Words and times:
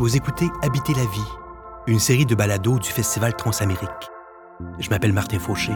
Vous 0.00 0.16
écoutez 0.16 0.50
Habiter 0.60 0.92
la 0.92 1.04
vie, 1.04 1.30
une 1.86 2.00
série 2.00 2.26
de 2.26 2.34
balados 2.34 2.80
du 2.80 2.90
Festival 2.90 3.36
Transamérique. 3.36 4.10
Je 4.80 4.90
m'appelle 4.90 5.12
Martin 5.12 5.38
Fauché. 5.38 5.72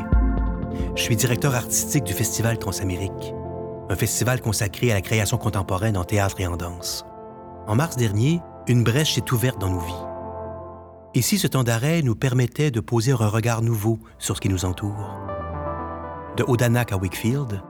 Je 0.97 1.01
suis 1.01 1.15
directeur 1.15 1.55
artistique 1.55 2.03
du 2.03 2.13
Festival 2.13 2.59
Transamérique, 2.59 3.33
un 3.89 3.95
festival 3.95 4.41
consacré 4.41 4.91
à 4.91 4.95
la 4.95 5.03
création 5.03 5.39
contemporaine 5.39 5.97
en 5.97 6.03
théâtre 6.03 6.41
et 6.41 6.49
en 6.49 6.57
danse. 6.57 7.07
En 7.69 7.77
mars 7.77 7.97
dernier, 7.97 8.41
une 8.67 8.83
brèche 8.83 9.15
s'est 9.15 9.33
ouverte 9.33 9.61
dans 9.61 9.71
nos 9.71 9.79
vies. 9.79 10.05
Et 11.15 11.23
si 11.23 11.39
ce 11.39 11.47
temps 11.47 11.63
d'arrêt 11.63 12.03
nous 12.03 12.17
permettait 12.17 12.73
de 12.73 12.81
poser 12.81 13.13
un 13.13 13.29
regard 13.29 13.63
nouveau 13.63 14.01
sur 14.19 14.35
ce 14.35 14.41
qui 14.41 14.49
nous 14.49 14.65
entoure? 14.65 15.17
De 16.37 16.43
Odanak 16.43 16.91
à 16.91 16.97
Wakefield, 16.97 17.63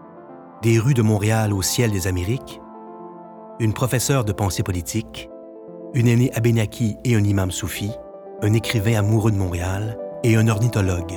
des 0.63 0.79
rues 0.79 0.95
de 0.95 1.03
Montréal 1.03 1.53
au 1.53 1.61
ciel 1.61 1.91
des 1.91 2.07
Amériques, 2.07 2.59
une 3.61 3.75
professeure 3.75 4.25
de 4.25 4.33
pensée 4.33 4.63
politique, 4.63 5.29
une 5.95 6.09
aînée 6.09 6.31
abénaki 6.35 6.97
et 7.05 7.17
un 7.17 7.25
imam 7.25 7.51
soufi, 7.51 7.91
un 8.43 8.53
écrivain 8.53 8.99
amoureux 8.99 9.31
de 9.31 9.37
Montréal 9.37 9.99
et 10.23 10.37
un 10.37 10.49
ornithologue. 10.49 11.15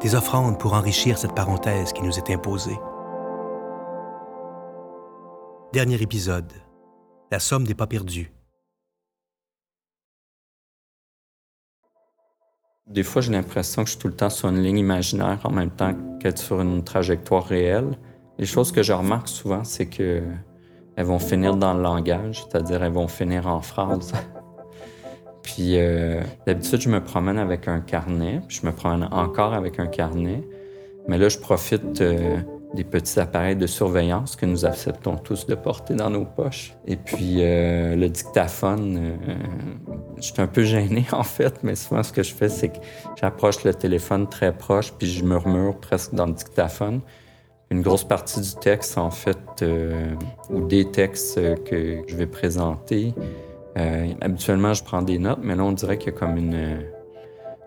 Des 0.00 0.14
offrandes 0.14 0.58
pour 0.58 0.74
enrichir 0.74 1.16
cette 1.16 1.34
parenthèse 1.34 1.92
qui 1.92 2.02
nous 2.02 2.18
est 2.18 2.30
imposée. 2.30 2.78
Dernier 5.72 6.02
épisode. 6.02 6.52
La 7.30 7.38
somme 7.38 7.64
des 7.64 7.74
pas 7.74 7.86
perdus. 7.86 8.32
Des 12.88 13.04
fois, 13.04 13.22
j'ai 13.22 13.32
l'impression 13.32 13.84
que 13.84 13.88
je 13.88 13.92
suis 13.92 14.00
tout 14.00 14.08
le 14.08 14.16
temps 14.16 14.28
sur 14.28 14.48
une 14.48 14.60
ligne 14.60 14.78
imaginaire 14.78 15.40
en 15.44 15.50
même 15.50 15.70
temps 15.70 15.94
qu'être 16.20 16.38
sur 16.38 16.60
une 16.60 16.82
trajectoire 16.82 17.44
réelle. 17.44 17.96
Les 18.38 18.44
choses 18.44 18.72
que 18.72 18.82
je 18.82 18.92
remarque 18.92 19.28
souvent, 19.28 19.64
c'est 19.64 19.86
que 19.86 20.22
elles 20.96 21.06
vont 21.06 21.18
finir 21.18 21.56
dans 21.56 21.74
le 21.74 21.82
langage, 21.82 22.44
c'est-à-dire 22.44 22.82
elles 22.82 22.92
vont 22.92 23.08
finir 23.08 23.46
en 23.46 23.60
phrases. 23.60 24.12
puis 25.42 25.78
euh, 25.78 26.20
d'habitude, 26.46 26.80
je 26.80 26.88
me 26.88 27.02
promène 27.02 27.38
avec 27.38 27.68
un 27.68 27.80
carnet, 27.80 28.40
puis 28.46 28.58
je 28.60 28.66
me 28.66 28.72
promène 28.72 29.08
encore 29.10 29.54
avec 29.54 29.78
un 29.78 29.86
carnet. 29.86 30.42
Mais 31.08 31.18
là, 31.18 31.28
je 31.28 31.38
profite 31.38 32.00
euh, 32.00 32.36
des 32.74 32.84
petits 32.84 33.18
appareils 33.18 33.56
de 33.56 33.66
surveillance 33.66 34.36
que 34.36 34.46
nous 34.46 34.64
acceptons 34.64 35.16
tous 35.16 35.46
de 35.46 35.54
porter 35.54 35.94
dans 35.94 36.10
nos 36.10 36.24
poches. 36.24 36.74
Et 36.86 36.96
puis 36.96 37.38
euh, 37.38 37.96
le 37.96 38.08
dictaphone, 38.08 39.18
je 40.18 40.22
suis 40.22 40.40
un 40.40 40.46
peu 40.46 40.62
gêné 40.62 41.06
en 41.12 41.24
fait, 41.24 41.62
mais 41.62 41.74
souvent 41.74 42.02
ce 42.02 42.12
que 42.12 42.22
je 42.22 42.34
fais, 42.34 42.48
c'est 42.48 42.68
que 42.68 42.78
j'approche 43.20 43.64
le 43.64 43.74
téléphone 43.74 44.28
très 44.28 44.52
proche, 44.52 44.92
puis 44.92 45.08
je 45.08 45.24
murmure 45.24 45.78
presque 45.80 46.14
dans 46.14 46.26
le 46.26 46.32
dictaphone 46.32 47.00
une 47.72 47.80
grosse 47.80 48.04
partie 48.04 48.40
du 48.40 48.54
texte, 48.54 48.98
en 48.98 49.10
fait, 49.10 49.38
euh, 49.62 50.14
ou 50.50 50.60
des 50.66 50.90
textes 50.90 51.40
que 51.64 52.02
je 52.06 52.16
vais 52.16 52.26
présenter. 52.26 53.14
Euh, 53.78 54.12
habituellement, 54.20 54.74
je 54.74 54.84
prends 54.84 55.00
des 55.00 55.18
notes, 55.18 55.38
mais 55.42 55.56
là, 55.56 55.64
on 55.64 55.72
dirait 55.72 55.96
qu'il 55.96 56.12
y 56.12 56.14
a 56.14 56.18
comme 56.18 56.36
une. 56.36 56.84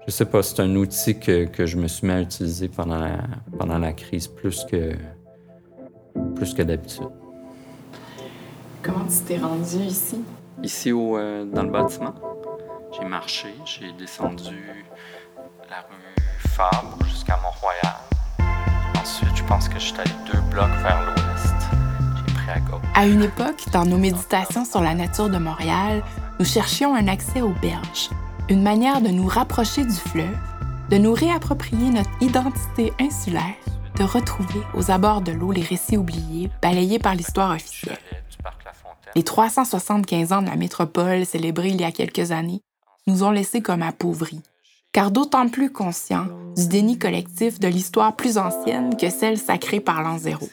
Je 0.06 0.12
sais 0.12 0.26
pas, 0.26 0.44
c'est 0.44 0.62
un 0.62 0.76
outil 0.76 1.20
que, 1.20 1.46
que, 1.46 1.66
je 1.66 1.78
me 1.78 1.88
suis 1.88 2.06
mis 2.06 2.14
à 2.14 2.22
utiliser 2.22 2.68
pendant 2.68 3.00
la, 3.00 3.18
pendant 3.58 3.80
la 3.80 3.94
crise 3.94 4.28
plus 4.28 4.64
que, 4.66 4.92
plus 6.36 6.54
que 6.54 6.62
d'habitude. 6.62 7.10
Comment 8.84 9.06
tu 9.06 9.26
t'es 9.26 9.40
rendu 9.40 9.78
ici? 9.78 10.24
Ici, 10.62 10.92
au, 10.92 11.18
euh, 11.18 11.46
dans 11.46 11.64
le 11.64 11.72
bâtiment. 11.72 12.14
J'ai 12.92 13.08
marché, 13.08 13.48
j'ai 13.66 13.92
descendu 13.98 14.56
la 15.68 15.82
rue 15.90 16.16
Fabre 16.38 17.00
jusqu'à 17.06 17.38
Mont-Royal 17.38 18.06
ensuite, 19.06 19.35
pense 19.48 19.70
que 19.70 19.80
je 19.80 19.86
suis 19.86 20.00
allé 20.00 20.12
deux 20.32 20.42
blocs 20.50 20.70
vers 20.82 21.02
l'ouest. 21.02 21.56
J'ai 22.18 22.34
pris 22.34 22.50
à 22.50 22.60
gauche. 22.60 22.82
À 22.94 23.06
une 23.06 23.24
époque, 23.24 23.64
dans 23.72 23.86
nos 23.86 23.98
méditations 23.98 24.66
sur 24.66 24.82
la 24.82 24.94
nature 24.94 25.30
de 25.30 25.38
Montréal, 25.38 26.04
nous 26.40 26.46
cherchions 26.46 26.96
un 26.96 27.08
accès 27.08 27.42
aux 27.42 27.54
berges, 27.62 28.10
une 28.50 28.64
manière 28.64 29.02
de 29.02 29.10
nous 29.10 29.28
rapprocher 29.28 29.84
du 29.84 29.94
fleuve, 29.94 30.38
de 30.90 30.98
nous 30.98 31.14
réapproprier 31.14 31.90
notre 31.90 32.10
identité 32.22 32.94
insulaire, 33.00 33.56
de 33.98 34.04
retrouver 34.04 34.62
aux 34.74 34.92
abords 34.92 35.22
de 35.22 35.32
l'eau 35.32 35.52
les 35.52 35.62
récits 35.62 35.98
oubliés, 35.98 36.50
balayés 36.62 37.00
par 37.00 37.16
l'histoire 37.16 37.52
officielle. 37.52 37.98
Les 39.16 39.24
375 39.24 40.34
ans 40.34 40.42
de 40.42 40.50
la 40.50 40.58
métropole 40.58 41.26
célébrés 41.26 41.70
il 41.70 41.80
y 41.80 41.86
a 41.86 41.92
quelques 41.92 42.32
années 42.32 42.62
nous 43.08 43.24
ont 43.24 43.32
laissés 43.32 43.62
comme 43.62 43.84
appauvris, 43.84 44.42
car 44.96 45.12
d'autant 45.12 45.50
plus 45.50 45.74
conscient 45.74 46.28
du 46.56 46.70
déni 46.70 46.98
collectif 46.98 47.60
de 47.60 47.68
l'histoire 47.68 48.16
plus 48.16 48.38
ancienne 48.38 48.96
que 48.96 49.10
celle 49.10 49.38
sacrée 49.38 49.82
par 49.82 50.02
l'an 50.02 50.18
zéro. 50.18 50.48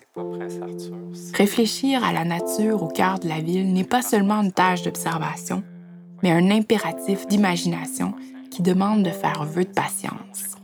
Réfléchir 1.32 2.02
à 2.02 2.12
la 2.12 2.24
nature 2.24 2.82
au 2.82 2.88
cœur 2.88 3.20
de 3.20 3.28
la 3.28 3.38
ville 3.38 3.72
n'est 3.72 3.84
pas 3.84 4.02
seulement 4.02 4.42
une 4.42 4.50
tâche 4.50 4.82
d'observation, 4.82 5.62
mais 6.24 6.32
un 6.32 6.50
impératif 6.50 7.28
d'imagination 7.28 8.14
qui 8.50 8.62
demande 8.62 9.04
de 9.04 9.10
faire 9.10 9.44
vœu 9.44 9.62
de 9.62 9.70
patience. 9.70 10.56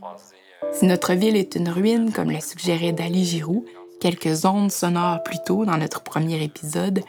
Si 0.73 0.85
notre 0.85 1.13
ville 1.13 1.37
est 1.37 1.55
une 1.55 1.69
ruine, 1.69 2.11
comme 2.11 2.31
le 2.31 2.41
suggérait 2.41 2.91
Dali 2.91 3.23
Giroux, 3.23 3.63
quelques 4.01 4.43
ondes 4.43 4.73
sonores 4.73 5.23
plus 5.23 5.39
tôt 5.45 5.63
dans 5.63 5.77
notre 5.77 6.03
premier 6.03 6.43
épisode, 6.43 6.99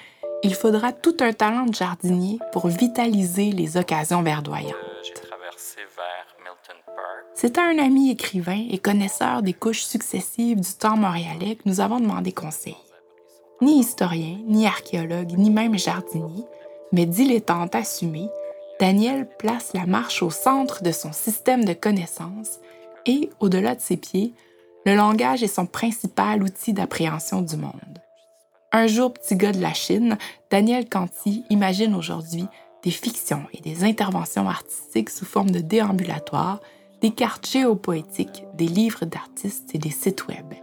il 0.44 0.54
faudra 0.54 0.92
tout 0.92 1.16
un 1.18 1.32
talent 1.32 1.66
de 1.66 1.74
jardinier 1.74 2.38
pour 2.52 2.68
vitaliser 2.68 3.50
les 3.50 3.76
occasions 3.76 4.22
verdoyantes. 4.22 4.89
C'est 7.42 7.56
à 7.56 7.62
un 7.62 7.78
ami 7.78 8.10
écrivain 8.10 8.66
et 8.68 8.76
connaisseur 8.76 9.40
des 9.40 9.54
couches 9.54 9.84
successives 9.84 10.60
du 10.60 10.72
temps 10.74 10.98
montréalais 10.98 11.54
que 11.56 11.62
nous 11.64 11.80
avons 11.80 11.98
demandé 11.98 12.32
conseil. 12.32 12.76
Ni 13.62 13.78
historien, 13.80 14.36
ni 14.46 14.66
archéologue, 14.66 15.32
ni 15.38 15.48
même 15.48 15.78
jardinier, 15.78 16.44
mais 16.92 17.06
dilettante 17.06 17.74
assumé, 17.74 18.28
Daniel 18.78 19.26
place 19.38 19.70
la 19.72 19.86
marche 19.86 20.22
au 20.22 20.28
centre 20.28 20.82
de 20.82 20.92
son 20.92 21.12
système 21.12 21.64
de 21.64 21.72
connaissances 21.72 22.58
et, 23.06 23.30
au-delà 23.40 23.74
de 23.74 23.80
ses 23.80 23.96
pieds, 23.96 24.34
le 24.84 24.94
langage 24.94 25.42
est 25.42 25.48
son 25.48 25.64
principal 25.64 26.42
outil 26.42 26.74
d'appréhension 26.74 27.40
du 27.40 27.56
monde. 27.56 28.02
Un 28.70 28.86
jour 28.86 29.14
petit 29.14 29.36
gars 29.36 29.52
de 29.52 29.62
la 29.62 29.72
Chine, 29.72 30.18
Daniel 30.50 30.86
Canty 30.86 31.44
imagine 31.48 31.94
aujourd'hui 31.94 32.44
des 32.82 32.90
fictions 32.90 33.44
et 33.54 33.62
des 33.62 33.82
interventions 33.82 34.46
artistiques 34.46 35.08
sous 35.08 35.24
forme 35.24 35.50
de 35.50 35.60
déambulatoires 35.60 36.60
des 37.00 37.10
cartes 37.10 37.48
géopoétiques, 37.48 38.44
des 38.54 38.66
livres 38.66 39.04
d'artistes 39.06 39.74
et 39.74 39.78
des 39.78 39.90
sites 39.90 40.26
web. 40.28 40.54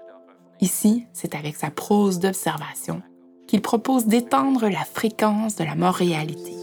Ici, 0.61 1.05
c'est 1.13 1.35
avec 1.35 1.55
sa 1.55 1.69
prose 1.69 2.19
d'observation 2.19 3.01
qu'il 3.47 3.61
propose 3.61 4.05
d'étendre 4.05 4.67
la 4.67 4.83
fréquence 4.83 5.55
de 5.55 5.63
la 5.63 5.75
mort-réalité. 5.75 6.53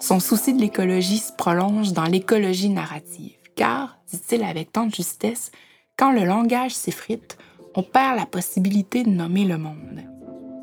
Son 0.00 0.20
souci 0.20 0.52
de 0.52 0.60
l'écologie 0.60 1.18
se 1.18 1.32
prolonge 1.32 1.92
dans 1.92 2.04
l'écologie 2.04 2.68
narrative, 2.68 3.36
car, 3.54 3.98
dit-il 4.10 4.42
avec 4.42 4.72
tant 4.72 4.86
de 4.86 4.94
justesse, 4.94 5.52
quand 5.96 6.12
le 6.12 6.24
langage 6.24 6.74
s'effrite, 6.74 7.38
on 7.74 7.82
perd 7.82 8.18
la 8.18 8.26
possibilité 8.26 9.04
de 9.04 9.10
nommer 9.10 9.44
le 9.44 9.58
monde. 9.58 10.02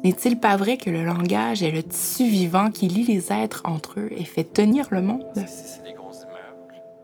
N'est-il 0.04 0.40
pas 0.40 0.58
vrai 0.58 0.78
que 0.78 0.90
le 0.90 1.06
langage 1.06 1.64
est 1.64 1.72
le 1.72 1.82
tissu 1.82 2.28
vivant 2.28 2.70
qui 2.70 2.88
lie 2.88 3.06
les 3.06 3.32
êtres 3.32 3.62
entre 3.64 4.02
eux 4.02 4.10
et 4.12 4.26
fait 4.26 4.44
tenir 4.44 4.88
le 4.92 5.02
monde? 5.02 5.46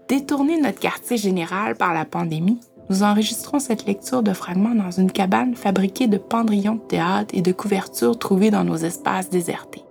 Détourner 0.10 0.60
notre 0.60 0.80
quartier 0.80 1.18
général 1.18 1.76
par 1.76 1.94
la 1.94 2.04
pandémie, 2.04 2.60
nous 2.90 3.04
enregistrons 3.04 3.60
cette 3.60 3.86
lecture 3.86 4.24
de 4.24 4.34
fragments 4.34 4.74
dans 4.74 4.90
une 4.90 5.12
cabane 5.12 5.56
fabriquée 5.56 6.08
de 6.08 6.18
pendrillons 6.18 6.76
de 6.76 6.88
théâtre 6.88 7.36
et 7.36 7.44
de 7.44 7.52
couvertures 7.52 8.18
trouvées 8.18 8.50
dans 8.50 8.64
nos 8.64 8.76
espaces 8.76 9.30
désertés. 9.30 9.84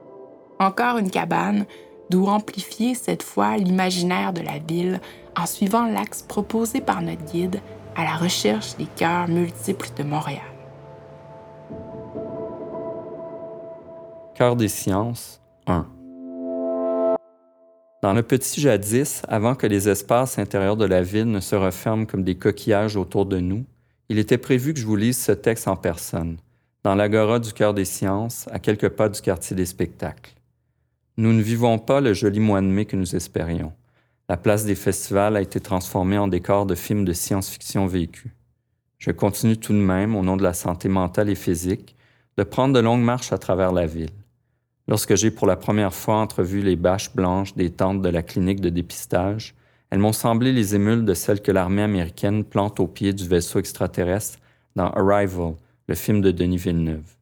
Encore 0.58 0.98
une 0.98 1.12
cabane 1.12 1.66
d'où 2.10 2.26
amplifier 2.26 2.96
cette 2.96 3.22
fois 3.22 3.58
l'imaginaire 3.58 4.32
de 4.32 4.40
la 4.40 4.58
ville 4.58 5.00
en 5.36 5.46
suivant 5.46 5.86
l'axe 5.86 6.22
proposé 6.22 6.80
par 6.80 7.00
notre 7.00 7.24
guide 7.26 7.60
à 7.94 8.02
la 8.02 8.16
recherche 8.16 8.76
des 8.76 8.86
cœurs 8.96 9.28
multiples 9.28 9.90
de 9.96 10.02
Montréal. 10.02 10.42
Cœur 14.34 14.56
des 14.56 14.68
sciences 14.68 15.40
1. 15.68 15.86
Dans 18.00 18.12
le 18.12 18.22
petit 18.22 18.60
jadis, 18.60 19.22
avant 19.26 19.56
que 19.56 19.66
les 19.66 19.88
espaces 19.88 20.38
intérieurs 20.38 20.76
de 20.76 20.84
la 20.84 21.02
ville 21.02 21.28
ne 21.28 21.40
se 21.40 21.56
referment 21.56 22.06
comme 22.06 22.22
des 22.22 22.36
coquillages 22.36 22.94
autour 22.94 23.26
de 23.26 23.40
nous, 23.40 23.64
il 24.08 24.18
était 24.18 24.38
prévu 24.38 24.72
que 24.72 24.78
je 24.78 24.86
vous 24.86 24.94
lise 24.94 25.18
ce 25.18 25.32
texte 25.32 25.66
en 25.66 25.74
personne, 25.74 26.36
dans 26.84 26.94
l'agora 26.94 27.40
du 27.40 27.52
cœur 27.52 27.74
des 27.74 27.84
sciences, 27.84 28.46
à 28.52 28.60
quelques 28.60 28.90
pas 28.90 29.08
du 29.08 29.20
quartier 29.20 29.56
des 29.56 29.66
spectacles. 29.66 30.32
Nous 31.16 31.32
ne 31.32 31.42
vivons 31.42 31.80
pas 31.80 32.00
le 32.00 32.14
joli 32.14 32.38
mois 32.38 32.60
de 32.60 32.66
mai 32.66 32.84
que 32.84 32.94
nous 32.94 33.16
espérions. 33.16 33.72
La 34.28 34.36
place 34.36 34.64
des 34.64 34.76
festivals 34.76 35.36
a 35.36 35.40
été 35.40 35.58
transformée 35.58 36.18
en 36.18 36.28
décor 36.28 36.66
de 36.66 36.76
films 36.76 37.04
de 37.04 37.12
science-fiction 37.12 37.88
vécus. 37.88 38.30
Je 38.98 39.10
continue 39.10 39.56
tout 39.56 39.72
de 39.72 39.78
même, 39.78 40.14
au 40.14 40.22
nom 40.22 40.36
de 40.36 40.44
la 40.44 40.54
santé 40.54 40.88
mentale 40.88 41.30
et 41.30 41.34
physique, 41.34 41.96
de 42.36 42.44
prendre 42.44 42.74
de 42.74 42.80
longues 42.80 43.02
marches 43.02 43.32
à 43.32 43.38
travers 43.38 43.72
la 43.72 43.86
ville. 43.86 44.10
Lorsque 44.88 45.16
j'ai 45.16 45.30
pour 45.30 45.46
la 45.46 45.56
première 45.56 45.92
fois 45.92 46.16
entrevu 46.16 46.62
les 46.62 46.74
bâches 46.74 47.14
blanches 47.14 47.54
des 47.54 47.68
tentes 47.68 48.00
de 48.00 48.08
la 48.08 48.22
clinique 48.22 48.62
de 48.62 48.70
dépistage, 48.70 49.54
elles 49.90 49.98
m'ont 49.98 50.14
semblé 50.14 50.50
les 50.50 50.74
émules 50.74 51.04
de 51.04 51.12
celles 51.12 51.42
que 51.42 51.52
l'armée 51.52 51.82
américaine 51.82 52.42
plante 52.42 52.80
au 52.80 52.86
pied 52.86 53.12
du 53.12 53.28
vaisseau 53.28 53.58
extraterrestre 53.58 54.38
dans 54.76 54.90
Arrival, 54.90 55.54
le 55.88 55.94
film 55.94 56.22
de 56.22 56.30
Denis 56.30 56.56
Villeneuve. 56.56 57.16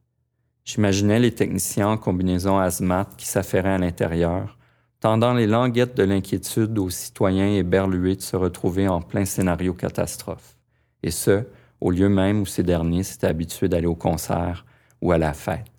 J'imaginais 0.63 1.19
les 1.19 1.33
techniciens 1.33 1.89
en 1.89 1.97
combinaison 1.97 2.57
hazmat 2.57 3.09
qui 3.17 3.25
s'affairaient 3.25 3.73
à 3.73 3.77
l'intérieur, 3.77 4.57
tendant 5.01 5.33
les 5.33 5.47
languettes 5.47 5.95
de 5.95 6.03
l'inquiétude 6.03 6.77
aux 6.79 6.89
citoyens 6.89 7.53
éberlués 7.53 8.15
de 8.15 8.21
se 8.21 8.37
retrouver 8.37 8.87
en 8.87 9.01
plein 9.01 9.25
scénario 9.25 9.73
catastrophe. 9.73 10.55
Et 11.03 11.11
ce, 11.11 11.43
au 11.81 11.91
lieu 11.91 12.07
même 12.07 12.41
où 12.41 12.45
ces 12.45 12.63
derniers 12.63 13.03
s'étaient 13.03 13.27
habitués 13.27 13.69
d'aller 13.69 13.87
au 13.87 13.95
concert 13.95 14.65
ou 15.01 15.11
à 15.11 15.17
la 15.17 15.33
fête. 15.33 15.76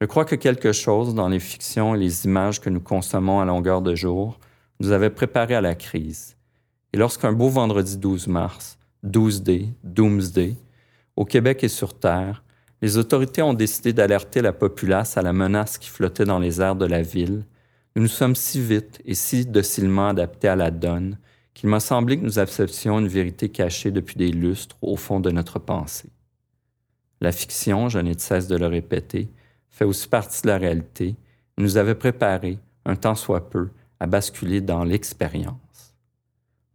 Je 0.00 0.06
crois 0.06 0.26
que 0.26 0.34
quelque 0.34 0.72
chose 0.72 1.14
dans 1.14 1.28
les 1.28 1.40
fictions 1.40 1.94
et 1.94 1.98
les 1.98 2.26
images 2.26 2.60
que 2.60 2.68
nous 2.68 2.80
consommons 2.80 3.40
à 3.40 3.46
longueur 3.46 3.80
de 3.80 3.94
jour 3.94 4.38
nous 4.80 4.92
avait 4.92 5.10
préparés 5.10 5.54
à 5.54 5.62
la 5.62 5.74
crise. 5.74 6.36
Et 6.92 6.98
lorsqu'un 6.98 7.32
beau 7.32 7.48
vendredi 7.48 7.96
12 7.96 8.26
mars, 8.28 8.78
12D, 9.06 9.68
Doomsday, 9.84 10.56
au 11.16 11.24
Québec 11.24 11.64
et 11.64 11.68
sur 11.68 11.98
Terre, 11.98 12.44
les 12.82 12.98
autorités 12.98 13.40
ont 13.40 13.54
décidé 13.54 13.94
d'alerter 13.94 14.42
la 14.42 14.52
populace 14.52 15.16
à 15.16 15.22
la 15.22 15.32
menace 15.32 15.78
qui 15.78 15.88
flottait 15.88 16.26
dans 16.26 16.38
les 16.38 16.60
airs 16.60 16.76
de 16.76 16.84
la 16.84 17.00
ville, 17.00 17.46
nous 17.94 18.02
nous 18.02 18.08
sommes 18.08 18.36
si 18.36 18.60
vite 18.60 19.00
et 19.06 19.14
si 19.14 19.46
docilement 19.46 20.08
adaptés 20.08 20.48
à 20.48 20.56
la 20.56 20.70
donne 20.70 21.16
qu'il 21.54 21.70
m'a 21.70 21.80
semblé 21.80 22.18
que 22.18 22.24
nous 22.24 22.38
acceptions 22.38 22.98
une 22.98 23.08
vérité 23.08 23.48
cachée 23.48 23.90
depuis 23.90 24.16
des 24.16 24.30
lustres 24.30 24.76
au 24.82 24.96
fond 24.96 25.20
de 25.20 25.30
notre 25.30 25.58
pensée. 25.58 26.10
La 27.22 27.32
fiction, 27.32 27.88
je 27.88 27.98
n'ai 27.98 28.14
de 28.14 28.20
cesse 28.20 28.46
de 28.46 28.56
le 28.56 28.66
répéter, 28.66 29.30
fait 29.76 29.84
aussi 29.84 30.08
partie 30.08 30.40
de 30.40 30.46
la 30.46 30.56
réalité 30.56 31.16
nous 31.58 31.76
avait 31.76 31.94
préparé, 31.94 32.58
un 32.86 32.96
temps 32.96 33.14
soit 33.14 33.50
peu, 33.50 33.68
à 34.00 34.06
basculer 34.06 34.62
dans 34.62 34.84
l'expérience. 34.84 35.94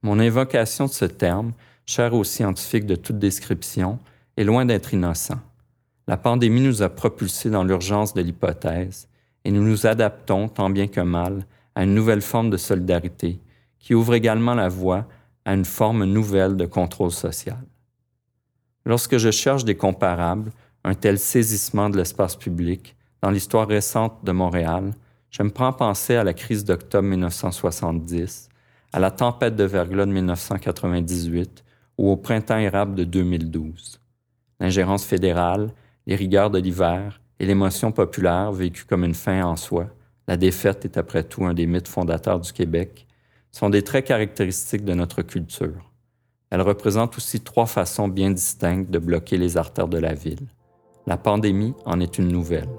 Mon 0.04 0.20
invocation 0.20 0.86
de 0.86 0.92
ce 0.92 1.06
terme, 1.06 1.54
cher 1.88 2.14
aux 2.14 2.24
scientifiques 2.24 2.86
de 2.86 2.96
toute 2.96 3.18
description, 3.18 3.98
est 4.38 4.44
loin 4.44 4.66
d'être 4.66 4.94
innocent. 4.94 5.40
La 6.08 6.18
pandémie 6.18 6.62
nous 6.62 6.84
a 6.84 6.90
propulsés 6.90 7.50
dans 7.50 7.64
l'urgence 7.64 8.14
de 8.14 8.22
l'hypothèse 8.22 9.08
et 9.46 9.52
nous 9.52 9.64
nous 9.64 9.88
adaptons 9.88 10.48
tant 10.48 10.70
bien 10.70 10.88
que 10.88 11.02
mal 11.02 11.48
à 11.74 11.84
une 11.84 11.96
nouvelle 11.96 12.22
forme 12.22 12.52
de 12.52 12.58
solidarité 12.58 13.40
qui 13.80 13.96
ouvre 13.96 14.14
également 14.14 14.54
la 14.54 14.70
voie 14.70 15.08
à 15.46 15.56
une 15.56 15.66
forme 15.66 16.06
nouvelle 16.06 16.56
de 16.56 16.68
contrôle 16.68 17.12
social. 17.12 17.64
Lorsque 18.86 19.18
je 19.18 19.32
cherche 19.32 19.66
des 19.66 19.76
comparables, 19.76 20.52
un 20.84 20.94
tel 20.94 21.20
saisissement 21.20 21.90
de 21.90 21.98
l'espace 21.98 22.36
public 22.36 22.96
dans 23.22 23.30
l'histoire 23.30 23.68
récente 23.68 24.24
de 24.24 24.32
Montréal, 24.32 24.92
je 25.30 25.44
me 25.44 25.50
prends 25.50 25.74
penser 25.74 26.16
à 26.16 26.24
la 26.24 26.34
crise 26.34 26.66
d'octobre 26.66 27.08
1970, 27.08 28.50
à 28.92 29.00
la 29.00 29.12
tempête 29.12 29.56
de 29.56 29.64
verglas 29.64 30.06
de 30.06 30.12
1998 30.12 31.64
ou 31.98 32.10
au 32.10 32.18
printemps 32.18 32.58
érable 32.58 32.96
de 32.96 33.04
2012. 33.04 34.00
L'ingérence 34.60 35.06
fédérale, 35.06 35.72
les 36.08 36.16
rigueurs 36.16 36.50
de 36.50 36.60
l'hiver 36.60 37.22
et 37.40 37.46
l'émotion 37.46 37.92
populaire 37.92 38.52
vécue 38.52 38.86
comme 38.86 39.04
une 39.04 39.14
fin 39.14 39.44
en 39.44 39.56
soi, 39.56 39.88
la 40.28 40.38
défaite 40.38 40.86
est 40.86 40.98
après 40.98 41.24
tout 41.24 41.46
un 41.46 41.54
des 41.54 41.68
mythes 41.68 41.88
fondateurs 41.88 42.40
du 42.40 42.52
Québec, 42.52 43.08
sont 43.52 43.70
des 43.70 43.84
traits 43.84 44.06
caractéristiques 44.06 44.86
de 44.86 44.94
notre 44.94 45.22
culture. 45.22 45.92
Elles 46.50 46.62
représentent 46.62 47.18
aussi 47.18 47.42
trois 47.42 47.66
façons 47.66 48.08
bien 48.08 48.32
distinctes 48.32 48.90
de 48.90 49.00
bloquer 49.00 49.38
les 49.38 49.58
artères 49.58 49.88
de 49.88 49.98
la 49.98 50.14
ville. 50.14 50.48
La 51.08 51.18
pandémie 51.18 51.74
en 51.86 52.00
est 52.00 52.18
une 52.20 52.28
nouvelle. 52.28 52.70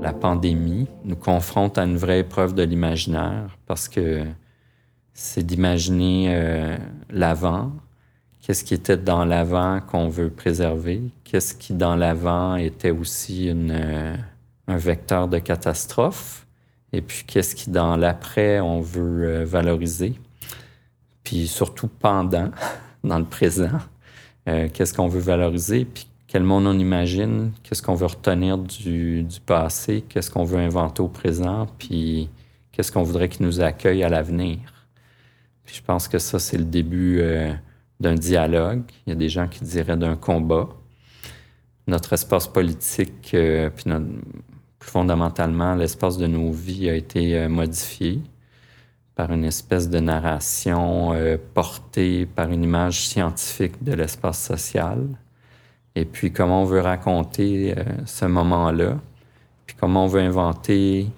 La 0.00 0.12
pandémie 0.12 0.86
nous 1.04 1.16
confronte 1.16 1.78
à 1.78 1.84
une 1.84 1.96
vraie 1.96 2.20
épreuve 2.20 2.54
de 2.54 2.62
l'imaginaire 2.62 3.58
parce 3.66 3.88
que 3.88 4.24
c'est 5.14 5.44
d'imaginer 5.44 6.26
euh, 6.28 6.76
l'avant, 7.10 7.72
qu'est-ce 8.40 8.62
qui 8.62 8.74
était 8.74 8.96
dans 8.96 9.24
l'avant 9.24 9.80
qu'on 9.80 10.08
veut 10.08 10.30
préserver, 10.30 11.02
qu'est-ce 11.24 11.54
qui 11.54 11.72
dans 11.72 11.96
l'avant 11.96 12.54
était 12.54 12.90
aussi 12.90 13.50
euh, 13.50 14.14
un 14.68 14.76
vecteur 14.76 15.26
de 15.26 15.38
catastrophe, 15.38 16.46
et 16.92 17.00
puis 17.00 17.24
qu'est-ce 17.26 17.56
qui 17.56 17.70
dans 17.70 17.96
l'après 17.96 18.60
on 18.60 18.80
veut 18.80 19.24
euh, 19.24 19.44
valoriser, 19.44 20.14
puis 21.24 21.48
surtout 21.48 21.88
pendant, 21.88 22.50
dans 23.06 23.18
le 23.18 23.24
présent, 23.24 23.78
euh, 24.48 24.68
qu'est-ce 24.72 24.94
qu'on 24.94 25.08
veut 25.08 25.20
valoriser, 25.20 25.84
puis 25.84 26.06
quel 26.26 26.42
monde 26.42 26.66
on 26.66 26.78
imagine, 26.78 27.52
qu'est-ce 27.62 27.82
qu'on 27.82 27.94
veut 27.94 28.06
retenir 28.06 28.58
du, 28.58 29.26
passé, 29.46 30.04
qu'est-ce 30.08 30.30
qu'on 30.30 30.44
veut 30.44 30.58
inventer 30.58 31.02
au 31.02 31.08
présent, 31.08 31.66
puis 31.78 32.28
qu'est-ce 32.72 32.92
qu'on 32.92 33.02
voudrait 33.02 33.28
qu'il 33.28 33.46
nous 33.46 33.60
accueille 33.60 34.02
à 34.02 34.08
l'avenir. 34.08 34.58
Je 35.64 35.80
pense 35.80 36.08
que 36.08 36.18
ça, 36.18 36.38
c'est 36.38 36.58
le 36.58 36.64
début 36.64 37.20
d'un 37.98 38.14
dialogue. 38.14 38.82
Il 39.06 39.10
y 39.10 39.12
a 39.12 39.16
des 39.16 39.28
gens 39.28 39.48
qui 39.48 39.64
diraient 39.64 39.96
d'un 39.96 40.16
combat. 40.16 40.68
Notre 41.86 42.12
espace 42.14 42.48
politique, 42.48 43.30
euh, 43.34 43.70
puis 43.70 43.90
plus 44.78 44.90
fondamentalement, 44.90 45.74
l'espace 45.76 46.18
de 46.18 46.26
nos 46.26 46.50
vies 46.50 46.90
a 46.90 46.94
été 46.94 47.38
euh, 47.38 47.48
modifié 47.48 48.20
par 49.16 49.32
une 49.32 49.44
espèce 49.44 49.90
de 49.90 49.98
narration 49.98 51.12
euh, 51.14 51.36
portée 51.54 52.26
par 52.26 52.50
une 52.52 52.62
image 52.62 53.08
scientifique 53.08 53.82
de 53.82 53.94
l'espace 53.94 54.40
social. 54.40 54.98
Et 55.96 56.04
puis 56.04 56.30
comment 56.32 56.62
on 56.62 56.66
veut 56.66 56.82
raconter 56.82 57.74
ce 58.04 58.26
moment-là, 58.26 58.98
puis 59.66 59.74
comment 59.80 60.04
on 60.04 60.06
veut 60.06 60.20
inventer 60.20 61.08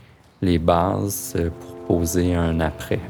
les 0.41 0.59
bases 0.59 1.37
pour 1.61 1.99
poser 1.99 2.35
un 2.35 2.61
après? 2.61 3.01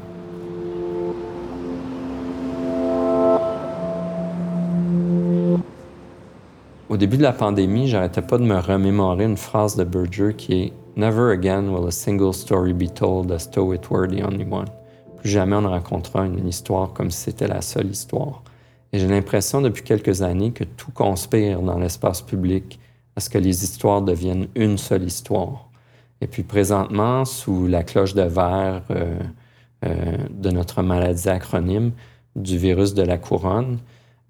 Au 6.89 6.97
début 6.97 7.17
de 7.17 7.21
la 7.21 7.33
pandémie, 7.33 7.87
j'arrêtais 7.87 8.23
pas 8.23 8.39
de 8.39 8.43
me 8.43 8.57
remémorer 8.57 9.25
une 9.25 9.37
phrase 9.37 9.75
de 9.75 9.83
Berger 9.83 10.33
qui 10.35 10.53
est 10.53 10.73
Never 10.95 11.31
again 11.31 11.71
will 11.71 11.87
a 11.87 11.91
single 11.91 12.33
story 12.33 12.73
be 12.73 12.89
told 12.91 13.31
as 13.31 13.47
though 13.47 13.71
it 13.73 13.91
were 13.91 14.07
the 14.07 14.23
only 14.23 14.43
one. 14.43 14.65
Jamais 15.29 15.55
on 15.57 15.61
ne 15.61 15.67
racontera 15.67 16.25
une 16.25 16.47
histoire 16.47 16.91
comme 16.91 17.11
si 17.11 17.19
c'était 17.25 17.47
la 17.47 17.61
seule 17.61 17.85
histoire. 17.85 18.41
Et 18.91 18.97
j'ai 18.97 19.07
l'impression 19.07 19.61
depuis 19.61 19.83
quelques 19.83 20.23
années 20.23 20.51
que 20.51 20.63
tout 20.63 20.91
conspire 20.91 21.61
dans 21.61 21.77
l'espace 21.77 22.23
public 22.23 22.79
à 23.15 23.19
ce 23.19 23.29
que 23.29 23.37
les 23.37 23.63
histoires 23.63 24.01
deviennent 24.01 24.47
une 24.55 24.79
seule 24.79 25.03
histoire. 25.03 25.69
Et 26.21 26.25
puis 26.25 26.41
présentement, 26.41 27.25
sous 27.25 27.67
la 27.67 27.83
cloche 27.83 28.15
de 28.15 28.23
verre 28.23 28.81
euh, 28.89 29.19
euh, 29.85 30.17
de 30.31 30.49
notre 30.49 30.81
maladie 30.81 31.29
acronyme 31.29 31.91
du 32.35 32.57
virus 32.57 32.95
de 32.95 33.03
la 33.03 33.19
couronne, 33.19 33.77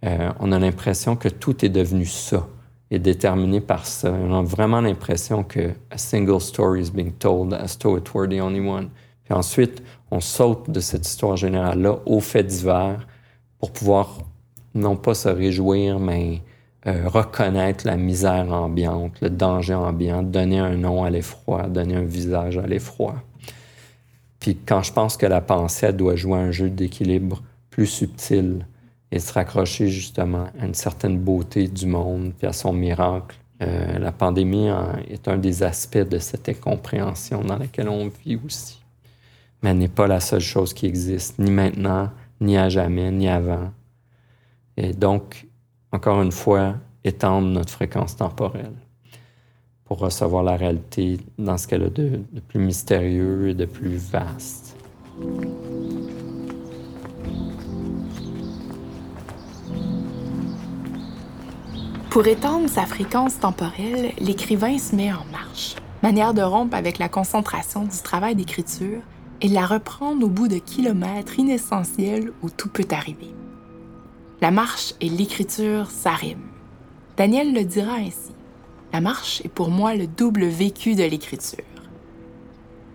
euh, 0.05 0.31
on 0.41 0.51
a 0.51 0.59
l'impression 0.59 1.15
que 1.15 1.29
tout 1.29 1.63
est 1.63 1.69
devenu 1.69 2.05
ça, 2.05 2.45
est 2.91 2.99
déterminé 2.99 3.61
par 3.61 3.85
ça. 3.85 4.11
On 4.11 4.37
a 4.37 4.43
vraiment 4.43 4.81
l'impression 4.81 5.45
que 5.45 5.71
a 5.91 5.97
single 5.97 6.41
story 6.41 6.81
is 6.81 6.91
being 6.91 7.13
told 7.13 7.53
as 7.53 7.77
though 7.79 7.97
it 7.97 8.13
were 8.13 8.27
the 8.27 8.41
only 8.41 8.59
one. 8.59 8.89
Puis 9.23 9.33
ensuite, 9.33 9.81
on 10.11 10.19
saute 10.19 10.69
de 10.69 10.79
cette 10.79 11.07
histoire 11.07 11.37
générale-là 11.37 11.99
au 12.05 12.19
fait 12.19 12.43
divers 12.43 13.07
pour 13.59 13.71
pouvoir 13.71 14.19
non 14.73 14.95
pas 14.95 15.13
se 15.13 15.29
réjouir, 15.29 15.99
mais 15.99 16.41
euh, 16.87 17.07
reconnaître 17.07 17.85
la 17.85 17.97
misère 17.97 18.51
ambiante, 18.51 19.19
le 19.21 19.29
danger 19.29 19.73
ambiant, 19.73 20.23
donner 20.23 20.59
un 20.59 20.77
nom 20.77 21.03
à 21.03 21.09
l'effroi, 21.09 21.63
donner 21.67 21.95
un 21.95 22.03
visage 22.03 22.57
à 22.57 22.65
l'effroi. 22.67 23.15
Puis 24.39 24.55
quand 24.55 24.83
je 24.83 24.93
pense 24.93 25.17
que 25.17 25.25
la 25.25 25.41
pensée 25.41 25.91
doit 25.91 26.15
jouer 26.15 26.39
un 26.39 26.51
jeu 26.51 26.69
d'équilibre 26.69 27.41
plus 27.69 27.87
subtil, 27.87 28.65
et 29.11 29.19
se 29.19 29.33
raccrocher 29.33 29.87
justement 29.87 30.47
à 30.59 30.65
une 30.65 30.73
certaine 30.73 31.17
beauté 31.17 31.67
du 31.67 31.87
monde 31.87 32.33
puis 32.37 32.47
à 32.47 32.53
son 32.53 32.73
miracle. 32.73 33.35
Euh, 33.61 33.99
la 33.99 34.11
pandémie 34.11 34.69
est 35.09 35.27
un 35.27 35.37
des 35.37 35.63
aspects 35.63 35.97
de 35.97 36.19
cette 36.19 36.47
incompréhension 36.47 37.41
dans 37.43 37.57
laquelle 37.57 37.89
on 37.89 38.09
vit 38.23 38.39
aussi. 38.45 38.78
Mais 39.61 39.71
elle 39.71 39.77
n'est 39.77 39.87
pas 39.87 40.07
la 40.07 40.19
seule 40.19 40.41
chose 40.41 40.73
qui 40.73 40.85
existe, 40.85 41.39
ni 41.39 41.51
maintenant, 41.51 42.09
ni 42.39 42.57
à 42.57 42.69
jamais, 42.69 43.11
ni 43.11 43.27
avant. 43.27 43.71
Et 44.77 44.93
donc, 44.93 45.47
encore 45.91 46.21
une 46.21 46.31
fois, 46.31 46.75
étendre 47.03 47.47
notre 47.47 47.71
fréquence 47.71 48.15
temporelle 48.15 48.75
pour 49.85 49.99
recevoir 49.99 50.43
la 50.43 50.55
réalité 50.55 51.17
dans 51.37 51.57
ce 51.57 51.67
qu'elle 51.67 51.83
a 51.83 51.89
de, 51.89 52.21
de 52.31 52.39
plus 52.39 52.59
mystérieux 52.59 53.49
et 53.49 53.53
de 53.53 53.65
plus 53.65 53.97
vaste. 53.97 54.77
Pour 62.09 62.25
étendre 62.25 62.69
sa 62.69 62.85
fréquence 62.85 63.39
temporelle, 63.39 64.13
l'écrivain 64.19 64.77
se 64.77 64.95
met 64.95 65.11
en 65.11 65.25
marche, 65.31 65.75
manière 66.01 66.33
de 66.33 66.41
rompre 66.41 66.75
avec 66.75 66.97
la 66.97 67.09
concentration 67.09 67.83
du 67.83 67.97
travail 68.03 68.35
d'écriture 68.35 69.01
et 69.41 69.47
la 69.47 69.65
reprendre 69.65 70.25
au 70.25 70.29
bout 70.29 70.47
de 70.47 70.57
kilomètres 70.57 71.39
inessentiels 71.39 72.31
où 72.41 72.49
tout 72.49 72.69
peut 72.69 72.87
arriver. 72.91 73.33
La 74.41 74.51
marche 74.51 74.93
et 75.01 75.09
l'écriture, 75.09 75.89
ça 75.91 76.15
Daniel 77.17 77.53
le 77.53 77.65
dira 77.65 77.95
ainsi. 77.95 78.31
La 78.93 79.01
marche 79.01 79.41
est 79.43 79.49
pour 79.49 79.69
moi 79.69 79.95
le 79.95 80.07
double 80.07 80.45
vécu 80.45 80.95
de 80.95 81.03
l'écriture. 81.03 81.63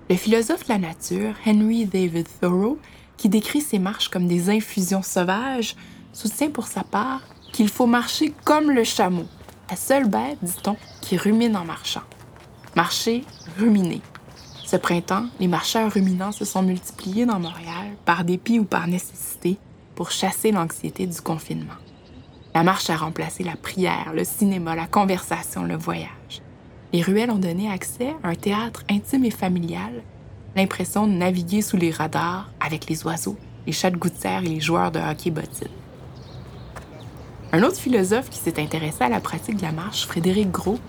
Le 0.08 0.16
philosophe 0.16 0.64
de 0.64 0.72
la 0.72 0.78
nature, 0.78 1.34
Henry 1.46 1.86
David 1.86 2.26
Thoreau, 2.40 2.78
qui 3.16 3.28
décrit 3.28 3.60
ces 3.60 3.78
marches 3.78 4.08
comme 4.08 4.26
des 4.26 4.50
infusions 4.50 5.02
sauvages, 5.02 5.76
soutient 6.12 6.50
pour 6.50 6.66
sa 6.66 6.82
part 6.82 7.22
qu'il 7.52 7.68
faut 7.68 7.86
marcher 7.86 8.32
comme 8.44 8.70
le 8.70 8.84
chameau, 8.84 9.26
La 9.70 9.76
seule 9.76 10.08
bête, 10.08 10.38
dit-on, 10.42 10.76
qui 11.00 11.16
rumine 11.16 11.56
en 11.56 11.64
marchant. 11.64 12.02
Marcher, 12.74 13.24
ruminer. 13.58 14.02
Ce 14.75 14.78
printemps, 14.81 15.26
les 15.38 15.47
marcheurs 15.47 15.93
ruminants 15.93 16.33
se 16.33 16.45
sont 16.45 16.62
multipliés 16.62 17.26
dans 17.26 17.38
Montréal, 17.38 17.95
par 18.04 18.25
dépit 18.25 18.59
ou 18.59 18.64
par 18.64 18.88
nécessité, 18.88 19.57
pour 19.95 20.11
chasser 20.11 20.50
l'anxiété 20.50 21.07
du 21.07 21.21
confinement. 21.21 21.76
La 22.57 22.64
marche 22.64 22.90
a 22.90 22.97
remplacé 22.97 23.45
la 23.45 23.54
prière, 23.54 24.12
le 24.12 24.25
cinéma, 24.25 24.75
la 24.75 24.88
conversation, 24.88 25.62
le 25.62 25.76
voyage. 25.76 26.43
Les 26.93 27.02
ruelles 27.02 27.31
ont 27.31 27.38
donné 27.38 27.71
accès 27.71 28.16
à 28.25 28.31
un 28.31 28.35
théâtre 28.35 28.83
intime 28.90 29.25
et 29.25 29.31
familial, 29.31 30.02
l'impression 30.57 31.07
de 31.07 31.12
naviguer 31.12 31.62
sous 31.62 31.76
les 31.76 31.93
radars 31.93 32.50
avec 32.59 32.88
les 32.88 33.07
oiseaux, 33.07 33.38
les 33.69 33.73
chats 33.73 33.93
de 33.93 33.97
gouttière 33.97 34.43
et 34.43 34.49
les 34.49 34.61
joueurs 34.61 34.90
de 34.90 34.99
hockey 34.99 35.31
bottine. 35.31 35.69
Un 37.52 37.62
autre 37.62 37.78
philosophe 37.78 38.28
qui 38.28 38.40
s'est 38.40 38.61
intéressé 38.61 39.04
à 39.04 39.09
la 39.09 39.21
pratique 39.21 39.59
de 39.59 39.62
la 39.62 39.71
marche, 39.71 40.04
Frédéric 40.04 40.50
Gros, 40.50 40.81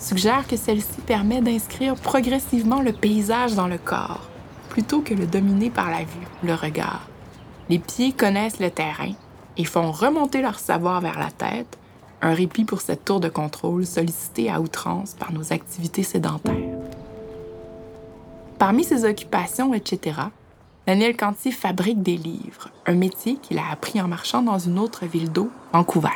suggère 0.00 0.46
que 0.48 0.56
celle-ci 0.56 1.00
permet 1.06 1.40
d'inscrire 1.40 1.94
progressivement 1.94 2.80
le 2.80 2.92
paysage 2.92 3.54
dans 3.54 3.68
le 3.68 3.78
corps, 3.78 4.28
plutôt 4.70 5.02
que 5.02 5.14
le 5.14 5.26
dominer 5.26 5.70
par 5.70 5.90
la 5.90 6.00
vue, 6.00 6.26
le 6.42 6.54
regard. 6.54 7.06
Les 7.68 7.78
pieds 7.78 8.12
connaissent 8.12 8.60
le 8.60 8.70
terrain 8.70 9.12
et 9.56 9.64
font 9.64 9.92
remonter 9.92 10.42
leur 10.42 10.58
savoir 10.58 11.00
vers 11.00 11.18
la 11.18 11.30
tête, 11.30 11.78
un 12.22 12.34
répit 12.34 12.64
pour 12.64 12.80
cette 12.80 13.04
tour 13.04 13.20
de 13.20 13.28
contrôle 13.28 13.86
sollicitée 13.86 14.50
à 14.50 14.60
outrance 14.60 15.14
par 15.14 15.32
nos 15.32 15.52
activités 15.52 16.02
sédentaires. 16.02 16.54
Parmi 18.58 18.84
ses 18.84 19.04
occupations, 19.04 19.72
etc., 19.72 20.16
Daniel 20.86 21.16
Canty 21.16 21.52
fabrique 21.52 22.02
des 22.02 22.16
livres, 22.16 22.70
un 22.86 22.94
métier 22.94 23.36
qu'il 23.36 23.58
a 23.58 23.70
appris 23.70 24.00
en 24.00 24.08
marchant 24.08 24.42
dans 24.42 24.58
une 24.58 24.78
autre 24.78 25.06
ville 25.06 25.30
d'eau, 25.30 25.50
Vancouver. 25.72 26.08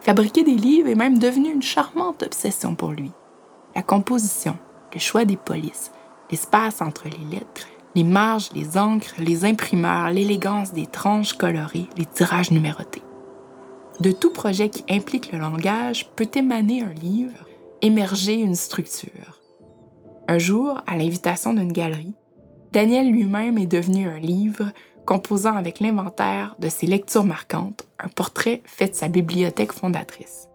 Fabriquer 0.00 0.44
des 0.44 0.54
livres 0.54 0.88
est 0.88 0.94
même 0.94 1.18
devenu 1.18 1.52
une 1.52 1.62
charmante 1.62 2.22
obsession 2.22 2.74
pour 2.74 2.92
lui. 2.92 3.12
La 3.74 3.82
composition, 3.82 4.56
le 4.94 4.98
choix 4.98 5.26
des 5.26 5.36
polices, 5.36 5.92
l'espace 6.30 6.80
entre 6.80 7.04
les 7.04 7.36
lettres, 7.36 7.68
les 7.94 8.04
marges, 8.04 8.50
les 8.54 8.78
encres, 8.78 9.14
les 9.18 9.44
imprimeurs, 9.44 10.10
l'élégance 10.10 10.72
des 10.72 10.86
tranches 10.86 11.34
colorées, 11.34 11.88
les 11.98 12.06
tirages 12.06 12.50
numérotés. 12.50 13.02
De 14.00 14.12
tout 14.12 14.32
projet 14.32 14.70
qui 14.70 14.84
implique 14.88 15.32
le 15.32 15.38
langage 15.38 16.08
peut 16.16 16.30
émaner 16.34 16.82
un 16.82 16.94
livre, 16.94 17.46
émerger 17.82 18.34
une 18.34 18.54
structure. 18.54 19.40
Un 20.28 20.38
jour, 20.38 20.80
à 20.86 20.96
l'invitation 20.96 21.52
d'une 21.52 21.72
galerie, 21.72 22.14
Daniel 22.72 23.10
lui-même 23.10 23.58
est 23.58 23.66
devenu 23.66 24.08
un 24.08 24.18
livre 24.18 24.72
composant 25.06 25.56
avec 25.56 25.80
l'inventaire 25.80 26.56
de 26.58 26.68
ses 26.68 26.86
lectures 26.86 27.24
marquantes 27.24 27.84
un 27.98 28.08
portrait 28.08 28.62
fait 28.64 28.88
de 28.88 28.94
sa 28.94 29.08
bibliothèque 29.08 29.72
fondatrice. 29.72 30.48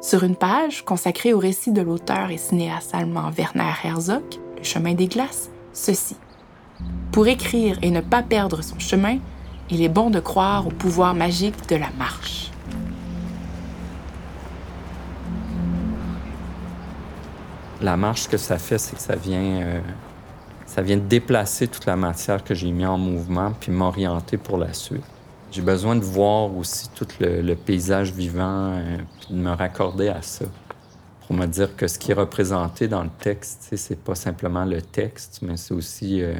Sur 0.00 0.22
une 0.22 0.36
page 0.36 0.84
consacrée 0.84 1.32
au 1.32 1.38
récit 1.38 1.72
de 1.72 1.82
l'auteur 1.82 2.30
et 2.30 2.38
cinéaste 2.38 2.94
allemand 2.94 3.30
Werner 3.30 3.72
Herzog, 3.82 4.22
Le 4.56 4.64
chemin 4.64 4.94
des 4.94 5.08
glaces, 5.08 5.50
ceci. 5.72 6.16
Pour 7.12 7.26
écrire 7.26 7.78
et 7.82 7.90
ne 7.90 8.00
pas 8.00 8.22
perdre 8.22 8.62
son 8.62 8.78
chemin, 8.78 9.18
il 9.70 9.82
est 9.82 9.88
bon 9.88 10.10
de 10.10 10.20
croire 10.20 10.66
au 10.66 10.70
pouvoir 10.70 11.14
magique 11.14 11.68
de 11.68 11.76
la 11.76 11.90
marche. 11.98 12.50
La 17.80 17.96
marche, 17.96 18.22
ce 18.22 18.28
que 18.28 18.36
ça 18.36 18.58
fait, 18.58 18.78
c'est 18.78 18.96
que 18.96 19.02
ça 19.02 19.14
vient, 19.14 19.62
euh, 19.62 19.80
ça 20.78 20.82
vient 20.82 20.96
déplacer 20.96 21.66
toute 21.66 21.86
la 21.86 21.96
matière 21.96 22.44
que 22.44 22.54
j'ai 22.54 22.70
mis 22.70 22.86
en 22.86 22.98
mouvement 22.98 23.50
puis 23.50 23.72
m'orienter 23.72 24.36
pour 24.36 24.58
la 24.58 24.72
suite. 24.72 25.02
J'ai 25.50 25.60
besoin 25.60 25.96
de 25.96 26.04
voir 26.04 26.56
aussi 26.56 26.88
tout 26.90 27.08
le, 27.18 27.52
paysage 27.56 28.12
vivant 28.12 28.74
euh, 28.74 28.98
puis 29.18 29.34
de 29.34 29.40
me 29.40 29.50
raccorder 29.50 30.06
à 30.06 30.22
ça 30.22 30.44
pour 31.26 31.34
me 31.34 31.46
dire 31.46 31.74
que 31.74 31.88
ce 31.88 31.98
qui 31.98 32.12
est 32.12 32.14
représenté 32.14 32.86
dans 32.86 33.02
le 33.02 33.10
texte, 33.10 33.74
c'est 33.74 33.98
pas 33.98 34.14
simplement 34.14 34.64
le 34.64 34.80
texte, 34.80 35.40
mais 35.42 35.56
c'est 35.56 35.74
aussi 35.74 36.22
euh, 36.22 36.36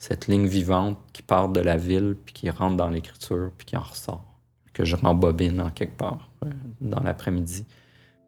cette 0.00 0.26
ligne 0.26 0.48
vivante 0.48 0.98
qui 1.12 1.22
part 1.22 1.48
de 1.48 1.60
la 1.60 1.76
ville, 1.76 2.16
puis 2.24 2.34
qui 2.34 2.50
rentre 2.50 2.76
dans 2.76 2.90
l'écriture, 2.90 3.52
puis 3.56 3.64
qui 3.64 3.76
en 3.76 3.82
ressort, 3.82 4.24
que 4.72 4.84
je 4.84 4.96
rembobine 4.96 5.60
en 5.60 5.70
quelque 5.70 5.96
part 5.96 6.28
euh, 6.44 6.50
dans 6.80 7.00
l'après-midi. 7.00 7.64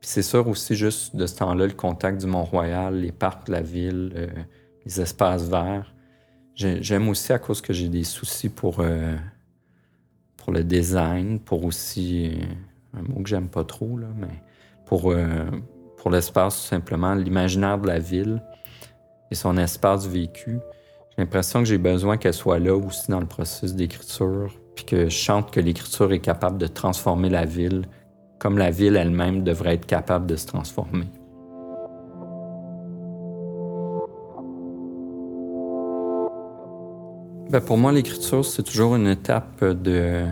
Puis 0.01 0.11
c'est 0.11 0.23
sûr 0.23 0.47
aussi 0.47 0.77
juste 0.77 1.17
de 1.17 1.27
ce 1.27 1.39
temps-là, 1.39 1.67
le 1.67 1.73
contact 1.73 2.21
du 2.21 2.29
Mont-Royal, 2.29 2.95
les 3.01 3.11
parcs 3.11 3.49
de 3.49 3.53
la 3.53 3.63
ville, 3.63 4.31
les 4.91 5.01
espaces 5.01 5.49
verts. 5.49 5.95
J'aime 6.55 7.09
aussi 7.09 7.33
à 7.33 7.39
cause 7.39 7.61
que 7.61 7.73
j'ai 7.73 7.89
des 7.89 8.05
soucis 8.05 8.49
pour, 8.49 8.81
euh, 8.81 9.17
pour 10.37 10.53
le 10.53 10.65
design, 10.65 11.39
pour 11.39 11.65
aussi, 11.65 12.33
un 12.93 13.03
mot 13.03 13.23
que 13.23 13.29
j'aime 13.29 13.49
pas 13.49 13.65
trop, 13.65 13.97
là, 13.97 14.09
mais 14.17 14.43
pour, 14.85 15.15
pour 15.97 16.11
l'espace 16.11 16.61
tout 16.61 16.69
simplement, 16.69 17.15
l'imaginaire 17.15 17.79
de 17.79 17.87
la 17.87 17.99
ville 17.99 18.43
et 19.31 19.35
son 19.35 19.57
espace 19.57 20.07
vécu. 20.07 20.59
J'ai 21.11 21.23
l'impression 21.23 21.61
que 21.61 21.67
j'ai 21.67 21.79
besoin 21.79 22.17
qu'elle 22.17 22.35
soit 22.35 22.59
là 22.59 22.75
aussi 22.75 23.11
dans 23.11 23.21
le 23.21 23.27
processus 23.27 23.75
d'écriture, 23.75 24.53
puis 24.75 24.85
que 24.85 25.05
je 25.05 25.11
chante 25.11 25.51
que 25.51 25.61
l'écriture 25.61 26.13
est 26.13 26.21
capable 26.21 26.59
de 26.59 26.67
transformer 26.67 27.31
la 27.31 27.45
ville, 27.45 27.85
comme 28.39 28.59
la 28.59 28.71
ville 28.71 28.97
elle-même 28.97 29.45
devrait 29.45 29.75
être 29.75 29.87
capable 29.87 30.27
de 30.27 30.37
se 30.37 30.47
transformer. 30.47 31.07
Ben 37.51 37.61
pour 37.61 37.79
moi, 37.79 37.91
l'écriture, 37.91 38.45
c'est 38.45 38.63
toujours 38.63 38.95
une 38.95 39.09
étape 39.09 39.65
de, 39.65 40.25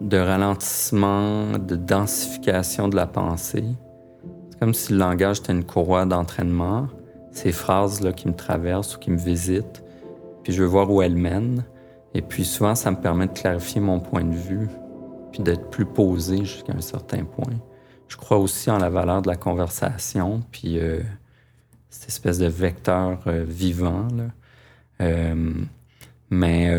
de 0.00 0.16
ralentissement, 0.16 1.58
de 1.58 1.74
densification 1.74 2.86
de 2.86 2.94
la 2.94 3.08
pensée. 3.08 3.64
C'est 4.48 4.60
comme 4.60 4.72
si 4.72 4.92
le 4.92 5.00
langage 5.00 5.40
était 5.40 5.52
une 5.52 5.64
courroie 5.64 6.06
d'entraînement 6.06 6.86
ces 7.32 7.50
phrases-là 7.50 8.12
qui 8.12 8.28
me 8.28 8.34
traversent 8.34 8.94
ou 8.94 9.00
qui 9.00 9.10
me 9.10 9.16
visitent, 9.16 9.82
puis 10.44 10.52
je 10.52 10.62
veux 10.62 10.68
voir 10.68 10.88
où 10.92 11.02
elles 11.02 11.16
mènent. 11.16 11.64
Et 12.14 12.22
puis 12.22 12.44
souvent, 12.44 12.76
ça 12.76 12.92
me 12.92 12.96
permet 12.96 13.26
de 13.26 13.32
clarifier 13.32 13.80
mon 13.80 13.98
point 13.98 14.22
de 14.22 14.36
vue, 14.36 14.68
puis 15.32 15.42
d'être 15.42 15.70
plus 15.70 15.86
posé 15.86 16.38
jusqu'à 16.44 16.72
un 16.72 16.82
certain 16.82 17.24
point. 17.24 17.54
Je 18.06 18.16
crois 18.16 18.38
aussi 18.38 18.70
en 18.70 18.78
la 18.78 18.90
valeur 18.90 19.22
de 19.22 19.28
la 19.28 19.34
conversation, 19.34 20.40
puis 20.52 20.78
euh, 20.78 21.00
cette 21.90 22.10
espèce 22.10 22.38
de 22.38 22.46
vecteur 22.46 23.18
euh, 23.26 23.44
vivant. 23.44 24.06
Là. 24.16 24.24
Euh, 25.00 25.52
mais 26.30 26.70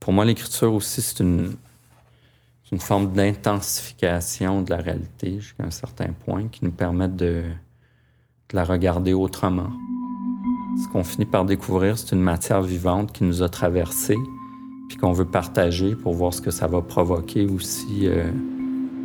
pour 0.00 0.14
moi, 0.14 0.24
l'écriture 0.24 0.72
aussi, 0.72 1.02
c'est 1.02 1.20
une, 1.20 1.56
forme 2.78 3.12
d'intensification 3.12 4.62
de 4.62 4.70
la 4.70 4.78
réalité 4.78 5.40
jusqu'à 5.40 5.64
un 5.64 5.70
certain 5.70 6.12
point 6.24 6.48
qui 6.48 6.64
nous 6.64 6.70
permet 6.70 7.08
de, 7.08 7.42
de 7.44 8.56
la 8.56 8.64
regarder 8.64 9.12
autrement. 9.12 9.70
Ce 10.82 10.88
qu'on 10.88 11.04
finit 11.04 11.26
par 11.26 11.44
découvrir, 11.44 11.98
c'est 11.98 12.14
une 12.14 12.22
matière 12.22 12.62
vivante 12.62 13.12
qui 13.12 13.24
nous 13.24 13.42
a 13.42 13.48
traversés, 13.48 14.16
puis 14.88 14.96
qu'on 14.96 15.12
veut 15.12 15.24
partager 15.24 15.94
pour 15.94 16.14
voir 16.14 16.32
ce 16.32 16.40
que 16.40 16.50
ça 16.50 16.66
va 16.66 16.80
provoquer 16.80 17.46
aussi 17.46 18.06
euh, 18.06 18.30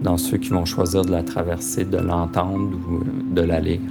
dans 0.01 0.17
ceux 0.17 0.37
qui 0.37 0.49
vont 0.49 0.65
choisir 0.65 1.03
de 1.03 1.11
la 1.11 1.23
traverser, 1.23 1.85
de 1.85 1.97
l'entendre 1.97 2.77
ou 2.89 2.97
euh, 2.97 3.33
de 3.33 3.41
la 3.41 3.59
lire. 3.59 3.81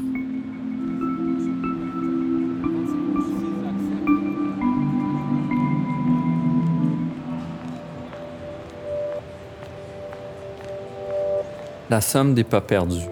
La 11.90 12.00
somme 12.00 12.34
des 12.34 12.44
pas 12.44 12.62
perdus. 12.62 13.06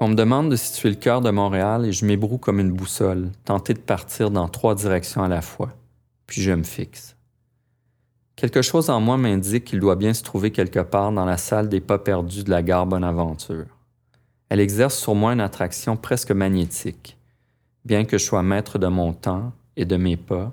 On 0.00 0.08
me 0.08 0.14
demande 0.14 0.50
de 0.50 0.56
situer 0.56 0.88
le 0.88 0.94
cœur 0.94 1.20
de 1.20 1.30
Montréal 1.30 1.84
et 1.84 1.92
je 1.92 2.06
m'ébroue 2.06 2.38
comme 2.38 2.60
une 2.60 2.72
boussole, 2.72 3.30
tenter 3.44 3.74
de 3.74 3.78
partir 3.78 4.30
dans 4.30 4.48
trois 4.48 4.74
directions 4.74 5.22
à 5.22 5.28
la 5.28 5.42
fois. 5.42 5.68
Puis 6.26 6.40
je 6.40 6.50
me 6.50 6.62
fixe. 6.62 7.14
Quelque 8.36 8.62
chose 8.62 8.88
en 8.88 9.00
moi 9.00 9.18
m'indique 9.18 9.66
qu'il 9.66 9.80
doit 9.80 9.96
bien 9.96 10.14
se 10.14 10.22
trouver 10.22 10.50
quelque 10.50 10.80
part 10.80 11.12
dans 11.12 11.26
la 11.26 11.36
salle 11.36 11.68
des 11.68 11.82
pas 11.82 11.98
perdus 11.98 12.44
de 12.44 12.50
la 12.50 12.62
gare 12.62 12.86
Bonaventure. 12.86 13.66
Elle 14.48 14.60
exerce 14.60 14.96
sur 14.96 15.14
moi 15.14 15.34
une 15.34 15.42
attraction 15.42 15.94
presque 15.94 16.32
magnétique. 16.32 17.18
Bien 17.84 18.06
que 18.06 18.16
je 18.16 18.24
sois 18.24 18.42
maître 18.42 18.78
de 18.78 18.86
mon 18.86 19.12
temps 19.12 19.52
et 19.76 19.84
de 19.84 19.96
mes 19.98 20.16
pas, 20.16 20.52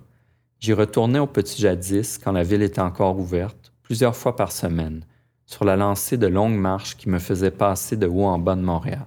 j'y 0.59 0.73
retournais 0.73 1.19
au 1.19 1.27
petit 1.27 1.61
jadis 1.61 2.17
quand 2.17 2.33
la 2.33 2.43
ville 2.43 2.61
était 2.61 2.81
encore 2.81 3.17
ouverte, 3.17 3.71
plusieurs 3.83 4.17
fois 4.17 4.35
par 4.35 4.51
semaine, 4.51 5.05
sur 5.45 5.65
la 5.65 5.75
lancée 5.75 6.17
de 6.17 6.27
longues 6.27 6.57
marches 6.57 6.95
qui 6.97 7.09
me 7.09 7.19
faisaient 7.19 7.51
passer 7.51 7.97
de 7.97 8.07
haut 8.07 8.25
en 8.25 8.39
bas 8.39 8.55
de 8.55 8.61
Montréal 8.61 9.05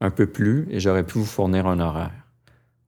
un 0.00 0.10
peu 0.10 0.26
plus 0.26 0.66
et 0.70 0.80
j'aurais 0.80 1.04
pu 1.04 1.18
vous 1.18 1.24
fournir 1.24 1.66
un 1.66 1.80
horaire. 1.80 2.26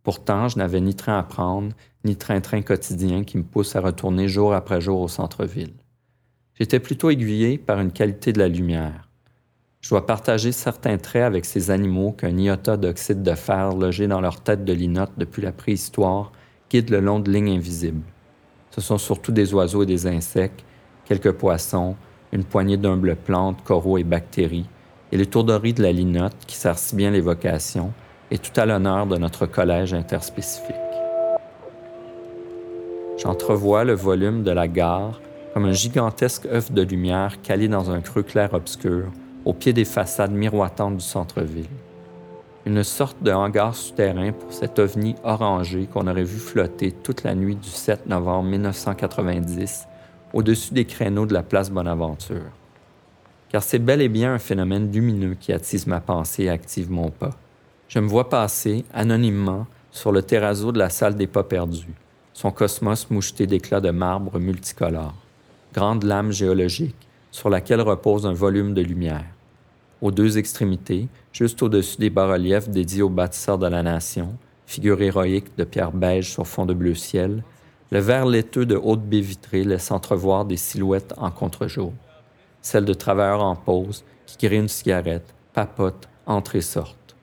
Pourtant, 0.02 0.48
je 0.48 0.58
n'avais 0.58 0.80
ni 0.80 0.94
train 0.94 1.18
à 1.18 1.22
prendre, 1.22 1.72
ni 2.04 2.16
train-train 2.16 2.62
quotidien 2.62 3.22
qui 3.22 3.38
me 3.38 3.44
pousse 3.44 3.76
à 3.76 3.80
retourner 3.80 4.28
jour 4.28 4.54
après 4.54 4.80
jour 4.80 5.00
au 5.00 5.08
centre-ville. 5.08 5.74
J'étais 6.54 6.80
plutôt 6.80 7.10
aiguillé 7.10 7.58
par 7.58 7.80
une 7.80 7.92
qualité 7.92 8.32
de 8.32 8.38
la 8.38 8.48
lumière. 8.48 9.08
Je 9.80 9.90
dois 9.90 10.06
partager 10.06 10.52
certains 10.52 10.98
traits 10.98 11.24
avec 11.24 11.44
ces 11.44 11.70
animaux 11.70 12.12
qu'un 12.12 12.36
iota 12.36 12.76
d'oxyde 12.76 13.22
de 13.22 13.34
fer 13.34 13.74
logé 13.74 14.06
dans 14.06 14.20
leur 14.20 14.40
tête 14.40 14.64
de 14.64 14.72
linotte 14.72 15.12
depuis 15.16 15.42
la 15.42 15.52
préhistoire 15.52 16.32
guide 16.70 16.90
le 16.90 17.00
long 17.00 17.20
de 17.20 17.30
lignes 17.30 17.56
invisibles. 17.56 18.02
Ce 18.70 18.80
sont 18.80 18.98
surtout 18.98 19.32
des 19.32 19.52
oiseaux 19.52 19.82
et 19.82 19.86
des 19.86 20.06
insectes, 20.06 20.64
quelques 21.04 21.32
poissons, 21.32 21.96
une 22.32 22.44
poignée 22.44 22.76
d'humbles 22.76 23.16
plantes, 23.16 23.62
coraux 23.62 23.98
et 23.98 24.04
bactéries, 24.04 24.66
et 25.12 25.16
l'étourderie 25.16 25.74
de 25.74 25.82
la 25.82 25.92
linotte 25.92 26.36
qui 26.46 26.56
sert 26.56 26.78
si 26.78 26.96
bien 26.96 27.10
l'évocation, 27.10 27.92
est 28.30 28.42
tout 28.42 28.58
à 28.58 28.64
l'honneur 28.64 29.06
de 29.06 29.18
notre 29.18 29.44
collège 29.44 29.92
interspécifique. 29.92 30.76
J'entrevois 33.18 33.84
le 33.84 33.92
volume 33.92 34.42
de 34.42 34.50
la 34.50 34.66
gare 34.66 35.20
comme 35.52 35.66
un 35.66 35.72
gigantesque 35.72 36.46
œuf 36.46 36.72
de 36.72 36.82
lumière 36.82 37.42
calé 37.42 37.68
dans 37.68 37.90
un 37.90 38.00
creux 38.00 38.22
clair-obscur 38.22 39.04
au 39.44 39.52
pied 39.52 39.74
des 39.74 39.84
façades 39.84 40.32
miroitantes 40.32 40.96
du 40.96 41.04
centre-ville. 41.04 41.68
Une 42.64 42.82
sorte 42.84 43.22
de 43.22 43.32
hangar 43.32 43.74
souterrain 43.74 44.32
pour 44.32 44.52
cet 44.52 44.78
ovni 44.78 45.14
orangé 45.24 45.86
qu'on 45.92 46.06
aurait 46.06 46.22
vu 46.22 46.38
flotter 46.38 46.92
toute 46.92 47.24
la 47.24 47.34
nuit 47.34 47.56
du 47.56 47.68
7 47.68 48.06
novembre 48.06 48.48
1990 48.48 49.88
au-dessus 50.32 50.74
des 50.74 50.84
créneaux 50.84 51.26
de 51.26 51.34
la 51.34 51.42
place 51.42 51.70
Bonaventure. 51.70 52.50
Car 53.50 53.62
c'est 53.62 53.78
bel 53.78 54.00
et 54.00 54.08
bien 54.08 54.34
un 54.34 54.38
phénomène 54.38 54.90
lumineux 54.90 55.34
qui 55.34 55.52
attise 55.52 55.86
ma 55.86 56.00
pensée 56.00 56.44
et 56.44 56.50
active 56.50 56.90
mon 56.90 57.10
pas. 57.10 57.36
Je 57.88 57.98
me 57.98 58.08
vois 58.08 58.30
passer, 58.30 58.84
anonymement, 58.94 59.66
sur 59.90 60.10
le 60.10 60.22
terrazzo 60.22 60.72
de 60.72 60.78
la 60.78 60.88
salle 60.88 61.16
des 61.16 61.26
pas 61.26 61.44
perdus, 61.44 61.94
son 62.32 62.50
cosmos 62.50 63.10
moucheté 63.10 63.46
d'éclats 63.46 63.82
de 63.82 63.90
marbre 63.90 64.38
multicolores, 64.38 65.14
grande 65.74 66.04
lame 66.04 66.32
géologique 66.32 66.96
sur 67.30 67.50
laquelle 67.50 67.82
repose 67.82 68.26
un 68.26 68.32
volume 68.32 68.72
de 68.72 68.80
lumière. 68.80 69.24
Aux 70.00 70.10
deux 70.10 70.38
extrémités, 70.38 71.08
juste 71.32 71.62
au-dessus 71.62 71.98
des 71.98 72.10
bas-reliefs 72.10 72.68
dédiés 72.68 73.02
aux 73.02 73.10
bâtisseurs 73.10 73.58
de 73.58 73.66
la 73.66 73.82
nation, 73.82 74.34
figure 74.66 75.02
héroïque 75.02 75.56
de 75.58 75.64
pierre 75.64 75.92
beige 75.92 76.30
sur 76.30 76.46
fond 76.46 76.66
de 76.66 76.74
bleu 76.74 76.94
ciel, 76.94 77.42
le 77.92 77.98
verre 77.98 78.24
laiteux 78.24 78.64
de 78.64 78.74
haute 78.74 79.02
baie 79.02 79.20
vitrée 79.20 79.64
laisse 79.64 79.90
entrevoir 79.90 80.46
des 80.46 80.56
silhouettes 80.56 81.12
en 81.18 81.30
contre-jour. 81.30 81.92
Celles 82.62 82.86
de 82.86 82.94
travailleurs 82.94 83.42
en 83.42 83.54
pause 83.54 84.02
qui 84.24 84.46
grillent 84.46 84.60
une 84.60 84.68
cigarette, 84.68 85.34
papotent, 85.52 86.08
entrent 86.24 86.56
et 86.56 86.62
sortent. 86.62 87.14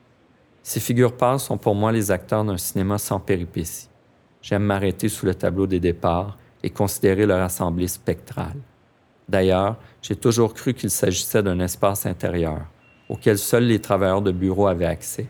Ces 0.62 0.78
figures 0.78 1.16
pâles 1.16 1.40
sont 1.40 1.58
pour 1.58 1.74
moi 1.74 1.90
les 1.90 2.12
acteurs 2.12 2.44
d'un 2.44 2.56
cinéma 2.56 2.98
sans 2.98 3.18
péripéties. 3.18 3.88
J'aime 4.42 4.62
m'arrêter 4.62 5.08
sous 5.08 5.26
le 5.26 5.34
tableau 5.34 5.66
des 5.66 5.80
départs 5.80 6.38
et 6.62 6.70
considérer 6.70 7.26
leur 7.26 7.40
assemblée 7.40 7.88
spectrale. 7.88 8.60
D'ailleurs, 9.28 9.76
j'ai 10.02 10.14
toujours 10.14 10.54
cru 10.54 10.72
qu'il 10.72 10.90
s'agissait 10.90 11.42
d'un 11.42 11.58
espace 11.58 12.06
intérieur, 12.06 12.60
auquel 13.08 13.38
seuls 13.38 13.64
les 13.64 13.80
travailleurs 13.80 14.22
de 14.22 14.30
bureau 14.30 14.68
avaient 14.68 14.86
accès. 14.86 15.26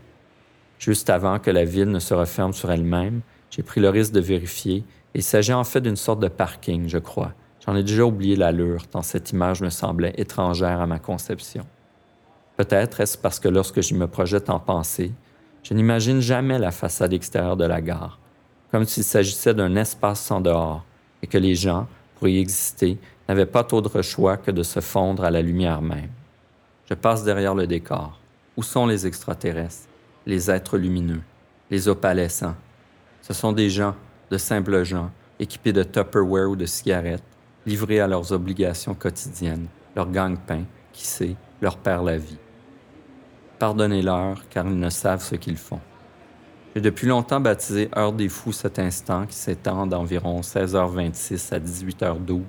Juste 0.78 1.08
avant 1.08 1.38
que 1.38 1.50
la 1.50 1.64
ville 1.64 1.90
ne 1.90 1.98
se 1.98 2.12
referme 2.12 2.52
sur 2.52 2.70
elle-même, 2.70 3.22
j'ai 3.48 3.62
pris 3.62 3.80
le 3.80 3.88
risque 3.88 4.12
de 4.12 4.20
vérifier 4.20 4.84
il 5.14 5.22
s'agit 5.22 5.52
en 5.52 5.64
fait 5.64 5.80
d'une 5.80 5.96
sorte 5.96 6.20
de 6.20 6.28
parking, 6.28 6.88
je 6.88 6.98
crois. 6.98 7.32
J'en 7.64 7.76
ai 7.76 7.82
déjà 7.82 8.04
oublié 8.04 8.36
l'allure, 8.36 8.86
tant 8.86 9.02
cette 9.02 9.32
image 9.32 9.60
me 9.60 9.70
semblait 9.70 10.14
étrangère 10.16 10.80
à 10.80 10.86
ma 10.86 10.98
conception. 10.98 11.66
Peut-être 12.56 13.00
est-ce 13.00 13.18
parce 13.18 13.40
que 13.40 13.48
lorsque 13.48 13.82
je 13.82 13.94
me 13.94 14.06
projette 14.06 14.50
en 14.50 14.60
pensée, 14.60 15.12
je 15.62 15.74
n'imagine 15.74 16.20
jamais 16.20 16.58
la 16.58 16.70
façade 16.70 17.12
extérieure 17.12 17.56
de 17.56 17.64
la 17.64 17.80
gare, 17.80 18.18
comme 18.70 18.84
s'il 18.84 19.04
s'agissait 19.04 19.54
d'un 19.54 19.76
espace 19.76 20.20
sans 20.20 20.40
dehors, 20.40 20.84
et 21.22 21.26
que 21.26 21.38
les 21.38 21.54
gens, 21.54 21.86
pour 22.16 22.28
y 22.28 22.38
exister, 22.38 22.98
n'avaient 23.28 23.46
pas 23.46 23.62
d'autre 23.62 24.02
choix 24.02 24.36
que 24.36 24.50
de 24.50 24.62
se 24.62 24.80
fondre 24.80 25.24
à 25.24 25.30
la 25.30 25.42
lumière 25.42 25.82
même. 25.82 26.10
Je 26.88 26.94
passe 26.94 27.24
derrière 27.24 27.54
le 27.54 27.66
décor. 27.66 28.18
Où 28.56 28.62
sont 28.62 28.86
les 28.86 29.06
extraterrestres, 29.06 29.88
les 30.26 30.50
êtres 30.50 30.76
lumineux, 30.76 31.22
les 31.70 31.88
opalescents? 31.88 32.56
Ce 33.22 33.32
sont 33.32 33.52
des 33.52 33.70
gens, 33.70 33.94
de 34.30 34.38
simples 34.38 34.84
gens, 34.84 35.10
équipés 35.38 35.72
de 35.72 35.82
Tupperware 35.82 36.50
ou 36.50 36.56
de 36.56 36.66
cigarettes, 36.66 37.24
livrés 37.66 38.00
à 38.00 38.06
leurs 38.06 38.32
obligations 38.32 38.94
quotidiennes, 38.94 39.66
leur 39.96 40.10
gagne-pain, 40.10 40.62
qui 40.92 41.06
sait, 41.06 41.36
leur 41.60 41.76
perd 41.76 42.06
la 42.06 42.16
vie. 42.16 42.38
Pardonnez-leur, 43.58 44.48
car 44.48 44.66
ils 44.66 44.78
ne 44.78 44.88
savent 44.88 45.22
ce 45.22 45.34
qu'ils 45.34 45.56
font. 45.56 45.80
J'ai 46.74 46.80
depuis 46.80 47.08
longtemps 47.08 47.40
baptisé 47.40 47.90
Heure 47.96 48.12
des 48.12 48.28
Fous 48.28 48.52
cet 48.52 48.78
instant 48.78 49.26
qui 49.26 49.34
s'étend 49.34 49.86
d'environ 49.86 50.40
16h26 50.40 51.52
à 51.52 51.58
18h12, 51.58 52.40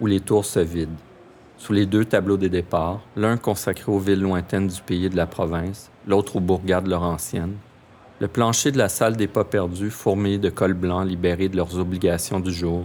où 0.00 0.06
les 0.06 0.20
tours 0.20 0.44
se 0.44 0.60
vident. 0.60 0.98
Sous 1.56 1.72
les 1.72 1.86
deux 1.86 2.04
tableaux 2.04 2.36
des 2.36 2.50
départs, 2.50 3.00
l'un 3.16 3.38
consacré 3.38 3.90
aux 3.90 3.98
villes 3.98 4.20
lointaines 4.20 4.66
du 4.66 4.82
pays 4.82 5.06
et 5.06 5.08
de 5.08 5.16
la 5.16 5.26
province, 5.26 5.90
l'autre 6.06 6.36
aux 6.36 6.40
bourgades 6.40 6.86
laurentiennes, 6.86 7.56
le 8.20 8.28
plancher 8.28 8.70
de 8.70 8.78
la 8.78 8.88
salle 8.88 9.16
des 9.16 9.26
pas 9.26 9.44
perdus, 9.44 9.90
fourmillé 9.90 10.38
de 10.38 10.48
cols 10.48 10.74
blancs 10.74 11.06
libérés 11.06 11.48
de 11.48 11.56
leurs 11.56 11.78
obligations 11.78 12.38
du 12.38 12.52
jour, 12.52 12.84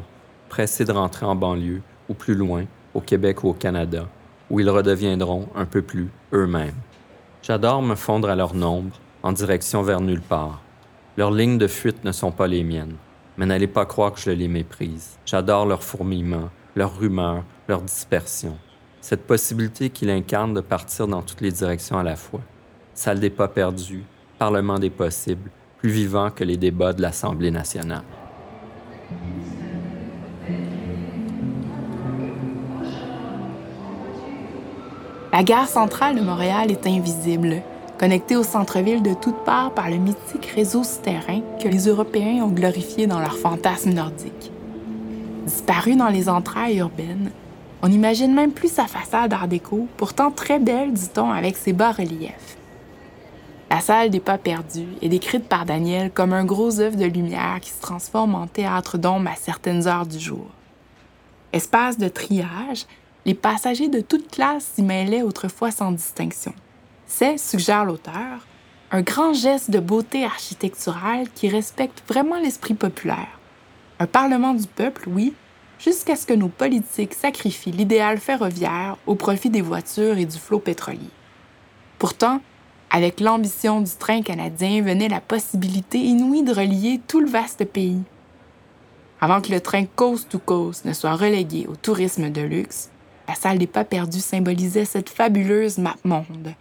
pressés 0.49 0.85
de 0.85 0.91
rentrer 0.91 1.25
en 1.25 1.35
banlieue, 1.35 1.81
ou 2.09 2.15
plus 2.15 2.33
loin, 2.33 2.65
au 2.95 3.01
Québec 3.01 3.43
ou 3.43 3.49
au 3.49 3.53
Canada, 3.53 4.07
où 4.49 4.59
ils 4.59 4.69
redeviendront 4.69 5.47
un 5.55 5.65
peu 5.65 5.83
plus 5.83 6.09
eux-mêmes. 6.33 6.73
J'adore 7.43 7.83
me 7.83 7.93
fondre 7.93 8.29
à 8.29 8.35
leur 8.35 8.55
nombre, 8.55 8.99
en 9.21 9.31
direction 9.31 9.83
vers 9.83 10.01
nulle 10.01 10.21
part. 10.21 10.61
Leurs 11.15 11.31
lignes 11.31 11.59
de 11.59 11.67
fuite 11.67 12.03
ne 12.03 12.11
sont 12.11 12.31
pas 12.31 12.47
les 12.47 12.63
miennes, 12.63 12.95
mais 13.37 13.45
n'allez 13.45 13.67
pas 13.67 13.85
croire 13.85 14.13
que 14.13 14.19
je 14.19 14.31
les 14.31 14.47
méprise. 14.47 15.17
J'adore 15.25 15.67
leur 15.67 15.83
fourmillement, 15.83 16.49
leur 16.75 16.97
rumeur, 16.97 17.43
leur 17.67 17.81
dispersion. 17.81 18.57
Cette 19.01 19.27
possibilité 19.27 19.91
qu'il 19.91 20.09
incarne 20.09 20.55
de 20.55 20.61
partir 20.61 21.07
dans 21.07 21.21
toutes 21.21 21.41
les 21.41 21.51
directions 21.51 21.99
à 21.99 22.03
la 22.03 22.15
fois. 22.15 22.41
Salle 22.93 23.19
des 23.19 23.29
pas 23.29 23.47
perdus, 23.47 24.03
Parlement 24.39 24.79
des 24.79 24.89
possibles, 24.89 25.51
plus 25.79 25.89
vivant 25.89 26.29
que 26.31 26.45
les 26.45 26.55
débats 26.55 26.93
de 26.93 27.01
l'Assemblée 27.01 27.51
nationale. 27.51 28.03
La 35.33 35.43
gare 35.43 35.67
centrale 35.67 36.15
de 36.15 36.21
Montréal 36.21 36.71
est 36.71 36.87
invisible, 36.87 37.61
connectée 37.99 38.37
au 38.37 38.43
centre-ville 38.43 39.03
de 39.03 39.13
toutes 39.13 39.43
parts 39.43 39.73
par 39.73 39.89
le 39.89 39.97
mythique 39.97 40.45
réseau 40.55 40.83
souterrain 40.83 41.41
que 41.61 41.67
les 41.67 41.87
Européens 41.87 42.41
ont 42.43 42.51
glorifié 42.51 43.07
dans 43.07 43.19
leurs 43.19 43.37
fantasmes 43.37 43.91
nordiques. 43.91 44.51
Disparue 45.45 45.97
dans 45.97 46.07
les 46.07 46.29
entrailles 46.29 46.77
urbaines, 46.77 47.31
on 47.81 47.89
n'imagine 47.89 48.33
même 48.33 48.53
plus 48.53 48.71
sa 48.71 48.85
façade 48.85 49.33
art 49.33 49.49
déco, 49.49 49.87
pourtant 49.97 50.31
très 50.31 50.59
belle, 50.59 50.93
dit-on, 50.93 51.29
avec 51.29 51.57
ses 51.57 51.73
bas-reliefs. 51.73 52.58
La 53.69 53.81
salle 53.81 54.09
des 54.09 54.19
pas 54.19 54.39
perdus 54.39 54.87
est 55.01 55.09
décrite 55.09 55.47
par 55.47 55.65
Daniel 55.65 56.11
comme 56.11 56.33
un 56.33 56.43
gros 56.43 56.79
œuf 56.79 56.95
de 56.95 57.05
lumière 57.05 57.59
qui 57.61 57.69
se 57.69 57.79
transforme 57.79 58.33
en 58.33 58.47
théâtre 58.47 58.97
d'ombre 58.97 59.29
à 59.29 59.35
certaines 59.35 59.87
heures 59.87 60.07
du 60.07 60.19
jour. 60.19 60.47
Espace 61.53 61.99
de 61.99 62.07
triage, 62.07 62.85
les 63.25 63.35
passagers 63.35 63.87
de 63.87 64.01
toute 64.01 64.31
classe 64.31 64.71
s'y 64.73 64.81
mêlaient 64.81 65.21
autrefois 65.21 65.69
sans 65.69 65.91
distinction. 65.91 66.53
C'est, 67.05 67.37
suggère 67.37 67.85
l'auteur, 67.85 68.47
un 68.91 69.01
grand 69.01 69.33
geste 69.33 69.69
de 69.69 69.79
beauté 69.79 70.25
architecturale 70.25 71.29
qui 71.35 71.47
respecte 71.47 72.01
vraiment 72.07 72.39
l'esprit 72.39 72.73
populaire. 72.73 73.39
Un 73.99 74.07
parlement 74.07 74.55
du 74.55 74.65
peuple, 74.65 75.09
oui, 75.09 75.33
jusqu'à 75.77 76.15
ce 76.15 76.25
que 76.25 76.33
nos 76.33 76.47
politiques 76.47 77.13
sacrifient 77.13 77.71
l'idéal 77.71 78.17
ferroviaire 78.17 78.97
au 79.05 79.13
profit 79.13 79.51
des 79.51 79.61
voitures 79.61 80.17
et 80.17 80.25
du 80.25 80.37
flot 80.37 80.59
pétrolier. 80.59 81.11
Pourtant, 81.99 82.41
avec 82.91 83.19
l'ambition 83.19 83.81
du 83.81 83.91
train 83.91 84.21
canadien 84.21 84.81
venait 84.81 85.09
la 85.09 85.21
possibilité 85.21 85.99
inouïe 85.99 86.43
de 86.43 86.53
relier 86.53 86.99
tout 87.07 87.19
le 87.19 87.29
vaste 87.29 87.65
pays. 87.65 88.01
Avant 89.21 89.41
que 89.41 89.51
le 89.51 89.61
train 89.61 89.85
Coast 89.85 90.29
to 90.29 90.39
Coast 90.39 90.85
ne 90.85 90.93
soit 90.93 91.15
relégué 91.15 91.67
au 91.67 91.75
tourisme 91.75 92.29
de 92.29 92.41
luxe, 92.41 92.89
la 93.27 93.35
salle 93.35 93.59
des 93.59 93.67
pas 93.67 93.83
perdus 93.83 94.21
symbolisait 94.21 94.85
cette 94.85 95.09
fabuleuse 95.09 95.77
map 95.77 95.95
monde, 96.03 96.53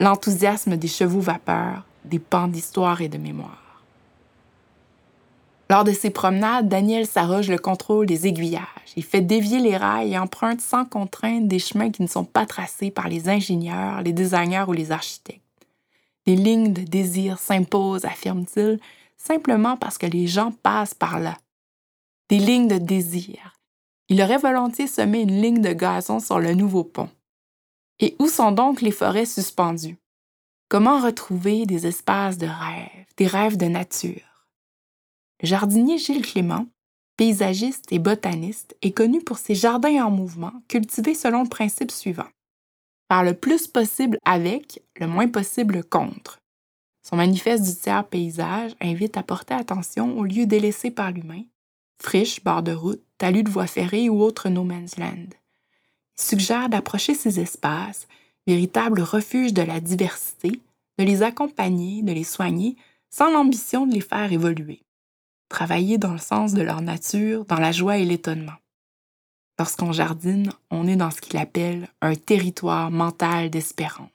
l'enthousiasme 0.00 0.76
des 0.76 0.88
chevaux 0.88 1.20
vapeurs, 1.20 1.84
des 2.04 2.18
pans 2.18 2.48
d'histoire 2.48 3.02
et 3.02 3.08
de 3.08 3.18
mémoire. 3.18 3.82
Lors 5.70 5.84
de 5.84 5.92
ses 5.92 6.08
promenades, 6.08 6.68
Daniel 6.68 7.06
s'arroge 7.06 7.50
le 7.50 7.58
contrôle 7.58 8.06
des 8.06 8.26
aiguillages. 8.26 8.62
Il 8.96 9.04
fait 9.04 9.20
dévier 9.20 9.58
les 9.58 9.76
rails 9.76 10.14
et 10.14 10.18
emprunte 10.18 10.62
sans 10.62 10.86
contrainte 10.86 11.46
des 11.46 11.58
chemins 11.58 11.90
qui 11.90 12.00
ne 12.00 12.06
sont 12.06 12.24
pas 12.24 12.46
tracés 12.46 12.90
par 12.90 13.08
les 13.08 13.28
ingénieurs, 13.28 14.00
les 14.00 14.14
designers 14.14 14.64
ou 14.66 14.72
les 14.72 14.92
architectes. 14.92 15.42
Les 16.28 16.36
lignes 16.36 16.74
de 16.74 16.82
désir 16.82 17.38
s'imposent, 17.38 18.04
affirme-t-il, 18.04 18.78
simplement 19.16 19.78
parce 19.78 19.96
que 19.96 20.04
les 20.04 20.26
gens 20.26 20.52
passent 20.52 20.92
par 20.92 21.18
là. 21.18 21.38
Des 22.28 22.38
lignes 22.38 22.68
de 22.68 22.76
désir. 22.76 23.56
Il 24.10 24.20
aurait 24.20 24.36
volontiers 24.36 24.88
semé 24.88 25.22
une 25.22 25.40
ligne 25.40 25.62
de 25.62 25.72
gazon 25.72 26.20
sur 26.20 26.38
le 26.38 26.52
nouveau 26.52 26.84
pont. 26.84 27.08
Et 27.98 28.14
où 28.18 28.28
sont 28.28 28.52
donc 28.52 28.82
les 28.82 28.90
forêts 28.90 29.24
suspendues? 29.24 29.96
Comment 30.68 31.00
retrouver 31.00 31.64
des 31.64 31.86
espaces 31.86 32.36
de 32.36 32.46
rêve, 32.46 33.06
des 33.16 33.26
rêves 33.26 33.56
de 33.56 33.64
nature? 33.64 34.44
Le 35.40 35.48
jardinier 35.48 35.96
Gilles 35.96 36.20
Clément, 36.20 36.66
paysagiste 37.16 37.86
et 37.90 37.98
botaniste, 37.98 38.76
est 38.82 38.92
connu 38.92 39.22
pour 39.22 39.38
ses 39.38 39.54
jardins 39.54 40.04
en 40.04 40.10
mouvement, 40.10 40.52
cultivés 40.68 41.14
selon 41.14 41.44
le 41.44 41.48
principe 41.48 41.90
suivant. 41.90 42.28
Faire 43.08 43.24
le 43.24 43.34
plus 43.34 43.66
possible 43.66 44.18
avec, 44.24 44.82
le 45.00 45.06
moins 45.06 45.28
possible 45.28 45.82
contre. 45.82 46.38
Son 47.02 47.16
manifeste 47.16 47.64
du 47.64 47.74
tiers 47.74 48.04
paysage 48.04 48.72
invite 48.82 49.16
à 49.16 49.22
porter 49.22 49.54
attention 49.54 50.18
aux 50.18 50.24
lieux 50.24 50.44
délaissés 50.44 50.90
par 50.90 51.10
l'humain, 51.10 51.42
friches, 52.02 52.44
bords 52.44 52.62
de 52.62 52.72
route, 52.72 53.02
talus 53.16 53.44
de 53.44 53.50
voies 53.50 53.66
ferrées 53.66 54.10
ou 54.10 54.22
autres 54.22 54.50
no 54.50 54.62
man's 54.62 54.98
land. 54.98 55.28
suggère 56.16 56.68
d'approcher 56.68 57.14
ces 57.14 57.40
espaces, 57.40 58.08
véritables 58.46 59.00
refuges 59.00 59.54
de 59.54 59.62
la 59.62 59.80
diversité, 59.80 60.60
de 60.98 61.04
les 61.04 61.22
accompagner, 61.22 62.02
de 62.02 62.12
les 62.12 62.24
soigner, 62.24 62.76
sans 63.08 63.30
l'ambition 63.30 63.86
de 63.86 63.94
les 63.94 64.00
faire 64.00 64.30
évoluer. 64.32 64.82
Travailler 65.48 65.96
dans 65.96 66.12
le 66.12 66.18
sens 66.18 66.52
de 66.52 66.60
leur 66.60 66.82
nature, 66.82 67.46
dans 67.46 67.58
la 67.58 67.72
joie 67.72 67.96
et 67.96 68.04
l'étonnement. 68.04 68.58
Lorsqu'on 69.58 69.90
jardine, 69.90 70.52
on 70.70 70.86
est 70.86 70.96
dans 70.96 71.10
ce 71.10 71.20
qu'il 71.20 71.36
appelle 71.36 71.88
un 72.00 72.14
territoire 72.14 72.92
mental 72.92 73.50
d'espérance. 73.50 74.08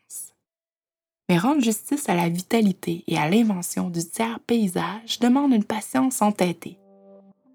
Mais 1.28 1.38
rendre 1.38 1.62
justice 1.62 2.08
à 2.08 2.16
la 2.16 2.30
vitalité 2.30 3.04
et 3.08 3.18
à 3.18 3.30
l'invention 3.30 3.90
du 3.90 4.08
tiers 4.08 4.40
paysage 4.40 5.20
demande 5.20 5.54
une 5.54 5.66
patience 5.66 6.22
entêtée. 6.22 6.80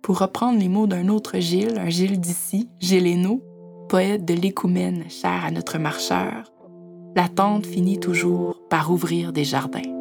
Pour 0.02 0.18
reprendre 0.18 0.58
les 0.58 0.68
mots 0.68 0.86
d'un 0.86 1.08
autre 1.08 1.38
Gilles, 1.38 1.78
un 1.78 1.88
Gilles 1.88 2.20
d'ici, 2.20 2.68
Gilles 2.78 3.06
Hénaud, 3.06 3.42
poète 3.88 4.24
de 4.24 4.34
l'écoumène 4.34 5.08
cher 5.08 5.44
à 5.44 5.50
notre 5.50 5.78
marcheur, 5.78 6.52
l'attente 7.16 7.66
finit 7.66 7.98
toujours 7.98 8.68
par 8.68 8.90
ouvrir 8.90 9.32
des 9.32 9.44
jardins. 9.44 9.97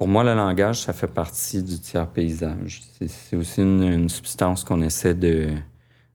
Pour 0.00 0.08
moi, 0.08 0.24
le 0.24 0.32
langage, 0.32 0.80
ça 0.80 0.94
fait 0.94 1.06
partie 1.06 1.62
du 1.62 1.78
tiers 1.78 2.06
paysage. 2.06 2.80
C'est 3.06 3.36
aussi 3.36 3.60
une, 3.60 4.08
substance 4.08 4.64
qu'on 4.64 4.80
essaie 4.80 5.12
de 5.12 5.50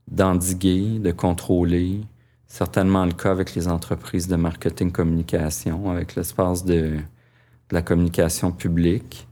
d'endiguer, 0.07 0.97
de 0.97 1.11
contrôler. 1.11 2.01
Certainement 2.47 3.05
le 3.05 3.11
cas 3.11 3.29
avec 3.29 3.53
les 3.53 3.67
entreprises 3.67 4.27
de 4.27 4.37
marketing 4.37 4.91
communication, 4.91 5.91
avec 5.91 6.15
l'espace 6.15 6.65
de, 6.65 6.97
la 7.69 7.83
communication 7.83 8.51
publique. 8.51 9.27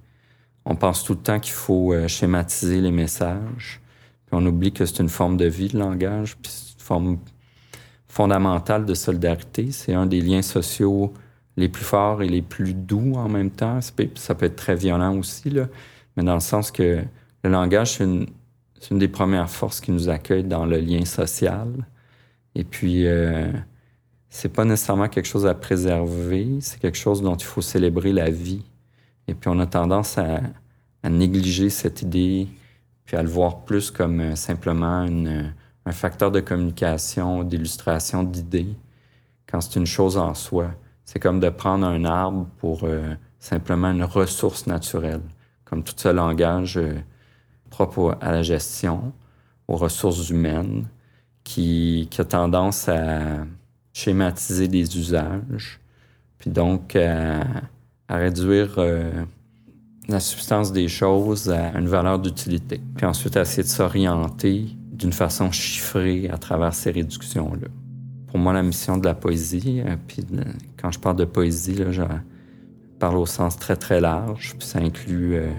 On 0.66 0.76
pense 0.76 1.04
tout 1.04 1.14
le 1.14 1.20
temps 1.20 1.40
qu'il 1.40 1.54
faut 1.54 1.92
euh, 1.92 2.08
schématiser 2.08 2.80
les 2.80 2.92
messages. 2.92 3.82
Puis 4.28 4.34
on 4.40 4.46
oublie 4.46 4.72
que 4.72 4.86
c'est 4.86 5.00
une 5.00 5.10
forme 5.10 5.36
de 5.36 5.46
vie, 5.46 5.70
le 5.70 5.80
langage, 5.80 6.38
puis 6.38 6.52
c'est 6.52 6.74
une 6.76 6.86
forme 6.86 7.18
fondamentale 8.08 8.86
de 8.86 8.94
solidarité. 8.94 9.72
C'est 9.72 9.96
un 9.96 10.06
des 10.06 10.22
liens 10.22 10.44
sociaux 10.44 11.12
les 11.58 11.70
plus 11.70 11.84
forts 11.84 12.22
et 12.24 12.28
les 12.28 12.42
plus 12.42 12.74
doux 12.74 13.14
en 13.16 13.30
même 13.30 13.52
temps. 13.52 13.80
Ça 13.82 14.36
peut, 14.36 14.46
être 14.46 14.56
très 14.56 14.76
violent 14.76 15.18
aussi, 15.18 15.50
là, 15.50 15.68
mais 16.16 16.24
dans 16.24 16.34
le 16.34 16.40
sens 16.40 16.72
que 16.72 17.04
le 17.44 17.50
langage, 17.50 17.94
c'est 17.94 18.04
une, 18.04 19.00
des 19.00 19.08
premières 19.08 19.50
forces 19.50 19.80
qui 19.80 19.92
nous 19.92 20.10
accueille 20.10 20.44
dans 20.44 20.66
le 20.66 20.78
lien 20.78 21.06
social. 21.06 21.70
Et 22.56 22.64
puis, 22.64 23.08
euh, 23.08 23.52
c'est 24.30 24.50
pas 24.50 24.66
nécessairement 24.66 25.10
quelque 25.10 25.26
chose 25.26 25.46
à 25.46 25.54
préserver, 25.54 26.58
c'est 26.62 26.80
quelque 26.80 26.98
chose 26.98 27.22
dont 27.22 27.36
il 27.36 27.46
faut 27.46 27.62
célébrer 27.62 28.14
la 28.14 28.30
vie. 28.30 28.64
Et 29.28 29.34
puis, 29.34 29.50
on 29.50 29.60
a 29.60 29.66
tendance 29.66 30.18
à, 30.18 30.42
négliger 31.10 31.70
cette 31.70 32.02
idée, 32.02 32.48
puis 33.06 33.18
à 33.18 33.24
le 33.24 33.28
voir 33.28 33.66
plus 33.66 33.92
comme 33.92 34.22
euh, 34.22 34.36
simplement 34.36 35.06
un 35.86 35.92
facteur 35.92 36.32
de 36.32 36.40
communication, 36.40 37.44
d'illustration 37.44 38.24
d'idées, 38.24 38.76
quand 39.46 39.60
c'est 39.60 39.78
une 39.78 39.86
chose 39.86 40.18
en 40.18 40.34
soi. 40.34 40.72
C'est 41.06 41.20
comme 41.20 41.40
de 41.40 41.50
prendre 41.50 41.86
un 41.86 42.06
arbre 42.06 42.48
pour 42.58 42.84
euh, 42.84 43.14
simplement 43.40 43.92
une 43.92 44.04
ressource 44.04 44.68
naturelle, 44.68 45.22
comme 45.66 45.84
tout 45.84 45.94
ce 45.96 46.10
langage 46.10 46.78
euh, 46.78 46.96
propre 47.70 48.18
à 48.22 48.32
la 48.32 48.42
gestion, 48.42 49.14
aux 49.68 49.76
ressources 49.76 50.30
humaines, 50.30 50.86
qui, 51.44 52.10
a 52.18 52.24
tendance 52.24 52.88
à 52.88 53.46
schématiser 53.92 54.68
des 54.68 54.98
usages, 54.98 55.80
puis 56.38 56.50
donc 56.50 56.96
à, 56.96 57.44
réduire 58.10 58.76
euh, 58.78 59.12
la 60.08 60.20
substance 60.20 60.72
des 60.72 60.88
choses 60.88 61.50
à 61.50 61.78
une 61.78 61.88
valeur 61.88 62.20
d'utilité, 62.20 62.82
puis 62.96 63.06
ensuite 63.06 63.36
à 63.36 63.42
essayer 63.42 63.64
de 63.64 63.68
s'orienter 63.68 64.68
d'une 64.92 65.14
façon 65.14 65.52
chiffrée 65.52 66.30
à 66.30 66.38
travers 66.38 66.74
ces 66.74 66.92
réductions-là 66.92 67.68
pour 68.34 68.40
moi 68.40 68.52
la 68.52 68.64
mission 68.64 68.98
de 68.98 69.06
la 69.06 69.14
poésie. 69.14 69.84
Euh, 69.86 69.96
puis 70.08 70.26
quand 70.82 70.92
je 70.92 71.00
parle 71.00 71.18
de 71.18 71.26
poésie, 71.26 71.84
je 71.92 72.02
parle 72.98 73.18
au 73.18 73.28
sens 73.28 73.60
très 73.60 73.76
très 73.76 74.02
large. 74.02 74.56
Puis 74.58 74.68
ça 74.68 74.80
inclut, 74.80 75.36
euh, 75.36 75.52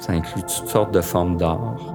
ça 0.00 0.14
inclut 0.14 0.42
toutes 0.42 0.68
sortes 0.68 0.92
de 0.92 1.00
formes 1.00 1.36
d'art. 1.36 1.94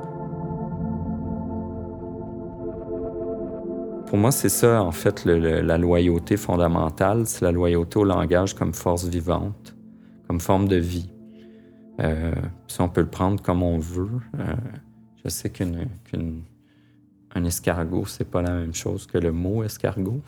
Pour 4.07 4.17
moi, 4.17 4.31
c'est 4.31 4.47
ça, 4.47 4.81
en 4.81 4.93
fait, 4.93 5.25
la 5.25 5.77
loyauté 5.77 6.37
fondamentale. 6.37 7.23
C'est 7.25 7.43
la 7.43 7.51
loyauté 7.51 7.99
au 7.99 8.05
langage 8.05 8.55
comme 8.55 8.73
force 8.73 9.03
vivante, 9.03 9.75
comme 10.25 10.39
forme 10.39 10.69
de 10.69 10.77
vie. 10.77 11.11
Euh, 11.99 12.31
si 12.69 12.79
on 12.79 12.87
peut 12.87 13.01
le 13.01 13.09
prendre 13.09 13.43
comme 13.43 13.61
on 13.61 13.77
veut, 13.77 14.21
je 15.21 15.29
sais 15.29 15.49
qu'une 15.49 15.85
un 17.35 17.43
escargot, 17.43 18.05
c'est 18.05 18.29
pas 18.29 18.41
la 18.41 18.51
même 18.51 18.73
chose 18.73 19.05
que 19.05 19.17
le 19.17 19.31
mot 19.31 19.63
escargot. 19.63 20.21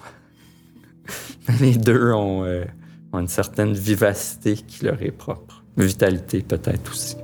les 1.60 1.76
deux 1.76 2.12
euh, 2.12 2.66
ont, 3.14 3.20
une 3.20 3.28
certaine 3.28 3.74
vivacité 3.74 4.56
qui 4.56 4.86
leur 4.86 5.02
est 5.02 5.12
propre. 5.12 5.64
Vitalité 5.78 6.42
peut-être 6.42 6.92
aussi. 6.92 7.18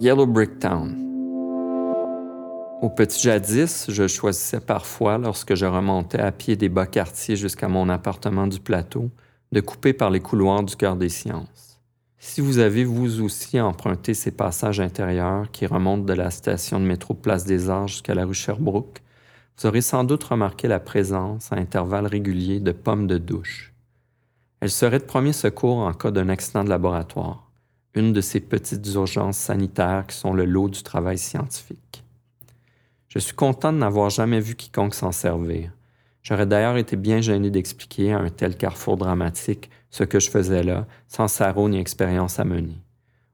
Yellow 0.00 0.26
Brick 0.26 0.58
Town. 0.58 0.94
Au 2.82 2.90
petit 2.90 3.22
jadis, 3.22 3.86
je 3.88 4.06
choisissais 4.06 4.60
parfois, 4.60 5.16
lorsque 5.16 5.54
je 5.54 5.64
remontais 5.64 6.20
à 6.20 6.30
pied 6.30 6.56
des 6.56 6.68
bas 6.68 6.86
quartiers 6.86 7.34
jusqu'à 7.34 7.68
mon 7.68 7.88
appartement 7.88 8.46
du 8.46 8.60
plateau, 8.60 9.10
de 9.52 9.60
couper 9.60 9.94
par 9.94 10.10
les 10.10 10.20
couloirs 10.20 10.62
du 10.62 10.76
cœur 10.76 10.96
des 10.96 11.08
sciences. 11.08 11.75
Si 12.18 12.40
vous 12.40 12.58
avez 12.58 12.84
vous 12.84 13.22
aussi 13.22 13.60
emprunté 13.60 14.14
ces 14.14 14.30
passages 14.30 14.80
intérieurs 14.80 15.50
qui 15.50 15.66
remontent 15.66 16.04
de 16.04 16.14
la 16.14 16.30
station 16.30 16.80
de 16.80 16.84
métro 16.84 17.14
Place 17.14 17.44
des 17.44 17.68
Arts 17.68 17.88
jusqu'à 17.88 18.14
la 18.14 18.24
rue 18.24 18.34
Sherbrooke, 18.34 19.02
vous 19.58 19.66
aurez 19.66 19.82
sans 19.82 20.04
doute 20.04 20.24
remarqué 20.24 20.66
la 20.66 20.80
présence, 20.80 21.52
à 21.52 21.56
intervalles 21.56 22.06
réguliers, 22.06 22.60
de 22.60 22.72
pommes 22.72 23.06
de 23.06 23.18
douche. 23.18 23.72
Elles 24.60 24.70
seraient 24.70 24.98
de 24.98 25.04
premier 25.04 25.32
secours 25.32 25.78
en 25.78 25.92
cas 25.92 26.10
d'un 26.10 26.28
accident 26.28 26.64
de 26.64 26.70
laboratoire, 26.70 27.50
une 27.94 28.12
de 28.12 28.20
ces 28.20 28.40
petites 28.40 28.86
urgences 28.94 29.38
sanitaires 29.38 30.06
qui 30.06 30.16
sont 30.16 30.32
le 30.32 30.44
lot 30.44 30.68
du 30.68 30.82
travail 30.82 31.18
scientifique. 31.18 32.04
Je 33.08 33.18
suis 33.18 33.34
content 33.34 33.72
de 33.72 33.78
n'avoir 33.78 34.10
jamais 34.10 34.40
vu 34.40 34.56
quiconque 34.56 34.94
s'en 34.94 35.12
servir. 35.12 35.70
J'aurais 36.22 36.46
d'ailleurs 36.46 36.76
été 36.76 36.96
bien 36.96 37.20
gêné 37.20 37.50
d'expliquer 37.50 38.12
à 38.12 38.18
un 38.18 38.30
tel 38.30 38.56
carrefour 38.56 38.96
dramatique 38.96 39.70
ce 39.96 40.04
que 40.04 40.20
je 40.20 40.28
faisais 40.28 40.62
là, 40.62 40.86
sans 41.08 41.26
sarreau 41.26 41.70
ni 41.70 41.78
expérience 41.78 42.38
à 42.38 42.44
mener. 42.44 42.76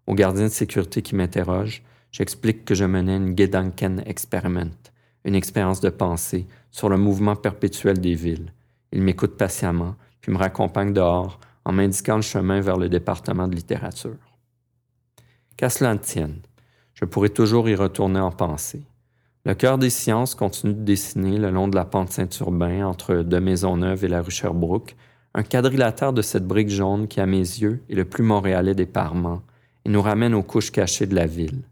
Au 0.07 0.14
gardien 0.14 0.44
de 0.44 0.48
sécurité 0.48 1.03
qui 1.03 1.16
m'interroge, 1.16 1.83
j'explique 2.12 2.64
que 2.64 2.77
je 2.77 2.85
menais 2.85 3.16
une 3.16 3.37
Gedanken 3.37 4.01
Experiment, 4.07 4.70
une 5.25 5.35
expérience 5.35 5.81
de 5.81 5.90
pensée 5.90 6.46
sur 6.70 6.88
le 6.88 6.98
mouvement 6.98 7.35
perpétuel 7.35 7.98
des 7.98 8.14
villes. 8.14 8.53
Il 8.92 9.03
m'écoute 9.03 9.37
patiemment, 9.37 9.96
puis 10.20 10.31
me 10.31 10.38
raccompagne 10.38 10.92
dehors 10.92 11.40
en 11.64 11.72
m'indiquant 11.72 12.14
le 12.14 12.22
chemin 12.22 12.61
vers 12.61 12.77
le 12.77 12.88
département 12.88 13.48
de 13.48 13.57
littérature. 13.57 14.38
Qu'à 15.57 15.68
cela 15.68 15.94
ne 15.94 15.98
tienne, 15.98 16.42
je 16.94 17.05
pourrais 17.05 17.31
toujours 17.31 17.68
y 17.68 17.75
retourner 17.75 18.20
en 18.20 18.31
pensée. 18.31 18.85
Le 19.44 19.55
cœur 19.55 19.79
des 19.79 19.90
sciences 19.90 20.37
continue 20.37 20.75
de 20.75 20.85
dessiner 20.85 21.38
le 21.38 21.51
long 21.51 21.66
de 21.66 21.75
la 21.75 21.87
pente 21.87 22.12
Saint-Urbain 22.12 22.87
entre 22.87 23.16
De 23.16 23.38
Maisonneuve 23.40 24.05
et 24.05 24.09
la 24.09 24.22
rue 24.22 24.31
un 25.35 25.42
quadrilatère 25.42 26.12
de 26.12 26.23
cette 26.23 26.47
brique 26.47 26.68
jaune 26.68 27.09
qui, 27.09 27.21
à 27.21 27.27
mes 27.27 27.38
yeux, 27.38 27.83
est 27.88 27.95
le 27.95 28.05
plus 28.05 28.23
montréalais 28.23 28.75
des 28.75 28.87
parements 28.87 29.42
et 29.85 29.88
nous 29.88 30.03
ramène 30.03 30.35
aux 30.35 30.42
couches 30.42 30.71
cachées 30.71 31.07
de 31.07 31.14
la 31.14 31.27
ville. 31.27 31.62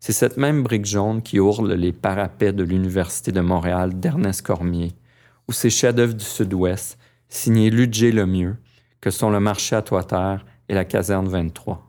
C'est 0.00 0.12
cette 0.12 0.36
même 0.36 0.62
brique 0.62 0.86
jaune 0.86 1.22
qui 1.22 1.40
ourle 1.40 1.72
les 1.72 1.92
parapets 1.92 2.52
de 2.52 2.62
l'Université 2.62 3.32
de 3.32 3.40
Montréal 3.40 3.98
d'Ernest 3.98 4.42
Cormier, 4.42 4.92
ou 5.48 5.52
ces 5.52 5.70
chefs-d'œuvre 5.70 6.14
du 6.14 6.24
Sud-Ouest, 6.24 6.98
signés 7.28 7.70
Ludger 7.70 8.12
Lemieux, 8.12 8.56
que 9.00 9.10
sont 9.10 9.30
le 9.30 9.40
marché 9.40 9.76
à 9.76 9.82
Toit-Terre 9.82 10.44
et 10.68 10.74
la 10.74 10.84
caserne 10.84 11.28
23. 11.28 11.84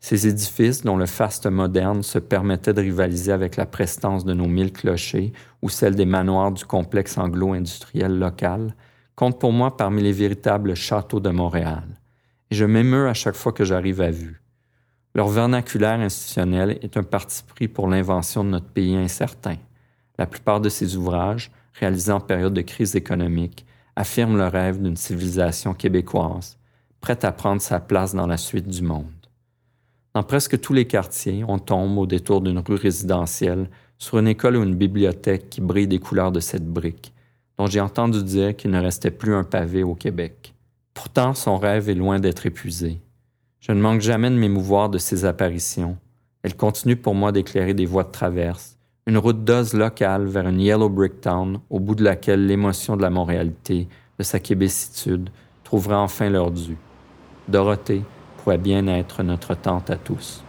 Ces 0.00 0.26
édifices, 0.26 0.82
dont 0.82 0.96
le 0.96 1.06
faste 1.06 1.46
moderne 1.46 2.02
se 2.02 2.18
permettait 2.18 2.74
de 2.74 2.82
rivaliser 2.82 3.32
avec 3.32 3.56
la 3.56 3.64
prestance 3.64 4.24
de 4.24 4.34
nos 4.34 4.46
mille 4.46 4.72
clochers 4.72 5.32
ou 5.62 5.70
celle 5.70 5.94
des 5.94 6.04
manoirs 6.04 6.52
du 6.52 6.64
complexe 6.64 7.16
anglo-industriel 7.16 8.18
local, 8.18 8.74
compte 9.16 9.38
pour 9.38 9.52
moi 9.52 9.76
parmi 9.76 10.02
les 10.02 10.12
véritables 10.12 10.74
châteaux 10.74 11.20
de 11.20 11.30
Montréal, 11.30 11.84
et 12.50 12.54
je 12.54 12.64
m'émeus 12.64 13.08
à 13.08 13.14
chaque 13.14 13.36
fois 13.36 13.52
que 13.52 13.64
j'arrive 13.64 14.00
à 14.00 14.10
vue. 14.10 14.40
Leur 15.14 15.28
vernaculaire 15.28 16.00
institutionnel 16.00 16.78
est 16.82 16.96
un 16.96 17.04
parti 17.04 17.44
pris 17.44 17.68
pour 17.68 17.88
l'invention 17.88 18.42
de 18.42 18.50
notre 18.50 18.68
pays 18.68 18.96
incertain. 18.96 19.56
La 20.18 20.26
plupart 20.26 20.60
de 20.60 20.68
ces 20.68 20.96
ouvrages, 20.96 21.52
réalisés 21.74 22.12
en 22.12 22.20
période 22.20 22.54
de 22.54 22.62
crise 22.62 22.96
économique, 22.96 23.64
affirment 23.96 24.36
le 24.36 24.48
rêve 24.48 24.82
d'une 24.82 24.96
civilisation 24.96 25.72
québécoise, 25.72 26.58
prête 27.00 27.24
à 27.24 27.30
prendre 27.30 27.62
sa 27.62 27.78
place 27.78 28.14
dans 28.14 28.26
la 28.26 28.36
suite 28.36 28.66
du 28.66 28.82
monde. 28.82 29.06
Dans 30.14 30.24
presque 30.24 30.60
tous 30.60 30.72
les 30.72 30.86
quartiers, 30.86 31.44
on 31.46 31.58
tombe 31.58 31.98
au 31.98 32.06
détour 32.06 32.40
d'une 32.40 32.58
rue 32.58 32.74
résidentielle 32.74 33.68
sur 33.98 34.18
une 34.18 34.28
école 34.28 34.56
ou 34.56 34.64
une 34.64 34.74
bibliothèque 34.74 35.48
qui 35.48 35.60
brille 35.60 35.86
des 35.86 35.98
couleurs 36.00 36.32
de 36.32 36.40
cette 36.40 36.66
brique, 36.66 37.12
dont 37.58 37.66
j'ai 37.66 37.80
entendu 37.80 38.22
dire 38.22 38.56
qu'il 38.56 38.70
ne 38.70 38.80
restait 38.80 39.10
plus 39.10 39.34
un 39.34 39.44
pavé 39.44 39.82
au 39.82 39.94
Québec. 39.94 40.54
Pourtant, 40.92 41.34
son 41.34 41.58
rêve 41.58 41.88
est 41.88 41.94
loin 41.94 42.20
d'être 42.20 42.46
épuisé. 42.46 43.00
Je 43.60 43.72
ne 43.72 43.80
manque 43.80 44.00
jamais 44.00 44.30
de 44.30 44.36
m'émouvoir 44.36 44.88
de 44.88 44.98
ses 44.98 45.24
apparitions, 45.24 45.96
Elle 46.42 46.56
continue 46.56 46.96
pour 46.96 47.14
moi 47.14 47.32
d'éclairer 47.32 47.72
des 47.72 47.86
voies 47.86 48.04
de 48.04 48.10
traverse, 48.10 48.76
une 49.06 49.16
route 49.16 49.44
d'os 49.44 49.72
locale 49.72 50.26
vers 50.26 50.46
une 50.46 50.60
Yellow 50.60 50.90
Brick 50.90 51.22
Town 51.22 51.58
au 51.70 51.80
bout 51.80 51.94
de 51.94 52.04
laquelle 52.04 52.46
l'émotion 52.46 52.96
de 52.96 53.02
la 53.02 53.08
Montréalité, 53.08 53.88
de 54.18 54.22
sa 54.22 54.38
québécitude, 54.38 55.30
trouvera 55.62 56.00
enfin 56.00 56.28
leur 56.28 56.50
dû. 56.50 56.76
Dorothée 57.48 58.02
pourrait 58.36 58.58
bien 58.58 58.86
être 58.86 59.22
notre 59.22 59.54
tante 59.54 59.88
à 59.88 59.96
tous. 59.96 60.43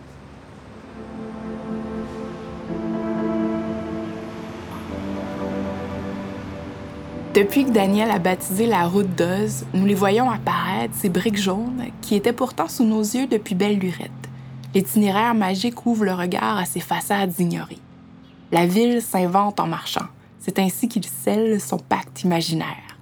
Depuis 7.36 7.66
que 7.66 7.72
Daniel 7.72 8.12
a 8.12 8.20
baptisé 8.20 8.66
la 8.66 8.88
route 8.88 9.14
d'Oz, 9.14 9.66
nous 9.74 9.86
les 9.86 9.94
voyons 9.94 10.32
apparaître, 10.32 10.94
ces 10.96 11.10
briques 11.10 11.36
jaunes, 11.36 11.88
qui 12.00 12.16
étaient 12.16 12.32
pourtant 12.32 12.70
sous 12.70 12.86
nos 12.86 13.02
yeux 13.02 13.28
depuis 13.28 13.56
belle 13.56 13.78
lurette. 13.78 14.10
L'itinéraire 14.74 15.36
magique 15.36 15.86
ouvre 15.86 16.06
le 16.06 16.14
regard 16.14 16.58
à 16.58 16.64
ces 16.64 16.80
façades 16.80 17.38
ignorées. 17.38 17.82
La 18.54 18.66
ville 18.66 19.02
s'invente 19.02 19.60
en 19.60 19.68
marchant. 19.68 20.06
C'est 20.40 20.60
ainsi 20.60 20.88
qu'il 20.88 21.04
scelle 21.04 21.60
son 21.60 21.78
pacte 21.78 22.24
imaginaire. 22.24 22.98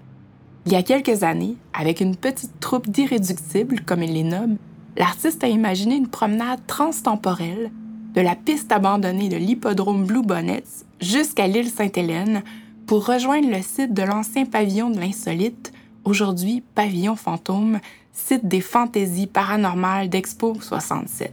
Il 0.65 0.72
y 0.72 0.78
a 0.78 0.82
quelques 0.82 1.22
années, 1.22 1.56
avec 1.72 2.02
une 2.02 2.15
petite 2.15 2.60
troupe 2.60 2.89
d'irréductibles, 2.89 3.82
comme 3.82 4.02
il 4.02 4.13
les 4.13 4.24
nomme, 4.24 4.58
l'artiste 4.98 5.43
a 5.43 5.48
imaginé 5.48 5.96
une 5.96 6.08
promenade 6.08 6.65
transtemporelle 6.65 7.69
de 8.15 8.22
la 8.22 8.36
piste 8.36 8.72
abandonnée 8.72 9.30
de 9.30 9.38
l'hippodrome 9.38 10.06
Blue 10.06 10.24
Bonnets 10.24 10.63
jusqu'à 11.00 11.46
l'île 11.46 11.69
Sainte-Hélène 11.69 12.41
pour 12.86 13.06
rejoindre 13.06 13.50
le 13.50 13.62
site 13.62 13.93
de 13.93 14.04
l'ancien 14.04 14.46
pavillon 14.46 14.89
de 14.89 15.00
l'insolite, 15.00 15.72
aujourd'hui 16.04 16.62
pavillon 16.76 17.15
fantôme, 17.15 17.80
site 18.12 18.46
des 18.48 18.62
fantaisies 18.62 19.28
paranormales 19.28 20.10
d'Expo 20.10 20.56
67. 20.60 21.32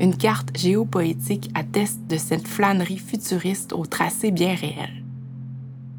Une 0.00 0.16
carte 0.16 0.56
géopoétique 0.56 1.50
atteste 1.54 2.06
de 2.06 2.16
cette 2.16 2.46
flânerie 2.46 2.98
futuriste 2.98 3.72
au 3.72 3.84
tracé 3.84 4.30
bien 4.30 4.54
réel. 4.54 5.04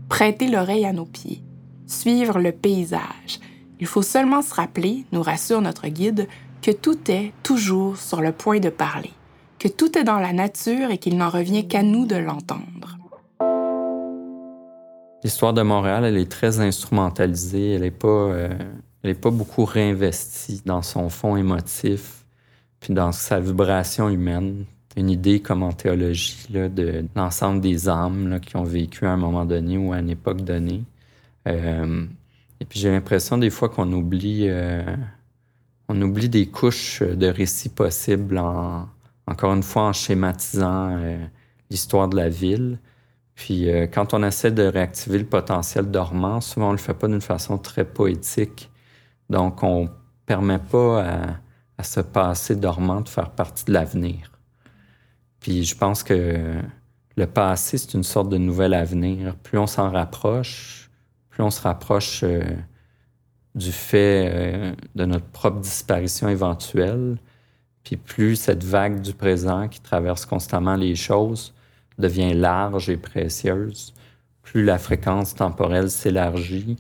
Prêter 0.10 0.48
l'oreille 0.48 0.86
à 0.86 0.94
nos 0.94 1.06
pieds, 1.06 1.44
suivre 1.86 2.40
le 2.40 2.52
paysage. 2.52 3.40
Il 3.80 3.88
faut 3.88 4.02
seulement 4.02 4.42
se 4.42 4.54
rappeler, 4.54 5.06
nous 5.12 5.22
rassure 5.22 5.62
notre 5.62 5.88
guide, 5.88 6.28
que 6.62 6.72
tout 6.72 7.12
est 7.12 7.34
toujours 7.44 7.98
sur 7.98 8.22
le 8.22 8.32
point 8.32 8.60
de 8.60 8.70
parler, 8.70 9.12
que 9.60 9.68
tout 9.68 9.98
est 9.98 10.04
dans 10.04 10.20
la 10.20 10.34
nature 10.34 10.92
et 10.92 10.98
qu'il 10.98 11.18
n'en 11.18 11.30
revient 11.30 11.68
qu'à 11.68 11.84
nous 11.84 12.06
de 12.06 12.16
l'entendre. 12.16 13.01
L'histoire 15.24 15.54
de 15.54 15.62
Montréal, 15.62 16.04
elle 16.06 16.18
est 16.18 16.32
très 16.32 16.60
instrumentalisée. 16.60 17.74
Elle 17.74 17.82
n'est 17.82 17.92
pas, 17.92 18.08
euh, 18.08 18.50
pas 19.22 19.30
beaucoup 19.30 19.66
réinvestie 19.66 20.64
dans 20.66 20.82
son 20.82 21.10
fond 21.10 21.36
émotif, 21.36 22.26
puis 22.80 22.94
dans 22.94 23.12
sa 23.12 23.40
vibration 23.40 24.10
humaine. 24.10 24.66
Une 24.98 25.10
idée 25.10 25.40
comme 25.40 25.64
en 25.64 25.72
théologie 25.72 26.48
là, 26.50 26.68
de 26.68 27.06
l'ensemble 27.16 27.62
des 27.62 27.88
âmes 27.88 28.40
qui 28.42 28.58
ont 28.58 28.64
vécu 28.64 29.06
à 29.06 29.12
un 29.12 29.18
moment 29.18 29.46
donné 29.46 29.78
ou 29.78 29.94
à 29.94 30.00
une 30.00 30.10
époque 30.10 30.42
donnée. 30.42 30.84
Euh, 31.48 32.06
et 32.60 32.66
puis 32.66 32.80
j'ai 32.80 32.92
l'impression 32.92 33.38
des 33.38 33.52
fois 33.52 33.70
qu'on 33.70 33.92
oublie, 33.94 34.48
euh, 34.50 34.84
on 35.88 36.02
oublie 36.02 36.30
des 36.30 36.48
couches 36.48 37.04
de 37.04 37.28
récits 37.28 37.70
possibles 37.70 38.38
en, 38.38 38.90
encore 39.28 39.54
une 39.54 39.64
fois 39.64 39.84
en 39.84 39.94
schématisant 39.94 41.00
l'histoire 41.70 42.10
de 42.10 42.18
la 42.18 42.28
ville. 42.28 42.80
Puis 43.42 43.72
euh, 43.72 43.88
quand 43.88 44.14
on 44.14 44.22
essaie 44.22 44.52
de 44.52 44.62
réactiver 44.62 45.18
le 45.18 45.26
potentiel 45.26 45.90
dormant, 45.90 46.42
souvent 46.42 46.68
on 46.68 46.74
ne 46.74 46.76
le 46.76 46.82
fait 46.82 46.94
pas 46.94 47.08
d'une 47.08 47.22
façon 47.22 47.58
très 47.58 47.84
poétique. 47.84 48.70
Donc 49.32 49.64
on 49.64 49.86
ne 49.86 49.90
permet 50.28 50.60
pas 50.60 51.40
à, 51.80 51.84
ce 51.84 52.02
passé 52.02 52.56
dormant 52.56 53.02
de 53.02 53.10
faire 53.10 53.32
partie 53.32 53.66
de 53.66 53.74
l'avenir. 53.74 54.32
Puis 55.40 55.64
je 55.64 55.76
pense 55.76 56.04
que 56.04 56.62
le 57.18 57.26
passé, 57.26 57.80
c'est 57.80 57.96
une 57.96 58.04
sorte 58.04 58.30
de 58.30 58.38
nouvel 58.38 58.76
avenir. 58.76 59.36
Plus 59.38 59.58
on 59.58 59.66
s'en 59.66 59.90
rapproche, 59.90 60.92
plus 61.32 61.42
on 61.42 61.50
se 61.50 61.62
rapproche 61.62 62.24
euh, 62.24 62.44
du 63.56 63.72
fait 63.72 64.30
euh, 64.32 64.76
de 64.94 65.06
notre 65.06 65.26
propre 65.26 65.62
disparition 65.62 66.30
éventuelle, 66.30 67.18
puis 67.84 67.98
plus 67.98 68.36
cette 68.36 68.64
vague 68.64 69.02
du 69.02 69.16
présent 69.16 69.68
qui 69.68 69.82
traverse 69.82 70.28
constamment 70.28 70.76
les 70.76 70.94
choses 70.94 71.56
devient 71.98 72.34
large 72.34 72.90
et 72.90 72.98
précieuse, 72.98 73.94
plus 74.42 74.64
la 74.64 74.78
fréquence 74.78 75.36
temporelle 75.36 75.90
s'élargit, 75.90 76.78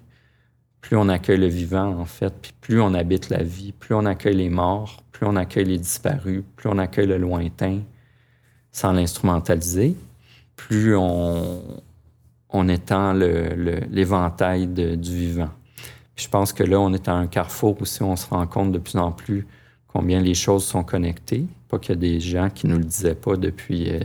plus 0.81 0.97
on 0.97 1.09
accueille 1.09 1.37
le 1.37 1.47
vivant, 1.47 1.99
en 1.99 2.05
fait, 2.05 2.33
puis 2.41 2.53
plus 2.59 2.81
on 2.81 2.93
habite 2.93 3.29
la 3.29 3.43
vie, 3.43 3.71
plus 3.71 3.93
on 3.93 4.05
accueille 4.05 4.35
les 4.35 4.49
morts, 4.49 5.03
plus 5.11 5.25
on 5.27 5.35
accueille 5.35 5.65
les 5.65 5.77
disparus, 5.77 6.43
plus 6.55 6.69
on 6.69 6.79
accueille 6.79 7.07
le 7.07 7.17
lointain 7.17 7.81
sans 8.71 8.93
l'instrumentaliser, 8.93 9.95
plus 10.55 10.95
on, 10.95 11.61
étend 12.67 13.13
l'éventail 13.13 14.67
du 14.67 15.15
vivant. 15.15 15.49
je 16.15 16.27
pense 16.27 16.53
que 16.53 16.63
là, 16.63 16.79
on 16.79 16.93
est 16.93 17.07
à 17.07 17.13
un 17.13 17.27
carrefour 17.27 17.77
où 17.79 17.85
on 18.03 18.15
se 18.15 18.27
rend 18.27 18.47
compte 18.47 18.71
de 18.71 18.79
plus 18.79 18.97
en 18.97 19.11
plus 19.11 19.47
combien 19.87 20.19
les 20.21 20.33
choses 20.33 20.65
sont 20.65 20.83
connectées. 20.83 21.45
Pas 21.67 21.79
qu'il 21.79 21.95
y 21.95 21.97
a 21.97 22.01
des 22.01 22.19
gens 22.19 22.49
qui 22.49 22.67
nous 22.67 22.77
le 22.77 22.83
disaient 22.83 23.15
pas 23.15 23.35
depuis 23.35 23.89
euh, 23.89 23.99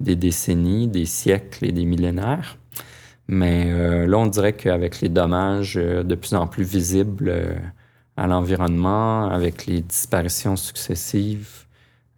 des 0.00 0.16
décennies, 0.16 0.88
des 0.88 1.06
siècles 1.06 1.64
et 1.64 1.72
des 1.72 1.84
millénaires. 1.84 2.58
Mais 3.28 3.66
euh, 3.70 4.06
là, 4.06 4.18
on 4.18 4.26
dirait 4.26 4.52
qu'avec 4.52 5.00
les 5.00 5.08
dommages 5.08 5.76
euh, 5.76 6.02
de 6.02 6.14
plus 6.14 6.34
en 6.34 6.46
plus 6.46 6.62
visibles 6.64 7.28
euh, 7.28 7.54
à 8.16 8.26
l'environnement, 8.26 9.28
avec 9.28 9.66
les 9.66 9.80
disparitions 9.80 10.56
successives, 10.56 11.64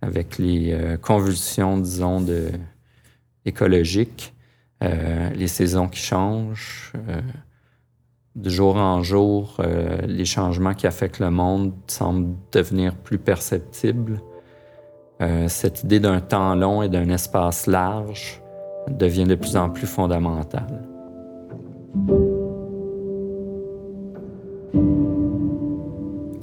avec 0.03 0.39
les 0.39 0.97
convulsions, 1.03 1.77
disons, 1.77 2.21
de, 2.21 2.53
écologiques, 3.45 4.33
les 4.81 5.49
saisons 5.49 5.89
qui 5.89 5.99
changent, 5.99 6.93
de 8.37 8.49
jour 8.49 8.77
en 8.77 9.03
jour, 9.03 9.61
les 10.07 10.25
changements 10.25 10.75
qui 10.75 10.87
affectent 10.87 11.19
le 11.19 11.33
monde 11.33 11.73
semblent 11.89 12.37
devenir 12.53 12.95
plus 12.95 13.19
perceptibles. 13.19 14.21
Euh, 15.21 15.49
cette 15.49 15.83
idée 15.83 15.99
d'un 15.99 16.21
temps 16.21 16.55
long 16.55 16.83
et 16.83 16.89
d'un 16.89 17.09
espace 17.09 17.67
large 17.67 18.41
devient 18.89 19.25
de 19.25 19.35
plus 19.35 19.57
en 19.57 19.69
plus 19.69 19.87
fondamentale. 19.87 20.87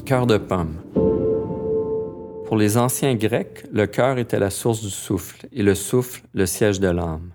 Cœur 0.06 0.28
de 0.28 0.38
pomme. 0.38 0.76
Pour 2.46 2.58
les 2.58 2.78
anciens 2.78 3.16
Grecs, 3.16 3.66
le 3.72 3.88
cœur 3.88 4.18
était 4.20 4.40
la 4.40 4.50
source 4.50 4.82
du 4.82 4.90
souffle 4.90 5.48
et 5.52 5.64
le 5.64 5.74
souffle 5.74 6.22
le 6.34 6.46
siège 6.46 6.80
de 6.80 6.90
l'âme. 6.90 7.32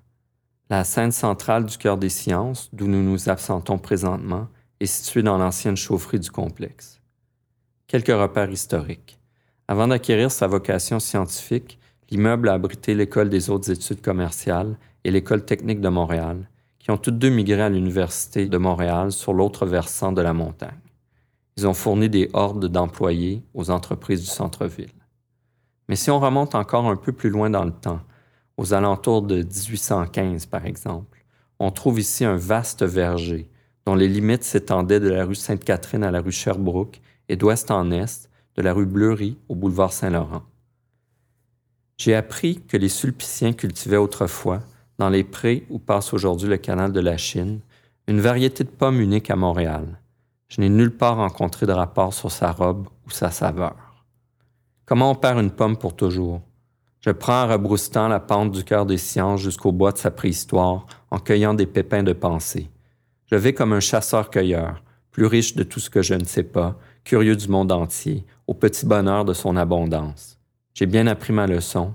La 0.68 0.84
scène 0.84 1.10
centrale 1.10 1.64
du 1.64 1.76
cœur 1.78 1.96
des 1.96 2.10
sciences, 2.10 2.68
d'où 2.72 2.86
nous 2.86 3.02
nous 3.02 3.28
absentons 3.28 3.78
présentement, 3.78 4.46
est 4.78 4.86
située 4.86 5.22
dans 5.22 5.36
l'ancienne 5.36 5.76
chaufferie 5.76 6.20
du 6.20 6.30
complexe. 6.30 7.00
Quelques 7.88 8.08
repères 8.08 8.50
historiques. 8.50 9.19
Avant 9.70 9.86
d'acquérir 9.86 10.32
sa 10.32 10.48
vocation 10.48 10.98
scientifique, 10.98 11.78
l'immeuble 12.10 12.48
a 12.48 12.54
abrité 12.54 12.92
l'École 12.92 13.28
des 13.28 13.50
hautes 13.50 13.68
études 13.68 14.00
commerciales 14.00 14.76
et 15.04 15.12
l'École 15.12 15.44
technique 15.44 15.80
de 15.80 15.88
Montréal, 15.88 16.50
qui 16.80 16.90
ont 16.90 16.96
toutes 16.96 17.18
deux 17.20 17.30
migré 17.30 17.62
à 17.62 17.68
l'Université 17.68 18.46
de 18.46 18.58
Montréal 18.58 19.12
sur 19.12 19.32
l'autre 19.32 19.66
versant 19.66 20.10
de 20.10 20.22
la 20.22 20.32
montagne. 20.32 20.80
Ils 21.56 21.68
ont 21.68 21.72
fourni 21.72 22.08
des 22.08 22.30
hordes 22.32 22.66
d'employés 22.66 23.44
aux 23.54 23.70
entreprises 23.70 24.22
du 24.22 24.26
centre-ville. 24.26 24.90
Mais 25.88 25.94
si 25.94 26.10
on 26.10 26.18
remonte 26.18 26.56
encore 26.56 26.88
un 26.88 26.96
peu 26.96 27.12
plus 27.12 27.30
loin 27.30 27.48
dans 27.48 27.64
le 27.64 27.70
temps, 27.70 28.00
aux 28.56 28.74
alentours 28.74 29.22
de 29.22 29.36
1815 29.36 30.46
par 30.46 30.66
exemple, 30.66 31.24
on 31.60 31.70
trouve 31.70 32.00
ici 32.00 32.24
un 32.24 32.34
vaste 32.34 32.82
verger 32.82 33.48
dont 33.86 33.94
les 33.94 34.08
limites 34.08 34.42
s'étendaient 34.42 34.98
de 34.98 35.10
la 35.10 35.24
rue 35.24 35.36
Sainte-Catherine 35.36 36.02
à 36.02 36.10
la 36.10 36.22
rue 36.22 36.32
Sherbrooke 36.32 37.00
et 37.28 37.36
d'ouest 37.36 37.70
en 37.70 37.92
est 37.92 38.29
de 38.56 38.62
la 38.62 38.72
rue 38.72 38.86
Bleury 38.86 39.36
au 39.48 39.54
boulevard 39.54 39.92
Saint-Laurent. 39.92 40.42
J'ai 41.96 42.14
appris 42.14 42.62
que 42.62 42.76
les 42.76 42.88
sulpiciens 42.88 43.52
cultivaient 43.52 43.96
autrefois, 43.96 44.60
dans 44.98 45.08
les 45.08 45.24
prés 45.24 45.66
où 45.70 45.78
passe 45.78 46.12
aujourd'hui 46.12 46.48
le 46.48 46.56
canal 46.56 46.92
de 46.92 47.00
la 47.00 47.16
Chine, 47.16 47.60
une 48.06 48.20
variété 48.20 48.64
de 48.64 48.70
pommes 48.70 49.00
unique 49.00 49.30
à 49.30 49.36
Montréal. 49.36 50.00
Je 50.48 50.60
n'ai 50.60 50.68
nulle 50.68 50.96
part 50.96 51.16
rencontré 51.16 51.66
de 51.66 51.72
rapport 51.72 52.12
sur 52.12 52.32
sa 52.32 52.52
robe 52.52 52.88
ou 53.06 53.10
sa 53.10 53.30
saveur. 53.30 53.76
Comment 54.84 55.12
on 55.12 55.14
perd 55.14 55.38
une 55.38 55.52
pomme 55.52 55.76
pour 55.76 55.94
toujours? 55.94 56.42
Je 57.00 57.10
prends 57.10 57.44
en 57.44 57.48
rebroustant 57.48 58.08
la 58.08 58.20
pente 58.20 58.50
du 58.50 58.64
cœur 58.64 58.84
des 58.84 58.98
sciences 58.98 59.40
jusqu'au 59.40 59.72
bois 59.72 59.92
de 59.92 59.98
sa 59.98 60.10
préhistoire 60.10 60.86
en 61.10 61.18
cueillant 61.18 61.54
des 61.54 61.66
pépins 61.66 62.02
de 62.02 62.12
pensée. 62.12 62.68
Je 63.26 63.36
vais 63.36 63.54
comme 63.54 63.72
un 63.72 63.80
chasseur-cueilleur, 63.80 64.82
plus 65.10 65.26
riche 65.26 65.54
de 65.54 65.62
tout 65.62 65.80
ce 65.80 65.88
que 65.88 66.02
je 66.02 66.14
ne 66.14 66.24
sais 66.24 66.42
pas, 66.42 66.76
curieux 67.04 67.36
du 67.36 67.48
monde 67.48 67.72
entier, 67.72 68.26
au 68.50 68.54
petit 68.54 68.84
bonheur 68.84 69.24
de 69.24 69.32
son 69.32 69.56
abondance. 69.56 70.36
J'ai 70.74 70.86
bien 70.86 71.06
appris 71.06 71.32
ma 71.32 71.46
leçon. 71.46 71.92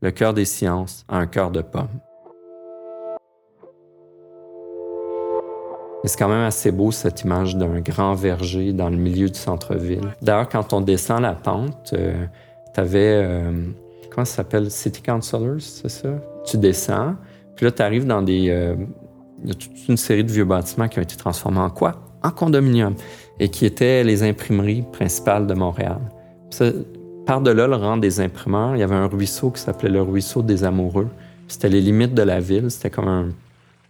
Le 0.00 0.10
cœur 0.10 0.32
des 0.32 0.46
sciences 0.46 1.04
a 1.06 1.18
un 1.18 1.26
cœur 1.26 1.50
de 1.50 1.60
pomme. 1.60 2.00
c'est 6.04 6.18
quand 6.18 6.28
même 6.28 6.44
assez 6.44 6.72
beau 6.72 6.90
cette 6.90 7.22
image 7.24 7.56
d'un 7.56 7.80
grand 7.80 8.14
verger 8.14 8.72
dans 8.72 8.88
le 8.88 8.96
milieu 8.96 9.28
du 9.28 9.38
centre-ville. 9.38 10.14
D'ailleurs, 10.22 10.48
quand 10.48 10.72
on 10.72 10.80
descend 10.80 11.20
la 11.20 11.34
pente, 11.34 11.92
euh, 11.92 12.24
tu 12.72 12.80
avais 12.80 13.20
euh, 13.22 13.66
comment 14.10 14.24
ça 14.24 14.36
s'appelle? 14.36 14.70
City 14.70 15.02
Councilors, 15.02 15.60
c'est 15.60 15.90
ça? 15.90 16.08
Tu 16.46 16.56
descends, 16.56 17.16
puis 17.56 17.66
là, 17.66 17.72
tu 17.72 17.82
arrives 17.82 18.06
dans 18.06 18.22
des. 18.22 18.48
Euh, 18.48 18.76
il 19.42 19.48
y 19.48 19.50
a 19.50 19.54
toute 19.54 19.88
une 19.88 19.98
série 19.98 20.24
de 20.24 20.32
vieux 20.32 20.46
bâtiments 20.46 20.88
qui 20.88 20.98
ont 20.98 21.02
été 21.02 21.16
transformés 21.16 21.60
en 21.60 21.68
quoi? 21.68 21.96
En 22.22 22.30
condominium, 22.30 22.94
et 23.40 23.48
qui 23.48 23.66
étaient 23.66 24.04
les 24.04 24.22
imprimeries 24.22 24.82
principales 24.92 25.46
de 25.46 25.54
Montréal. 25.54 25.98
Par-delà 27.26 27.66
le 27.66 27.76
rang 27.76 27.96
des 27.96 28.20
imprimeurs, 28.20 28.74
il 28.74 28.80
y 28.80 28.82
avait 28.82 28.94
un 28.94 29.06
ruisseau 29.06 29.50
qui 29.50 29.60
s'appelait 29.60 29.90
le 29.90 30.02
ruisseau 30.02 30.42
des 30.42 30.64
amoureux. 30.64 31.08
C'était 31.46 31.68
les 31.68 31.80
limites 31.80 32.14
de 32.14 32.22
la 32.22 32.40
ville. 32.40 32.70
C'était 32.70 32.90
comme 32.90 33.08
un, 33.08 33.28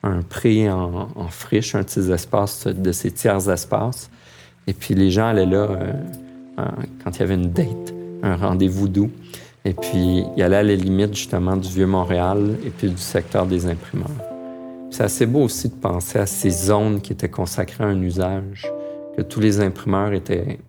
un 0.02 0.22
pré 0.22 0.70
en, 0.70 1.08
friche, 1.28 1.74
un 1.74 1.82
petit 1.82 2.10
espace 2.10 2.66
de 2.66 2.92
ces 2.92 3.10
tiers 3.10 3.48
espaces. 3.48 4.10
Et 4.66 4.72
puis 4.72 4.94
les 4.94 5.10
gens 5.10 5.28
allaient 5.28 5.46
là 5.46 5.68
euh, 5.70 6.64
quand 7.02 7.16
il 7.16 7.20
y 7.20 7.22
avait 7.22 7.34
une 7.34 7.50
date, 7.50 7.94
un 8.22 8.36
rendez-vous 8.36 8.88
doux. 8.88 9.10
Et 9.64 9.74
puis 9.74 10.24
il 10.36 10.42
allait 10.42 10.56
à 10.56 10.62
la 10.62 10.74
limite 10.74 11.14
justement 11.14 11.56
du 11.56 11.68
vieux 11.68 11.86
Montréal 11.86 12.56
et 12.64 12.70
puis 12.70 12.88
du 12.90 12.98
secteur 12.98 13.46
des 13.46 13.66
imprimeurs. 13.66 14.10
C'est 14.90 15.02
assez 15.02 15.26
beau 15.26 15.42
aussi 15.42 15.68
de 15.68 15.74
penser 15.74 16.18
à 16.18 16.26
ces 16.26 16.50
zones 16.50 17.00
qui 17.00 17.12
étaient 17.12 17.28
consacrées 17.28 17.84
à 17.84 17.88
un 17.88 18.00
usage, 18.00 18.70
que 19.18 19.22
tous 19.24 19.40
les 19.40 19.60
imprimeurs 19.60 20.12
étaient 20.12 20.60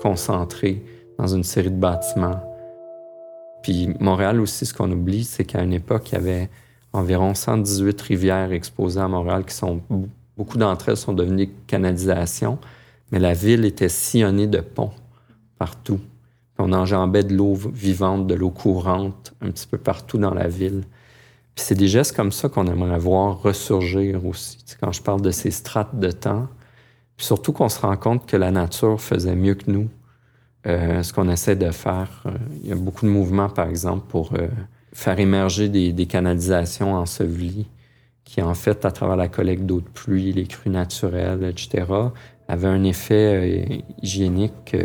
concentrés 0.00 0.82
dans 1.18 1.26
une 1.26 1.44
série 1.44 1.70
de 1.70 1.76
bâtiments. 1.76 2.40
Puis 3.62 3.90
Montréal 4.00 4.40
aussi, 4.40 4.64
ce 4.64 4.72
qu'on 4.72 4.90
oublie, 4.90 5.24
c'est 5.24 5.44
qu'à 5.44 5.62
une 5.62 5.74
époque, 5.74 6.10
il 6.10 6.14
y 6.14 6.16
avait 6.16 6.48
environ 6.94 7.34
118 7.34 8.00
rivières 8.00 8.50
exposées 8.52 9.00
à 9.00 9.08
Montréal 9.08 9.44
qui 9.44 9.54
sont, 9.54 9.82
beaucoup 10.38 10.56
d'entre 10.56 10.88
elles 10.88 10.96
sont 10.96 11.12
devenues 11.12 11.50
canalisations, 11.66 12.58
mais 13.12 13.18
la 13.18 13.34
ville 13.34 13.66
était 13.66 13.90
sillonnée 13.90 14.46
de 14.46 14.60
ponts 14.60 14.92
partout. 15.58 16.00
on 16.58 16.72
enjambait 16.72 17.24
de 17.24 17.34
l'eau 17.34 17.52
vivante, 17.52 18.26
de 18.26 18.34
l'eau 18.34 18.50
courante 18.50 19.34
un 19.42 19.50
petit 19.50 19.66
peu 19.66 19.76
partout 19.76 20.16
dans 20.16 20.32
la 20.32 20.48
ville. 20.48 20.84
Puis 21.54 21.62
c'est 21.62 21.74
des 21.74 21.88
gestes 21.88 22.16
comme 22.16 22.32
ça 22.32 22.48
qu'on 22.48 22.68
aimerait 22.68 22.98
voir 22.98 23.42
ressurgir 23.42 24.24
aussi. 24.24 24.64
quand 24.80 24.92
je 24.92 25.02
parle 25.02 25.20
de 25.20 25.30
ces 25.30 25.50
strates 25.50 26.00
de 26.00 26.10
temps, 26.10 26.48
puis 27.18 27.26
surtout 27.26 27.52
qu'on 27.52 27.68
se 27.68 27.80
rend 27.80 27.96
compte 27.96 28.24
que 28.24 28.36
la 28.36 28.50
nature 28.50 29.00
faisait 29.00 29.36
mieux 29.36 29.54
que 29.54 29.70
nous 29.70 29.88
euh, 30.66 31.02
ce 31.02 31.12
qu'on 31.12 31.28
essaie 31.28 31.56
de 31.56 31.70
faire. 31.70 32.22
Euh, 32.26 32.30
il 32.62 32.68
y 32.68 32.72
a 32.72 32.74
beaucoup 32.74 33.06
de 33.06 33.10
mouvements, 33.10 33.48
par 33.48 33.68
exemple, 33.68 34.06
pour 34.08 34.32
euh, 34.34 34.48
faire 34.92 35.18
émerger 35.18 35.68
des, 35.68 36.06
canalisations 36.06 36.94
ensevelies 36.94 37.66
qui, 38.24 38.42
en 38.42 38.54
fait, 38.54 38.84
à 38.84 38.90
travers 38.90 39.16
la 39.16 39.28
collecte 39.28 39.64
d'eau 39.64 39.80
de 39.80 39.88
pluie, 39.88 40.32
les 40.32 40.46
crues 40.46 40.70
naturelles, 40.70 41.44
etc., 41.44 41.86
avaient 42.48 42.68
un 42.68 42.84
effet 42.84 43.82
hygiénique 44.02 44.76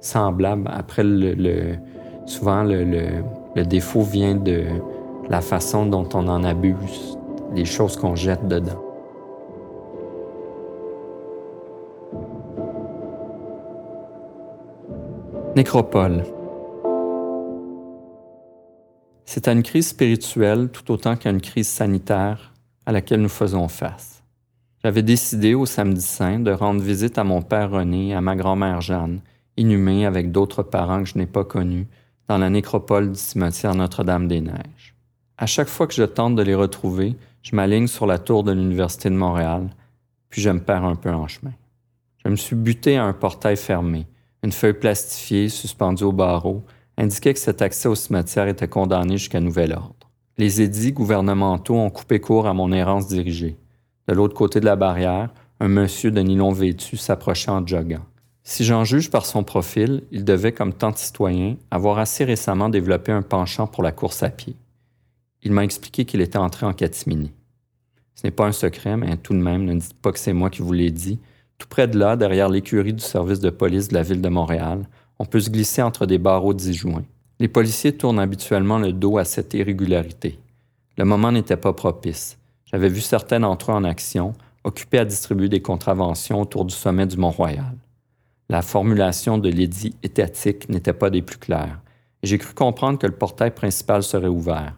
semblable. 0.00 0.68
Après, 0.72 1.02
le, 1.04 1.76
souvent, 2.26 2.62
le, 2.62 2.84
le, 3.56 3.64
défaut 3.64 4.02
vient 4.02 4.34
de 4.34 4.64
la 5.28 5.40
façon 5.40 5.86
dont 5.86 6.08
on 6.14 6.28
en 6.28 6.44
abuse, 6.44 7.18
les 7.54 7.64
choses 7.64 7.96
qu'on 7.96 8.16
jette 8.16 8.46
dedans. 8.46 8.89
Nécropole. 15.56 16.22
C'est 19.24 19.48
une 19.48 19.64
crise 19.64 19.88
spirituelle 19.88 20.68
tout 20.68 20.92
autant 20.92 21.16
qu'à 21.16 21.30
une 21.30 21.40
crise 21.40 21.66
sanitaire 21.66 22.52
à 22.86 22.92
laquelle 22.92 23.20
nous 23.20 23.28
faisons 23.28 23.66
face. 23.66 24.22
J'avais 24.84 25.02
décidé 25.02 25.54
au 25.54 25.66
samedi 25.66 26.02
saint 26.02 26.38
de 26.38 26.52
rendre 26.52 26.80
visite 26.80 27.18
à 27.18 27.24
mon 27.24 27.42
père 27.42 27.72
René 27.72 28.10
et 28.10 28.14
à 28.14 28.20
ma 28.20 28.36
grand-mère 28.36 28.80
Jeanne, 28.80 29.22
inhumés 29.56 30.06
avec 30.06 30.30
d'autres 30.30 30.62
parents 30.62 31.02
que 31.02 31.08
je 31.08 31.18
n'ai 31.18 31.26
pas 31.26 31.44
connus, 31.44 31.88
dans 32.28 32.38
la 32.38 32.48
nécropole 32.48 33.10
du 33.10 33.18
cimetière 33.18 33.74
Notre-Dame-des-Neiges. 33.74 34.94
À 35.36 35.46
chaque 35.46 35.68
fois 35.68 35.88
que 35.88 35.94
je 35.94 36.04
tente 36.04 36.36
de 36.36 36.42
les 36.42 36.54
retrouver, 36.54 37.16
je 37.42 37.56
m'aligne 37.56 37.88
sur 37.88 38.06
la 38.06 38.18
tour 38.18 38.44
de 38.44 38.52
l'Université 38.52 39.10
de 39.10 39.16
Montréal, 39.16 39.68
puis 40.28 40.42
je 40.42 40.50
me 40.50 40.60
perds 40.60 40.84
un 40.84 40.94
peu 40.94 41.10
en 41.10 41.26
chemin. 41.26 41.54
Je 42.24 42.30
me 42.30 42.36
suis 42.36 42.54
buté 42.54 42.96
à 42.96 43.04
un 43.04 43.12
portail 43.12 43.56
fermé, 43.56 44.06
une 44.42 44.52
feuille 44.52 44.74
plastifiée 44.74 45.48
suspendue 45.48 46.04
au 46.04 46.12
barreau 46.12 46.64
indiquait 46.96 47.34
que 47.34 47.40
cet 47.40 47.62
accès 47.62 47.88
au 47.88 47.94
cimetière 47.94 48.48
était 48.48 48.68
condamné 48.68 49.16
jusqu'à 49.16 49.40
nouvel 49.40 49.72
ordre. 49.72 50.10
Les 50.38 50.62
édits 50.62 50.92
gouvernementaux 50.92 51.76
ont 51.76 51.90
coupé 51.90 52.20
court 52.20 52.46
à 52.46 52.54
mon 52.54 52.72
errance 52.72 53.06
dirigée. 53.06 53.58
De 54.08 54.14
l'autre 54.14 54.34
côté 54.34 54.60
de 54.60 54.64
la 54.64 54.76
barrière, 54.76 55.32
un 55.60 55.68
monsieur 55.68 56.10
de 56.10 56.20
nylon 56.20 56.52
vêtu 56.52 56.96
s'approchait 56.96 57.50
en 57.50 57.66
joguant. 57.66 58.04
Si 58.42 58.64
j'en 58.64 58.84
juge 58.84 59.10
par 59.10 59.26
son 59.26 59.44
profil, 59.44 60.02
il 60.10 60.24
devait, 60.24 60.52
comme 60.52 60.72
tant 60.72 60.90
de 60.90 60.96
citoyens, 60.96 61.56
avoir 61.70 61.98
assez 61.98 62.24
récemment 62.24 62.70
développé 62.70 63.12
un 63.12 63.22
penchant 63.22 63.66
pour 63.66 63.82
la 63.82 63.92
course 63.92 64.22
à 64.22 64.30
pied. 64.30 64.56
Il 65.42 65.52
m'a 65.52 65.64
expliqué 65.64 66.06
qu'il 66.06 66.22
était 66.22 66.38
entré 66.38 66.66
en 66.66 66.72
catimini. 66.72 67.32
Ce 68.14 68.26
n'est 68.26 68.30
pas 68.30 68.46
un 68.46 68.52
secret, 68.52 68.96
mais 68.96 69.16
tout 69.18 69.34
de 69.34 69.38
même, 69.38 69.64
ne 69.64 69.74
dites 69.74 69.94
pas 69.94 70.12
que 70.12 70.18
c'est 70.18 70.32
moi 70.32 70.50
qui 70.50 70.62
vous 70.62 70.72
l'ai 70.72 70.90
dit, 70.90 71.18
tout 71.60 71.68
près 71.68 71.86
de 71.86 71.98
là, 71.98 72.16
derrière 72.16 72.48
l'écurie 72.48 72.94
du 72.94 73.04
service 73.04 73.38
de 73.38 73.50
police 73.50 73.88
de 73.88 73.94
la 73.94 74.02
ville 74.02 74.22
de 74.22 74.28
Montréal, 74.28 74.88
on 75.18 75.26
peut 75.26 75.40
se 75.40 75.50
glisser 75.50 75.82
entre 75.82 76.06
des 76.06 76.18
barreaux 76.18 76.54
disjoints. 76.54 77.04
Les 77.38 77.48
policiers 77.48 77.96
tournent 77.96 78.18
habituellement 78.18 78.78
le 78.78 78.92
dos 78.92 79.18
à 79.18 79.24
cette 79.24 79.54
irrégularité. 79.54 80.38
Le 80.96 81.04
moment 81.04 81.30
n'était 81.30 81.56
pas 81.56 81.74
propice. 81.74 82.38
J'avais 82.64 82.88
vu 82.88 83.00
certains 83.00 83.40
d'entre 83.40 83.70
eux 83.70 83.74
en 83.74 83.84
action, 83.84 84.32
occupés 84.64 84.98
à 84.98 85.04
distribuer 85.04 85.48
des 85.48 85.62
contraventions 85.62 86.40
autour 86.40 86.64
du 86.64 86.74
sommet 86.74 87.06
du 87.06 87.16
Mont-Royal. 87.16 87.76
La 88.48 88.62
formulation 88.62 89.38
de 89.38 89.50
l'édit 89.50 89.94
étatique 90.02 90.68
n'était 90.68 90.92
pas 90.92 91.10
des 91.10 91.22
plus 91.22 91.38
claires, 91.38 91.80
j'ai 92.22 92.36
cru 92.36 92.52
comprendre 92.52 92.98
que 92.98 93.06
le 93.06 93.14
portail 93.14 93.50
principal 93.50 94.02
serait 94.02 94.28
ouvert. 94.28 94.74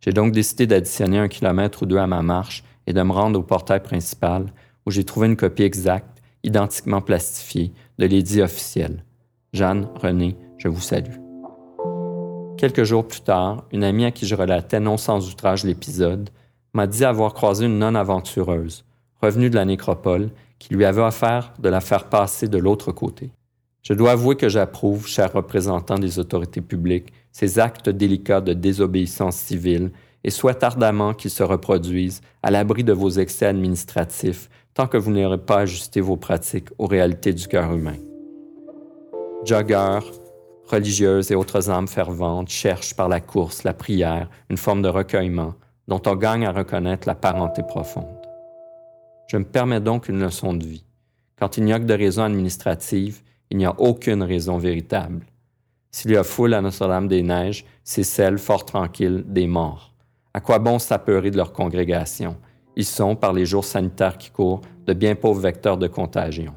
J'ai 0.00 0.12
donc 0.12 0.32
décidé 0.32 0.66
d'additionner 0.66 1.18
un 1.18 1.28
kilomètre 1.28 1.82
ou 1.82 1.86
deux 1.86 1.98
à 1.98 2.06
ma 2.06 2.22
marche 2.22 2.64
et 2.86 2.92
de 2.92 3.02
me 3.02 3.12
rendre 3.12 3.38
au 3.38 3.42
portail 3.42 3.82
principal, 3.82 4.46
où 4.86 4.90
j'ai 4.90 5.04
trouvé 5.04 5.26
une 5.26 5.36
copie 5.36 5.64
exacte 5.64 6.15
identiquement 6.46 7.00
plastifié 7.00 7.72
de 7.98 8.06
l'édit 8.06 8.40
officiel. 8.40 9.04
Jeanne, 9.52 9.88
René, 10.00 10.36
je 10.58 10.68
vous 10.68 10.80
salue. 10.80 11.16
Quelques 12.56 12.84
jours 12.84 13.06
plus 13.06 13.20
tard, 13.20 13.64
une 13.72 13.84
amie 13.84 14.06
à 14.06 14.10
qui 14.10 14.26
je 14.26 14.34
relatais 14.34 14.80
non 14.80 14.96
sans 14.96 15.28
outrage 15.28 15.64
l'épisode 15.64 16.30
m'a 16.72 16.86
dit 16.86 17.04
avoir 17.04 17.34
croisé 17.34 17.66
une 17.66 17.78
nonne 17.78 17.96
aventureuse, 17.96 18.84
revenue 19.20 19.50
de 19.50 19.56
la 19.56 19.64
nécropole, 19.64 20.30
qui 20.58 20.74
lui 20.74 20.84
avait 20.84 21.02
offert 21.02 21.52
de 21.58 21.68
la 21.68 21.80
faire 21.80 22.08
passer 22.08 22.48
de 22.48 22.58
l'autre 22.58 22.92
côté. 22.92 23.30
Je 23.82 23.92
dois 23.92 24.12
avouer 24.12 24.36
que 24.36 24.48
j'approuve, 24.48 25.06
cher 25.06 25.32
représentant 25.32 25.98
des 25.98 26.18
autorités 26.18 26.60
publiques, 26.60 27.12
ces 27.30 27.58
actes 27.58 27.88
délicats 27.88 28.40
de 28.40 28.52
désobéissance 28.52 29.36
civile 29.36 29.90
et 30.24 30.30
souhaite 30.30 30.64
ardemment 30.64 31.14
qu'ils 31.14 31.30
se 31.30 31.42
reproduisent 31.42 32.20
à 32.42 32.50
l'abri 32.50 32.82
de 32.82 32.92
vos 32.92 33.10
excès 33.10 33.46
administratifs 33.46 34.48
tant 34.76 34.86
que 34.86 34.98
vous 34.98 35.10
n'aurez 35.10 35.38
pas 35.38 35.60
ajusté 35.60 36.02
vos 36.02 36.18
pratiques 36.18 36.68
aux 36.76 36.86
réalités 36.86 37.32
du 37.32 37.48
cœur 37.48 37.72
humain. 37.72 37.96
Joggeurs, 39.42 40.04
religieuses 40.66 41.32
et 41.32 41.34
autres 41.34 41.70
âmes 41.70 41.88
ferventes 41.88 42.50
cherchent 42.50 42.94
par 42.94 43.08
la 43.08 43.20
course, 43.20 43.64
la 43.64 43.72
prière, 43.72 44.28
une 44.50 44.58
forme 44.58 44.82
de 44.82 44.88
recueillement 44.88 45.54
dont 45.88 46.02
on 46.04 46.14
gagne 46.14 46.44
à 46.44 46.52
reconnaître 46.52 47.08
la 47.08 47.14
parenté 47.14 47.62
profonde. 47.62 48.20
Je 49.28 49.38
me 49.38 49.44
permets 49.44 49.80
donc 49.80 50.10
une 50.10 50.20
leçon 50.20 50.52
de 50.52 50.66
vie. 50.66 50.84
Quand 51.38 51.56
il 51.56 51.64
n'y 51.64 51.72
a 51.72 51.78
que 51.78 51.84
de 51.84 51.94
raisons 51.94 52.24
administratives, 52.24 53.22
il 53.48 53.56
n'y 53.56 53.64
a 53.64 53.80
aucune 53.80 54.22
raison 54.22 54.58
véritable. 54.58 55.24
S'il 55.90 56.10
y 56.10 56.16
a 56.18 56.22
foule 56.22 56.52
à 56.52 56.60
Notre-Dame-des-Neiges, 56.60 57.64
c'est 57.82 58.02
celle, 58.02 58.36
fort 58.36 58.66
tranquille, 58.66 59.24
des 59.26 59.46
morts. 59.46 59.94
À 60.34 60.40
quoi 60.40 60.58
bon 60.58 60.78
s'apeurer 60.78 61.30
de 61.30 61.38
leur 61.38 61.54
congrégation? 61.54 62.36
Ils 62.76 62.84
sont, 62.84 63.16
par 63.16 63.32
les 63.32 63.46
jours 63.46 63.64
sanitaires 63.64 64.18
qui 64.18 64.30
courent, 64.30 64.60
de 64.86 64.92
bien 64.92 65.14
pauvres 65.14 65.40
vecteurs 65.40 65.78
de 65.78 65.86
contagion. 65.86 66.52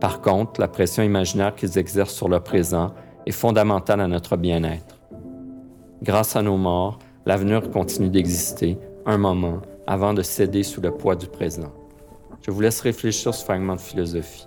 Par 0.00 0.22
contre, 0.22 0.60
la 0.60 0.68
pression 0.68 1.02
imaginaire 1.02 1.54
qu'ils 1.54 1.78
exercent 1.78 2.14
sur 2.14 2.28
le 2.28 2.40
présent 2.40 2.94
est 3.26 3.32
fondamentale 3.32 4.00
à 4.00 4.08
notre 4.08 4.36
bien-être. 4.36 4.98
Grâce 6.02 6.36
à 6.36 6.42
nos 6.42 6.56
morts, 6.56 6.98
l'avenir 7.26 7.70
continue 7.70 8.08
d'exister 8.08 8.78
un 9.04 9.18
moment 9.18 9.60
avant 9.86 10.14
de 10.14 10.22
céder 10.22 10.62
sous 10.62 10.80
le 10.80 10.90
poids 10.90 11.16
du 11.16 11.26
présent. 11.26 11.72
Je 12.42 12.50
vous 12.50 12.60
laisse 12.60 12.80
réfléchir 12.80 13.34
ce 13.34 13.44
fragment 13.44 13.76
de 13.76 13.80
philosophie. 13.80 14.46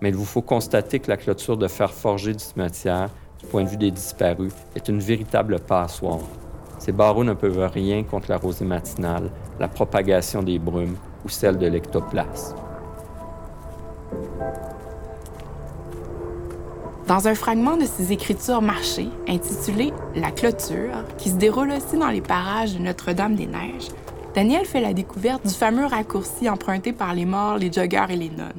Mais 0.00 0.10
il 0.10 0.16
vous 0.16 0.24
faut 0.24 0.42
constater 0.42 0.98
que 0.98 1.10
la 1.10 1.16
clôture 1.16 1.56
de 1.56 1.68
fer 1.68 1.92
forgé 1.92 2.32
du 2.32 2.42
cimetière, 2.42 3.10
du 3.38 3.46
point 3.46 3.64
de 3.64 3.68
vue 3.68 3.76
des 3.76 3.90
disparus, 3.90 4.52
est 4.74 4.88
une 4.88 5.00
véritable 5.00 5.60
passoire. 5.60 6.20
Ces 6.80 6.92
barreaux 6.92 7.24
ne 7.24 7.34
peuvent 7.34 7.70
rien 7.72 8.02
contre 8.02 8.30
la 8.30 8.38
rosée 8.38 8.64
matinale, 8.64 9.30
la 9.60 9.68
propagation 9.68 10.42
des 10.42 10.58
brumes 10.58 10.96
ou 11.26 11.28
celle 11.28 11.58
de 11.58 11.66
l'ectoplasme. 11.66 12.56
Dans 17.06 17.28
un 17.28 17.34
fragment 17.34 17.76
de 17.76 17.84
ses 17.84 18.12
écritures 18.12 18.62
marchées, 18.62 19.10
intitulé 19.28 19.92
La 20.14 20.30
clôture, 20.30 21.04
qui 21.18 21.28
se 21.28 21.34
déroule 21.34 21.72
aussi 21.72 21.98
dans 21.98 22.08
les 22.08 22.22
parages 22.22 22.74
de 22.74 22.78
Notre-Dame-des-Neiges, 22.78 23.88
Daniel 24.34 24.64
fait 24.64 24.80
la 24.80 24.94
découverte 24.94 25.46
du 25.46 25.52
fameux 25.52 25.86
raccourci 25.86 26.48
emprunté 26.48 26.92
par 26.92 27.12
les 27.12 27.26
morts, 27.26 27.58
les 27.58 27.70
joggeurs 27.70 28.10
et 28.10 28.16
les 28.16 28.30
nonnes. 28.30 28.52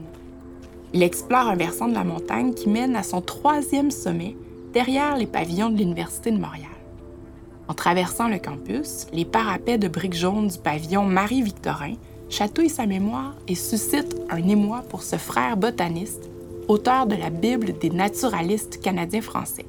Il 0.93 1.01
explore 1.01 1.47
un 1.47 1.55
versant 1.55 1.87
de 1.87 1.93
la 1.95 2.03
montagne 2.03 2.53
qui 2.53 2.69
mène 2.69 2.95
à 2.95 3.03
son 3.03 3.21
troisième 3.21 3.89
sommet, 3.89 4.35
derrière 4.73 5.17
les 5.17 5.27
pavillons 5.27 5.69
de 5.69 5.77
l'Université 5.77 6.29
de 6.29 6.37
Montréal. 6.37 6.80
En 7.71 7.73
traversant 7.73 8.27
le 8.27 8.37
campus, 8.37 9.07
les 9.13 9.23
parapets 9.23 9.77
de 9.77 9.87
briques 9.87 10.13
jaunes 10.13 10.49
du 10.49 10.57
pavillon 10.57 11.05
Marie-Victorin 11.05 11.93
chatouillent 12.29 12.67
sa 12.67 12.85
mémoire 12.85 13.33
et 13.47 13.55
suscitent 13.55 14.17
un 14.29 14.45
émoi 14.45 14.83
pour 14.89 15.03
ce 15.03 15.15
frère 15.15 15.55
botaniste, 15.55 16.29
auteur 16.67 17.05
de 17.05 17.15
la 17.15 17.29
Bible 17.29 17.79
des 17.79 17.89
naturalistes 17.89 18.81
canadiens-français. 18.81 19.65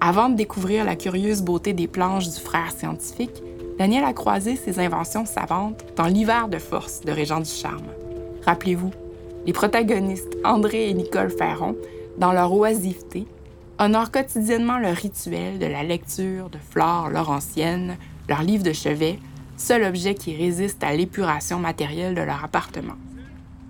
Avant 0.00 0.28
de 0.28 0.36
découvrir 0.36 0.84
la 0.84 0.94
curieuse 0.94 1.42
beauté 1.42 1.72
des 1.72 1.88
planches 1.88 2.28
du 2.28 2.38
frère 2.38 2.70
scientifique, 2.70 3.42
Daniel 3.76 4.04
a 4.04 4.12
croisé 4.12 4.54
ses 4.54 4.78
inventions 4.78 5.26
savantes 5.26 5.84
dans 5.96 6.06
l'hiver 6.06 6.46
de 6.46 6.58
force 6.58 7.00
de 7.00 7.10
Régent 7.10 7.40
du 7.40 7.50
Charme. 7.50 7.88
Rappelez-vous, 8.46 8.92
les 9.46 9.52
protagonistes 9.52 10.38
André 10.44 10.90
et 10.90 10.94
Nicole 10.94 11.30
Ferron, 11.30 11.74
dans 12.18 12.30
leur 12.30 12.52
oisiveté, 12.52 13.26
honorent 13.78 14.10
quotidiennement 14.10 14.78
le 14.78 14.90
rituel 14.90 15.58
de 15.58 15.66
la 15.66 15.82
lecture 15.82 16.50
de 16.50 16.58
Flore 16.58 17.10
Laurentienne, 17.10 17.96
leur 18.28 18.42
livre 18.42 18.64
de 18.64 18.72
chevet, 18.72 19.18
seul 19.56 19.84
objet 19.84 20.14
qui 20.14 20.36
résiste 20.36 20.82
à 20.82 20.94
l'épuration 20.94 21.58
matérielle 21.58 22.14
de 22.14 22.22
leur 22.22 22.44
appartement. 22.44 22.96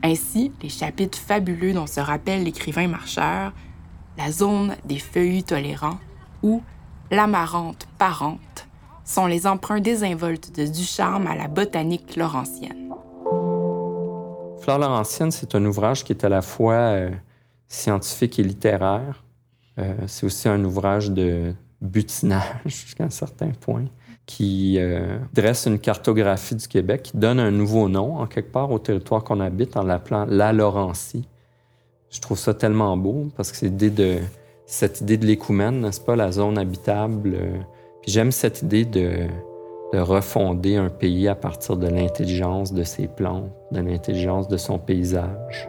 Ainsi, 0.03 0.53
les 0.63 0.69
chapitres 0.69 1.19
fabuleux 1.19 1.73
dont 1.73 1.87
se 1.87 2.01
rappelle 2.01 2.45
l'écrivain 2.45 2.89
marcheur, 2.89 3.53
la 4.17 4.31
zone 4.31 4.77
des 4.85 4.99
feuillus 4.99 5.43
tolérants 5.43 5.99
ou 6.43 6.63
l'amarante 7.11 7.89
parente 7.99 8.67
sont 9.05 9.27
les 9.27 9.47
emprunts 9.47 9.81
désinvoltes 9.81 10.55
de 10.57 10.67
Ducharme 10.67 11.27
à 11.27 11.35
la 11.35 11.49
botanique 11.49 12.17
laurentienne. 12.17 12.93
Flore 14.61 14.79
Laurentienne, 14.79 15.31
c'est 15.31 15.55
un 15.55 15.65
ouvrage 15.65 16.05
qui 16.05 16.13
est 16.13 16.25
à 16.25 16.29
la 16.29 16.43
fois 16.43 16.75
euh, 16.75 17.11
scientifique 17.69 18.39
et 18.39 18.43
littéraire. 18.43 19.25
Euh, 19.79 19.95
c'est 20.07 20.27
aussi 20.27 20.49
un 20.49 20.63
ouvrage 20.65 21.11
de 21.11 21.53
butinage 21.81 22.43
jusqu'à 22.67 23.05
un 23.05 23.11
certain 23.11 23.51
point 23.61 23.85
qui 24.27 24.77
euh, 24.79 25.19
dresse 25.33 25.67
une 25.67 25.79
cartographie 25.79 26.55
du 26.55 26.69
Québec, 26.69 27.03
qui 27.05 27.17
donne 27.17 27.41
un 27.41 27.51
nouveau 27.51 27.89
nom 27.89 28.19
en 28.19 28.27
quelque 28.27 28.53
part 28.53 28.71
au 28.71 28.79
territoire 28.79 29.25
qu'on 29.25 29.41
habite 29.41 29.77
en 29.77 29.83
l'appelant 29.83 30.27
la 30.29 30.53
Laurentie. 30.53 31.27
Je 32.11 32.21
trouve 32.21 32.39
ça 32.39 32.53
tellement 32.53 32.97
beau 32.97 33.29
parce 33.37 33.51
que 33.51 33.57
c'est 33.57 33.75
de 33.75 34.19
cette 34.67 35.01
idée 35.01 35.17
de 35.17 35.25
l'écoumène, 35.25 35.81
n'est-ce 35.81 36.01
pas, 36.01 36.15
la 36.15 36.31
zone 36.31 36.59
habitable. 36.59 37.35
Euh, 37.35 37.59
puis 38.03 38.11
j'aime 38.11 38.33
cette 38.33 38.63
idée 38.63 38.85
de 38.85 39.29
refonder 39.95 40.77
un 40.77 40.91
pays 40.91 41.27
à 41.29 41.35
partir 41.35 41.79
de 41.79 41.89
l'intelligence 41.89 42.75
de 42.75 42.83
ses 42.83 43.09
plantes, 43.09 43.51
de 43.73 43.81
l'intelligence 43.81 44.47
de 44.49 44.59
son 44.59 44.79
paysage. 44.79 45.69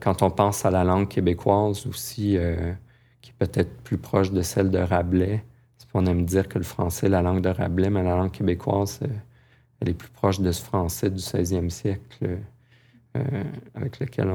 Quand 0.00 0.22
on 0.22 0.30
pense 0.30 0.64
à 0.64 0.70
la 0.70 0.84
langue 0.84 1.08
québécoise 1.08 1.86
aussi, 1.86 2.36
qui 3.20 3.30
est 3.30 3.34
peut-être 3.38 3.82
plus 3.82 3.98
proche 3.98 4.32
de 4.32 4.42
celle 4.42 4.70
de 4.70 4.78
Rabelais. 4.78 5.44
On 5.98 6.06
aime 6.06 6.24
dire 6.24 6.46
que 6.48 6.58
le 6.58 6.64
français 6.64 7.06
est 7.06 7.10
la 7.10 7.22
langue 7.22 7.40
de 7.40 7.48
Rabelais, 7.48 7.90
mais 7.90 8.04
la 8.04 8.14
langue 8.14 8.30
québécoise, 8.30 9.00
euh, 9.02 9.08
elle 9.80 9.88
est 9.88 9.94
plus 9.94 10.10
proche 10.10 10.38
de 10.38 10.52
ce 10.52 10.62
français 10.62 11.10
du 11.10 11.18
16e 11.18 11.70
siècle 11.70 12.38
euh, 13.16 13.44
avec 13.74 13.98
lequel 13.98 14.30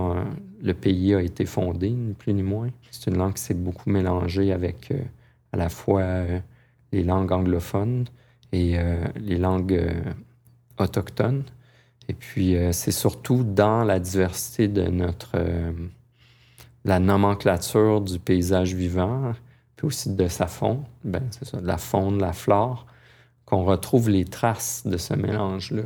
le 0.62 0.74
pays 0.74 1.14
a 1.14 1.22
été 1.22 1.46
fondé, 1.46 1.90
ni 1.92 2.14
plus 2.14 2.34
ni 2.34 2.44
moins. 2.44 2.70
C'est 2.92 3.10
une 3.10 3.18
langue 3.18 3.36
qui 3.36 3.44
s'est 3.44 3.54
beaucoup 3.54 3.90
mélangée 3.90 4.52
avec 4.52 4.92
euh, 4.92 5.00
à 5.54 5.58
la 5.58 5.70
fois 5.70 6.04
les 6.92 7.04
langues 7.04 7.32
anglophones 7.32 8.06
et 8.52 8.76
les 9.16 9.38
langues 9.38 9.80
autochtones. 10.80 11.44
Et 12.10 12.14
puis, 12.14 12.56
c'est 12.72 12.92
surtout 12.92 13.44
dans 13.44 13.84
la 13.84 14.00
diversité 14.00 14.68
de 14.68 14.84
notre 14.84 15.38
la 16.86 17.00
nomenclature 17.00 18.02
du 18.02 18.20
paysage 18.20 18.74
vivant, 18.74 19.34
puis 19.76 19.88
aussi 19.88 20.14
de 20.14 20.28
sa 20.28 20.48
faune, 20.48 20.84
ben, 21.04 21.24
c'est 21.32 21.46
ça, 21.46 21.60
la 21.62 21.78
faune, 21.78 22.20
la 22.20 22.34
flore, 22.34 22.86
qu'on 23.46 23.64
retrouve 23.64 24.10
les 24.10 24.26
traces 24.26 24.86
de 24.86 24.98
ce 24.98 25.14
mélange-là. 25.14 25.84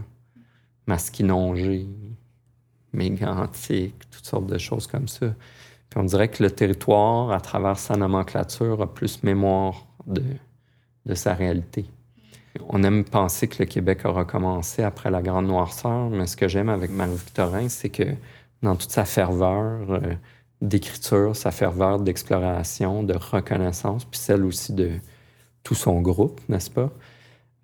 Masquinongé, 0.88 1.88
mégantique, 2.94 3.96
toutes 4.10 4.26
sortes 4.26 4.48
de 4.48 4.58
choses 4.58 4.88
comme 4.88 5.08
ça. 5.08 5.28
Puis 5.90 6.00
on 6.00 6.04
dirait 6.04 6.30
que 6.30 6.44
le 6.44 6.52
territoire, 6.52 7.32
à 7.32 7.42
travers 7.42 7.78
sa 7.78 7.96
nomenclature, 7.96 8.82
a 8.82 8.94
plus 8.94 9.22
mémoire 9.24 9.86
de, 10.06 10.24
de 11.06 11.14
sa 11.14 11.34
réalité. 11.34 11.86
On 12.70 12.84
aime 12.84 13.04
penser 13.06 13.48
que 13.48 13.64
le 13.64 13.66
Québec 13.66 14.02
a 14.04 14.10
recommencé 14.10 14.84
après 14.84 15.10
la 15.10 15.22
Grande 15.22 15.48
Noirceur, 15.48 16.10
mais 16.10 16.28
ce 16.28 16.36
que 16.36 16.48
j'aime 16.48 16.70
avec 16.70 16.92
Marie-Victorin, 16.92 17.70
c'est 17.70 17.90
que 17.90 18.04
dans 18.62 18.76
toute 18.76 18.92
sa 18.92 19.06
ferveur, 19.06 19.90
euh, 19.90 20.16
d'écriture, 20.62 21.36
sa 21.36 21.52
ferveur 21.52 22.00
d'exploration, 22.00 23.04
de 23.04 23.16
reconnaissance, 23.16 24.06
puis 24.06 24.20
celle 24.20 24.44
aussi 24.44 24.74
de 24.74 24.92
tout 25.64 25.76
son 25.76 26.02
groupe, 26.02 26.42
n'est-ce 26.50 26.72
pas? 26.72 26.92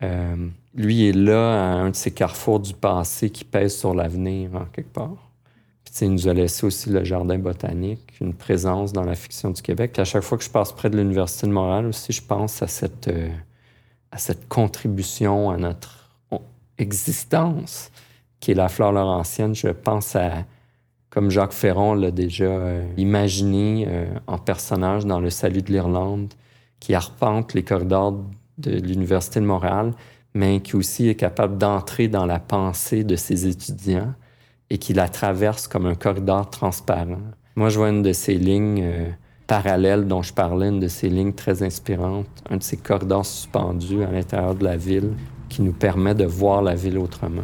Euh, 0.03 0.35
lui 0.75 1.07
est 1.07 1.13
là 1.13 1.53
à 1.53 1.75
un 1.75 1.89
de 1.89 1.95
ces 1.95 2.11
carrefours 2.11 2.59
du 2.59 2.73
passé 2.73 3.29
qui 3.29 3.45
pèse 3.45 3.77
sur 3.77 3.93
l'avenir, 3.93 4.55
en 4.55 4.65
quelque 4.65 4.91
part. 4.93 5.31
Puis, 5.83 5.93
il 6.01 6.11
nous 6.11 6.27
a 6.27 6.33
laissé 6.33 6.65
aussi 6.65 6.89
le 6.89 7.03
jardin 7.03 7.37
botanique, 7.37 8.13
une 8.21 8.33
présence 8.33 8.93
dans 8.93 9.03
la 9.03 9.15
fiction 9.15 9.51
du 9.51 9.61
Québec. 9.61 9.97
à 9.99 10.05
chaque 10.05 10.23
fois 10.23 10.37
que 10.37 10.43
je 10.43 10.49
passe 10.49 10.71
près 10.71 10.89
de 10.89 10.97
l'Université 10.97 11.47
de 11.47 11.51
Montréal 11.51 11.85
aussi, 11.87 12.11
je 12.13 12.21
pense 12.21 12.61
à 12.61 12.67
cette, 12.67 13.07
euh, 13.07 13.29
à 14.13 14.17
cette 14.17 14.47
contribution 14.47 15.49
à 15.49 15.57
notre 15.57 16.09
existence 16.77 17.91
qui 18.39 18.51
est 18.51 18.55
la 18.55 18.69
fleur 18.69 18.91
laurentienne. 18.91 19.55
Je 19.55 19.69
pense 19.69 20.15
à 20.15 20.45
comme 21.09 21.29
Jacques 21.29 21.53
Ferron 21.53 21.93
l'a 21.93 22.09
déjà 22.09 22.45
euh, 22.45 22.87
imaginé 22.97 23.85
euh, 23.87 24.05
en 24.25 24.39
personnage 24.39 25.05
dans 25.05 25.19
Le 25.19 25.29
Salut 25.29 25.61
de 25.61 25.71
l'Irlande, 25.71 26.33
qui 26.79 26.95
arpente 26.95 27.53
les 27.53 27.61
corridors 27.61 28.17
de 28.57 28.71
l'Université 28.71 29.39
de 29.39 29.45
Montréal, 29.45 29.93
mais 30.33 30.59
qui 30.61 30.75
aussi 30.75 31.07
est 31.07 31.15
capable 31.15 31.59
d'entrer 31.59 32.07
dans 32.07 32.25
la 32.25 32.39
pensée 32.39 33.03
de 33.03 33.15
ses 33.15 33.47
étudiants 33.47 34.13
et 34.71 34.79
qui 34.79 34.93
la 34.93 35.07
traverse 35.07 35.67
comme 35.67 35.85
un 35.85 35.93
corridor 35.93 36.49
transparent. 36.49 37.21
Moi, 37.55 37.69
je 37.69 37.77
vois 37.77 37.89
une 37.89 38.01
de 38.01 38.13
ces 38.13 38.33
lignes 38.33 38.81
euh, 38.83 39.09
parallèles 39.47 40.07
dont 40.07 40.21
je 40.21 40.33
parlais, 40.33 40.69
une 40.69 40.79
de 40.79 40.87
ces 40.87 41.09
lignes 41.09 41.33
très 41.33 41.63
inspirantes, 41.63 42.27
un 42.49 42.57
de 42.57 42.63
ces 42.63 42.77
corridors 42.77 43.25
suspendus 43.25 44.03
à 44.03 44.11
l'intérieur 44.11 44.55
de 44.55 44.63
la 44.63 44.77
ville 44.77 45.13
qui 45.49 45.61
nous 45.61 45.73
permet 45.73 46.15
de 46.15 46.25
voir 46.25 46.61
la 46.61 46.75
ville 46.75 46.97
autrement. 46.97 47.43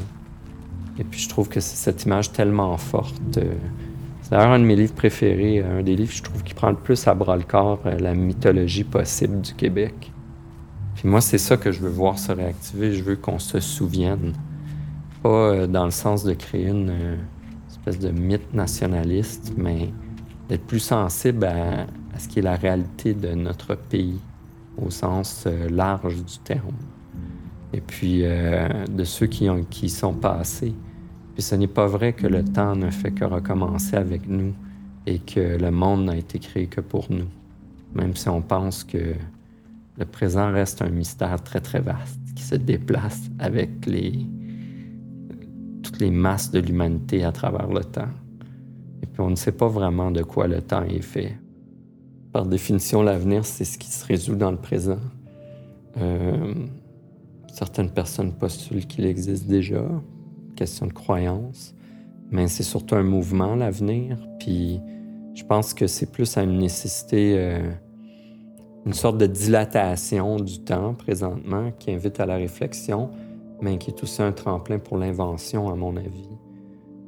Et 0.97 1.03
puis 1.03 1.19
je 1.19 1.29
trouve 1.29 1.47
que 1.47 1.59
c'est 1.59 1.75
cette 1.75 2.05
image 2.05 2.31
tellement 2.31 2.75
forte. 2.77 3.37
Euh, 3.37 3.53
c'est 4.21 4.31
d'ailleurs 4.31 4.51
un 4.51 4.59
de 4.59 4.65
mes 4.65 4.75
livres 4.75 4.93
préférés, 4.93 5.63
un 5.63 5.81
des 5.81 5.95
livres, 5.95 6.11
je 6.13 6.23
trouve, 6.23 6.43
qui 6.43 6.53
prend 6.53 6.69
le 6.69 6.75
plus 6.75 7.07
à 7.07 7.13
bras 7.13 7.37
le 7.37 7.43
corps 7.43 7.79
euh, 7.85 7.97
la 7.99 8.13
mythologie 8.13 8.83
possible 8.83 9.41
du 9.41 9.53
Québec. 9.53 10.11
Puis 10.95 11.07
moi, 11.07 11.21
c'est 11.21 11.37
ça 11.37 11.55
que 11.55 11.71
je 11.71 11.79
veux 11.79 11.89
voir 11.89 12.19
se 12.19 12.31
réactiver. 12.31 12.93
Je 12.93 13.03
veux 13.03 13.15
qu'on 13.15 13.39
se 13.39 13.59
souvienne. 13.61 14.33
Pas 15.23 15.29
euh, 15.29 15.67
dans 15.67 15.85
le 15.85 15.91
sens 15.91 16.23
de 16.25 16.33
créer 16.33 16.67
une 16.67 17.17
espèce 17.69 17.99
de 17.99 18.09
mythe 18.09 18.53
nationaliste, 18.53 19.53
mais 19.55 19.89
d'être 20.49 20.65
plus 20.65 20.79
sensible 20.79 21.45
à, 21.45 21.87
ce 22.17 22.27
qui 22.27 22.39
est 22.39 22.43
la 22.43 22.55
réalité 22.55 23.13
de 23.13 23.29
notre 23.33 23.75
pays 23.75 24.19
au 24.77 24.89
sens 24.89 25.47
large 25.69 26.17
du 26.17 26.37
terme. 26.43 26.75
Et 27.71 27.81
puis 27.81 28.23
de 28.23 29.03
ceux 29.03 29.27
qui, 29.27 29.49
ont, 29.49 29.63
qui 29.63 29.89
sont 29.89 30.13
passés 30.13 30.73
puis 31.39 31.45
ce 31.45 31.55
n'est 31.55 31.67
pas 31.67 31.87
vrai 31.87 32.11
que 32.11 32.27
le 32.27 32.43
temps 32.43 32.75
ne 32.75 32.89
fait 32.89 33.11
que 33.11 33.23
recommencer 33.23 33.95
avec 33.95 34.27
nous 34.27 34.53
et 35.05 35.19
que 35.19 35.57
le 35.57 35.71
monde 35.71 36.03
n'a 36.03 36.17
été 36.17 36.37
créé 36.37 36.67
que 36.67 36.81
pour 36.81 37.05
nous, 37.09 37.27
même 37.95 38.13
si 38.13 38.27
on 38.27 38.41
pense 38.41 38.83
que 38.83 39.15
le 39.97 40.05
présent 40.05 40.51
reste 40.51 40.81
un 40.81 40.89
mystère 40.89 41.41
très 41.41 41.61
très 41.61 41.79
vaste 41.79 42.19
qui 42.35 42.43
se 42.43 42.55
déplace 42.55 43.29
avec 43.39 43.85
les, 43.85 44.19
toutes 45.81 46.01
les 46.01 46.11
masses 46.11 46.51
de 46.51 46.59
l'humanité 46.59 47.23
à 47.23 47.31
travers 47.31 47.69
le 47.69 47.85
temps. 47.85 48.11
Et 49.01 49.05
puis 49.05 49.21
on 49.21 49.29
ne 49.29 49.35
sait 49.35 49.51
pas 49.51 49.67
vraiment 49.67 50.11
de 50.11 50.23
quoi 50.23 50.47
le 50.47 50.61
temps 50.61 50.83
est 50.83 51.01
fait. 51.01 51.37
Par 52.31 52.45
définition, 52.45 53.01
l'avenir, 53.01 53.45
c'est 53.45 53.65
ce 53.65 53.77
qui 53.77 53.89
se 53.89 54.05
résout 54.05 54.35
dans 54.35 54.51
le 54.51 54.57
présent. 54.57 54.99
Euh, 55.97 56.53
certaines 57.51 57.89
personnes 57.89 58.33
postulent 58.33 58.85
qu'il 58.85 59.05
existe 59.05 59.47
déjà, 59.47 59.83
question 60.55 60.85
de 60.85 60.93
croyance, 60.93 61.73
mais 62.31 62.47
c'est 62.47 62.63
surtout 62.63 62.95
un 62.95 63.03
mouvement, 63.03 63.55
l'avenir. 63.55 64.17
Puis 64.39 64.79
je 65.33 65.43
pense 65.43 65.73
que 65.73 65.87
c'est 65.87 66.11
plus 66.11 66.37
à 66.37 66.43
une 66.43 66.57
nécessité, 66.57 67.35
euh, 67.37 67.71
une 68.85 68.93
sorte 68.93 69.17
de 69.17 69.25
dilatation 69.25 70.37
du 70.37 70.59
temps 70.59 70.93
présentement 70.93 71.71
qui 71.79 71.91
invite 71.91 72.19
à 72.19 72.25
la 72.25 72.35
réflexion, 72.35 73.09
mais 73.61 73.77
qui 73.77 73.89
est 73.89 74.03
aussi 74.03 74.21
un 74.21 74.31
tremplin 74.31 74.79
pour 74.79 74.97
l'invention, 74.97 75.69
à 75.69 75.75
mon 75.75 75.97
avis. 75.97 76.29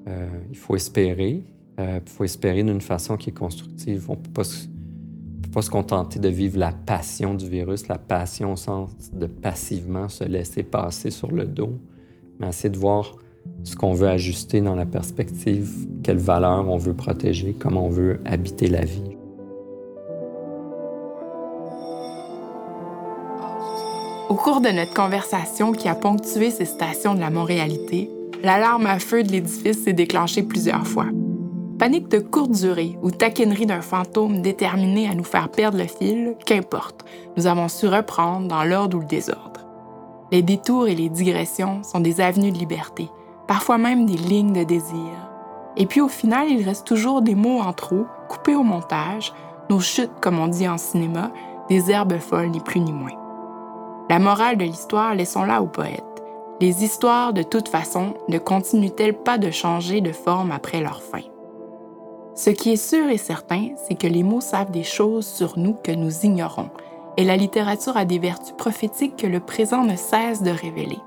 Euh, 0.08 0.28
il 0.50 0.58
faut 0.58 0.76
espérer. 0.76 1.44
Euh, 1.82 2.00
il 2.06 2.12
faut 2.12 2.24
espérer 2.24 2.64
d'une 2.64 2.82
façon 2.82 3.18
qui 3.18 3.30
est 3.30 3.34
constructive. 3.34 4.06
On 4.10 4.14
ne 4.14 4.18
peut 4.18 4.44
pas 5.54 5.62
se 5.62 5.70
contenter 5.70 6.20
de 6.20 6.30
vivre 6.30 6.58
la 6.58 6.72
passion 6.72 7.34
du 7.34 7.50
virus, 7.50 7.88
la 7.88 7.98
passion 7.98 8.54
au 8.54 8.56
sens 8.56 8.92
de 9.12 9.26
passivement 9.26 10.10
se 10.10 10.24
laisser 10.24 10.64
passer 10.64 11.10
sur 11.10 11.32
le 11.32 11.46
dos, 11.46 11.80
mais 12.40 12.50
essayer 12.50 12.70
de 12.70 12.78
voir 12.78 13.16
ce 13.64 13.76
qu'on 13.76 13.94
veut 13.94 14.08
ajuster 14.08 14.62
dans 14.62 14.76
la 14.76 14.86
perspective, 14.86 15.88
quelles 16.04 16.18
valeurs 16.18 16.70
on 16.70 16.78
veut 16.78 16.94
protéger, 16.94 17.56
comment 17.58 17.88
on 17.88 17.90
veut 17.90 18.20
habiter 18.26 18.68
la 18.68 18.86
vie. 18.86 19.18
Au 24.30 24.36
cours 24.36 24.62
de 24.62 24.70
notre 24.70 24.94
conversation 24.94 25.74
qui 25.74 25.90
a 25.90 25.96
ponctué 25.96 26.52
ces 26.52 26.66
stations 26.66 27.16
de 27.16 27.20
la 27.20 27.30
Montréalité, 27.30 28.10
l'alarme 28.44 28.86
à 28.86 29.00
feu 29.00 29.24
de 29.24 29.32
l'édifice 29.32 29.84
s'est 29.84 29.94
déclenchée 29.94 30.44
plusieurs 30.44 30.88
fois. 30.88 31.08
Panique 31.82 32.10
de 32.10 32.20
courte 32.20 32.52
durée 32.52 32.96
ou 33.02 33.10
taquinerie 33.10 33.66
d'un 33.66 33.82
fantôme 33.82 34.44
déterminé 34.44 35.10
à 35.10 35.16
nous 35.16 35.24
faire 35.24 35.50
perdre 35.50 35.80
le 35.80 35.88
fil, 35.88 36.36
qu'importe, 36.46 37.04
nous 37.36 37.48
avons 37.48 37.70
su 37.70 37.88
reprendre 37.88 38.48
dans 38.48 38.64
l'ordre 38.64 38.98
ou 38.98 39.00
le 39.00 39.08
désordre. 39.08 39.62
Les 40.32 40.44
détours 40.44 40.88
et 40.88 40.94
les 40.94 41.10
digressions 41.10 41.82
sont 41.82 42.00
des 42.00 42.22
avenues 42.22 42.52
de 42.52 42.60
liberté, 42.60 43.10
parfois 43.48 43.80
même 43.80 44.06
des 44.06 44.16
lignes 44.16 44.54
de 44.54 44.64
désir. 44.64 45.10
Et 45.76 45.88
puis 45.88 46.02
au 46.02 46.08
final, 46.08 46.52
il 46.52 46.64
reste 46.64 46.86
toujours 46.86 47.24
des 47.24 47.34
mots 47.34 47.62
en 47.62 47.74
trop, 47.74 48.06
coupés 48.30 48.56
au 48.56 48.62
montage, 48.62 49.34
nos 49.72 49.80
chutes, 49.80 50.20
comme 50.22 50.38
on 50.38 50.50
dit 50.50 50.70
en 50.70 50.78
cinéma, 50.78 51.32
des 51.68 51.90
herbes 51.90 52.20
folles, 52.20 52.52
ni 52.52 52.60
plus 52.60 52.80
ni 52.80 52.94
moins. 52.94 53.18
La 54.08 54.20
morale 54.20 54.58
de 54.58 54.66
l'histoire, 54.66 55.16
laissons-la 55.16 55.64
aux 55.64 55.68
poètes. 55.68 56.04
Les 56.60 56.84
histoires, 56.84 57.34
de 57.34 57.42
toute 57.42 57.70
façon, 57.70 58.14
ne 58.30 58.38
continuent-elles 58.38 59.18
pas 59.18 59.40
de 59.40 59.50
changer 59.50 60.00
de 60.00 60.12
forme 60.12 60.52
après 60.52 60.80
leur 60.80 61.02
fin? 61.02 61.22
Ce 62.34 62.50
qui 62.50 62.72
est 62.72 62.76
sûr 62.76 63.10
et 63.10 63.18
certain, 63.18 63.70
c'est 63.88 63.98
que 63.98 64.08
les 64.08 64.24
mots 64.24 64.42
savent 64.42 64.72
des 64.72 64.84
choses 64.84 65.28
sur 65.28 65.60
nous 65.60 65.74
que 65.74 65.92
nous 65.92 66.12
ignorons, 66.24 66.70
et 67.18 67.26
la 67.26 67.36
littérature 67.36 67.98
a 67.98 68.06
des 68.06 68.20
vertus 68.20 68.56
prophétiques 68.58 69.18
que 69.18 69.28
le 69.28 69.42
présent 69.42 69.84
ne 69.84 69.96
cesse 69.96 70.42
de 70.42 70.52
révéler. 70.52 71.00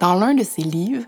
Dans 0.00 0.14
l'un 0.14 0.34
de 0.34 0.42
ses 0.42 0.62
livres, 0.62 1.04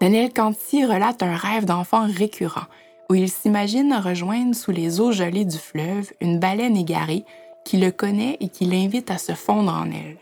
Daniel 0.00 0.32
Canty 0.32 0.84
relate 0.84 1.22
un 1.22 1.36
rêve 1.36 1.66
d'enfant 1.66 2.06
récurrent, 2.06 2.66
où 3.10 3.14
il 3.14 3.28
s'imagine 3.28 3.94
rejoindre 3.94 4.54
sous 4.54 4.70
les 4.70 5.00
eaux 5.00 5.12
gelées 5.12 5.44
du 5.44 5.58
fleuve 5.58 6.12
une 6.20 6.38
baleine 6.38 6.76
égarée 6.76 7.24
qui 7.64 7.76
le 7.76 7.90
connaît 7.90 8.36
et 8.40 8.48
qui 8.48 8.64
l'invite 8.64 9.10
à 9.10 9.18
se 9.18 9.32
fondre 9.32 9.72
en 9.72 9.86
elle. 9.86 10.16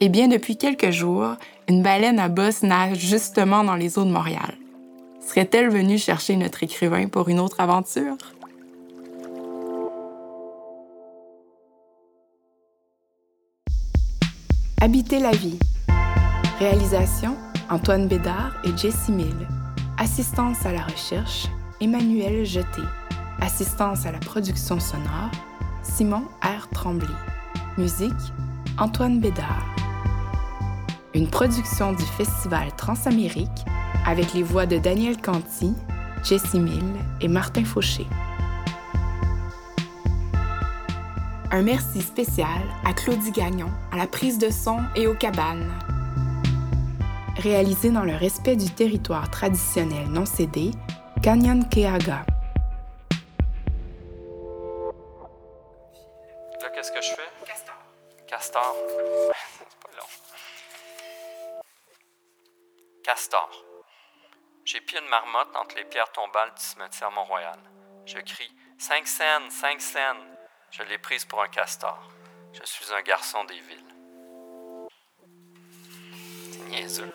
Eh 0.00 0.08
bien, 0.08 0.28
depuis 0.28 0.56
quelques 0.56 0.90
jours, 0.90 1.36
une 1.68 1.82
baleine 1.82 2.18
à 2.18 2.28
bosse 2.28 2.62
nage 2.62 2.98
justement 2.98 3.64
dans 3.64 3.76
les 3.76 3.98
eaux 3.98 4.04
de 4.04 4.10
Montréal. 4.10 4.56
Serait-elle 5.26 5.70
venue 5.70 5.98
chercher 5.98 6.36
notre 6.36 6.62
écrivain 6.62 7.08
pour 7.08 7.28
une 7.28 7.40
autre 7.40 7.60
aventure? 7.60 8.16
Habiter 14.80 15.20
la 15.20 15.30
vie. 15.30 15.58
Réalisation 16.58 17.36
Antoine 17.70 18.08
Bédard 18.08 18.52
et 18.64 18.76
Jessie 18.76 19.12
Mill. 19.12 19.48
Assistance 19.96 20.66
à 20.66 20.72
la 20.72 20.82
recherche 20.82 21.46
Emmanuel 21.80 22.44
Jeté. 22.44 22.82
Assistance 23.40 24.04
à 24.06 24.12
la 24.12 24.18
production 24.18 24.80
sonore 24.80 25.30
Simon 25.82 26.24
R. 26.42 26.68
Tremblay. 26.70 27.06
Musique 27.78 28.12
Antoine 28.78 29.20
Bédard. 29.20 29.66
Une 31.14 31.28
production 31.28 31.92
du 31.92 32.04
Festival 32.04 32.74
Transamérique 32.76 33.48
avec 34.06 34.34
les 34.34 34.42
voix 34.42 34.66
de 34.66 34.78
Daniel 34.78 35.20
Canty, 35.20 35.74
Jessie 36.24 36.60
Mill 36.60 36.84
et 37.20 37.28
Martin 37.28 37.64
Fauché. 37.64 38.06
Un 41.50 41.62
merci 41.62 42.00
spécial 42.00 42.62
à 42.84 42.92
Claudie 42.94 43.30
Gagnon, 43.30 43.70
à 43.92 43.96
la 43.96 44.06
prise 44.06 44.38
de 44.38 44.50
son 44.50 44.80
et 44.96 45.06
aux 45.06 45.14
cabanes. 45.14 45.70
Réalisé 47.36 47.90
dans 47.90 48.04
le 48.04 48.14
respect 48.14 48.56
du 48.56 48.70
territoire 48.70 49.30
traditionnel 49.30 50.08
non 50.08 50.24
cédé, 50.24 50.70
Canyon 51.22 51.68
Keaga. 51.68 52.24
Là, 56.60 56.70
qu'est-ce 56.74 56.92
que 56.92 57.02
je 57.02 57.08
fais? 57.08 57.30
Castor. 57.46 57.74
Castor. 58.26 58.74
C'est 59.58 59.68
pas 59.82 59.90
long. 59.98 60.06
Castor. 63.04 63.71
J'ai 64.64 64.80
pied 64.80 64.98
une 65.00 65.08
marmotte 65.08 65.54
entre 65.56 65.76
les 65.76 65.84
pierres 65.84 66.12
tombales 66.12 66.52
du 66.54 66.62
cimetière 66.62 67.10
Mont-Royal. 67.10 67.58
Je 68.06 68.18
crie 68.18 68.52
Cinq 68.78 69.06
scènes, 69.06 69.50
cinq 69.50 69.80
scènes. 69.80 70.36
Je 70.70 70.82
l'ai 70.82 70.98
prise 70.98 71.24
pour 71.24 71.40
un 71.40 71.48
castor. 71.48 72.10
Je 72.52 72.64
suis 72.64 72.92
un 72.92 73.00
garçon 73.02 73.44
des 73.44 73.60
villes. 73.60 73.78
C'est 76.88 77.02
drôle. 77.02 77.12